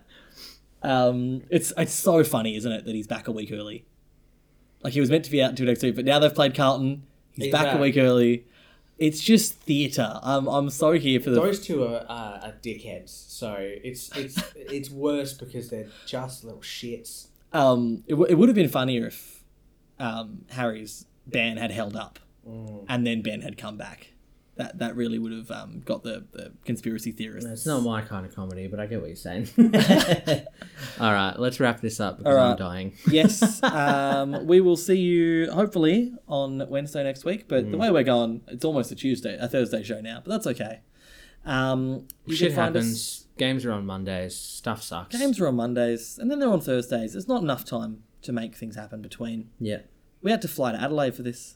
Um, 0.82 1.42
it's 1.50 1.72
it's 1.76 1.92
so 1.92 2.22
funny, 2.22 2.56
isn't 2.56 2.70
it, 2.70 2.84
that 2.84 2.94
he's 2.94 3.08
back 3.08 3.26
a 3.28 3.32
week 3.32 3.50
early? 3.52 3.84
Like 4.82 4.92
he 4.92 5.00
was 5.00 5.10
meant 5.10 5.24
to 5.24 5.30
be 5.30 5.42
out 5.42 5.50
until 5.50 5.66
next 5.66 5.82
week, 5.82 5.96
but 5.96 6.04
now 6.04 6.18
they've 6.20 6.34
played 6.34 6.54
Carlton. 6.54 7.02
He's, 7.32 7.46
He's 7.46 7.52
back, 7.52 7.64
back. 7.66 7.76
a 7.76 7.78
week 7.78 7.96
early. 7.96 8.46
It's 8.98 9.20
just 9.20 9.54
theatre. 9.54 10.18
I'm 10.22 10.48
I'm 10.48 10.70
so 10.70 10.92
here 10.92 11.20
for 11.20 11.30
the. 11.30 11.36
Those 11.40 11.60
two 11.64 11.84
are, 11.84 12.04
uh, 12.08 12.40
are 12.48 12.54
dickheads, 12.62 13.10
so 13.10 13.54
it's 13.58 14.10
it's 14.16 14.42
it's 14.56 14.90
worse 14.90 15.32
because 15.34 15.70
they're 15.70 15.88
just 16.06 16.44
little 16.44 16.60
shits. 16.60 17.28
Um, 17.52 18.02
it, 18.06 18.12
w- 18.12 18.30
it 18.30 18.34
would 18.34 18.48
have 18.48 18.56
been 18.56 18.68
funnier 18.68 19.06
if 19.06 19.42
um, 19.98 20.44
Harry's 20.50 21.06
ban 21.26 21.56
had 21.56 21.70
held 21.70 21.96
up, 21.96 22.18
Mm. 22.46 22.84
and 22.88 23.06
then 23.06 23.22
Ben 23.22 23.42
had 23.42 23.56
come 23.56 23.76
back. 23.76 24.12
That 24.58 24.78
that 24.80 24.96
really 24.96 25.18
would 25.20 25.32
have 25.32 25.50
um, 25.52 25.80
got 25.84 26.02
the, 26.02 26.24
the 26.32 26.52
conspiracy 26.64 27.12
theorists. 27.12 27.48
It's 27.48 27.64
not 27.66 27.82
my 27.84 28.02
kind 28.02 28.26
of 28.26 28.34
comedy, 28.34 28.66
but 28.66 28.78
I 28.80 28.86
get 28.86 29.00
what 29.00 29.06
you're 29.06 29.14
saying. 29.16 29.48
All 31.00 31.12
right, 31.12 31.34
let's 31.38 31.60
wrap 31.60 31.80
this 31.80 32.00
up 32.00 32.18
because 32.18 32.36
All 32.36 32.50
I'm 32.50 32.56
dying. 32.56 32.92
yes. 33.10 33.62
Um, 33.62 34.46
we 34.46 34.60
will 34.60 34.76
see 34.76 34.96
you 34.98 35.50
hopefully 35.52 36.12
on 36.26 36.68
Wednesday 36.68 37.04
next 37.04 37.24
week. 37.24 37.46
But 37.48 37.70
the 37.70 37.76
Mm. 37.76 37.80
way 37.80 37.90
we're 37.92 38.02
going, 38.02 38.42
it's 38.48 38.64
almost 38.64 38.90
a 38.90 38.96
Tuesday, 38.96 39.36
a 39.40 39.46
Thursday 39.48 39.82
show 39.84 40.00
now. 40.00 40.22
But 40.24 40.30
that's 40.32 40.46
okay. 40.48 40.80
Um, 41.44 42.08
you 42.26 42.34
Shit 42.36 42.52
find 42.52 42.76
us- 42.76 42.82
happens. 42.84 43.24
Games 43.38 43.64
are 43.64 43.70
on 43.70 43.86
Mondays. 43.86 44.34
Stuff 44.36 44.82
sucks. 44.82 45.16
Games 45.16 45.38
are 45.40 45.46
on 45.46 45.54
Mondays, 45.54 46.18
and 46.18 46.28
then 46.28 46.40
they're 46.40 46.50
on 46.50 46.60
Thursdays. 46.60 47.12
There's 47.12 47.28
not 47.28 47.42
enough 47.42 47.64
time 47.64 48.02
to 48.22 48.32
make 48.32 48.56
things 48.56 48.74
happen 48.74 49.00
between. 49.02 49.50
Yeah. 49.60 49.82
We 50.20 50.32
had 50.32 50.42
to 50.42 50.48
fly 50.48 50.72
to 50.72 50.80
Adelaide 50.82 51.14
for 51.14 51.22
this. 51.22 51.54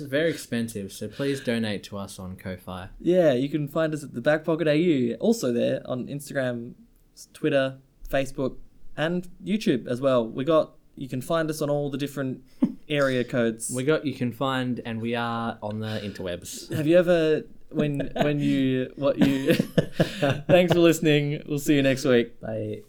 It's- 0.00 0.08
very 0.10 0.30
expensive, 0.30 0.92
so 0.92 1.08
please 1.08 1.40
donate 1.40 1.82
to 1.84 1.96
us 1.98 2.18
on 2.18 2.36
Ko-Fi. 2.36 2.88
yeah, 3.00 3.32
you 3.32 3.48
can 3.48 3.68
find 3.68 3.92
us 3.94 4.02
at 4.04 4.14
the 4.14 4.20
Back 4.20 4.44
Pocket 4.44 4.68
AU. 4.68 5.14
Also 5.20 5.52
there 5.52 5.82
on 5.84 6.06
Instagram, 6.06 6.74
Twitter, 7.32 7.78
Facebook, 8.08 8.56
and 8.96 9.28
YouTube 9.44 9.86
as 9.86 10.00
well. 10.00 10.26
We 10.26 10.44
got. 10.44 10.72
You 10.96 11.08
can 11.08 11.22
find 11.22 11.48
us 11.48 11.62
on 11.62 11.70
all 11.70 11.90
the 11.90 11.96
different 11.98 12.42
area 12.88 13.24
codes. 13.24 13.70
We 13.74 13.84
got 13.84 14.04
you 14.04 14.14
can 14.14 14.32
find, 14.32 14.80
and 14.84 15.00
we 15.00 15.14
are 15.14 15.58
on 15.62 15.80
the 15.80 16.00
interwebs. 16.02 16.74
Have 16.74 16.86
you 16.86 16.98
ever 16.98 17.42
when 17.70 18.10
when 18.22 18.38
you 18.40 18.92
what 18.96 19.18
you? 19.18 19.54
Thanks 20.46 20.72
for 20.72 20.80
listening. 20.80 21.42
We'll 21.48 21.58
see 21.58 21.74
you 21.76 21.82
next 21.82 22.04
week. 22.04 22.40
Bye. 22.40 22.82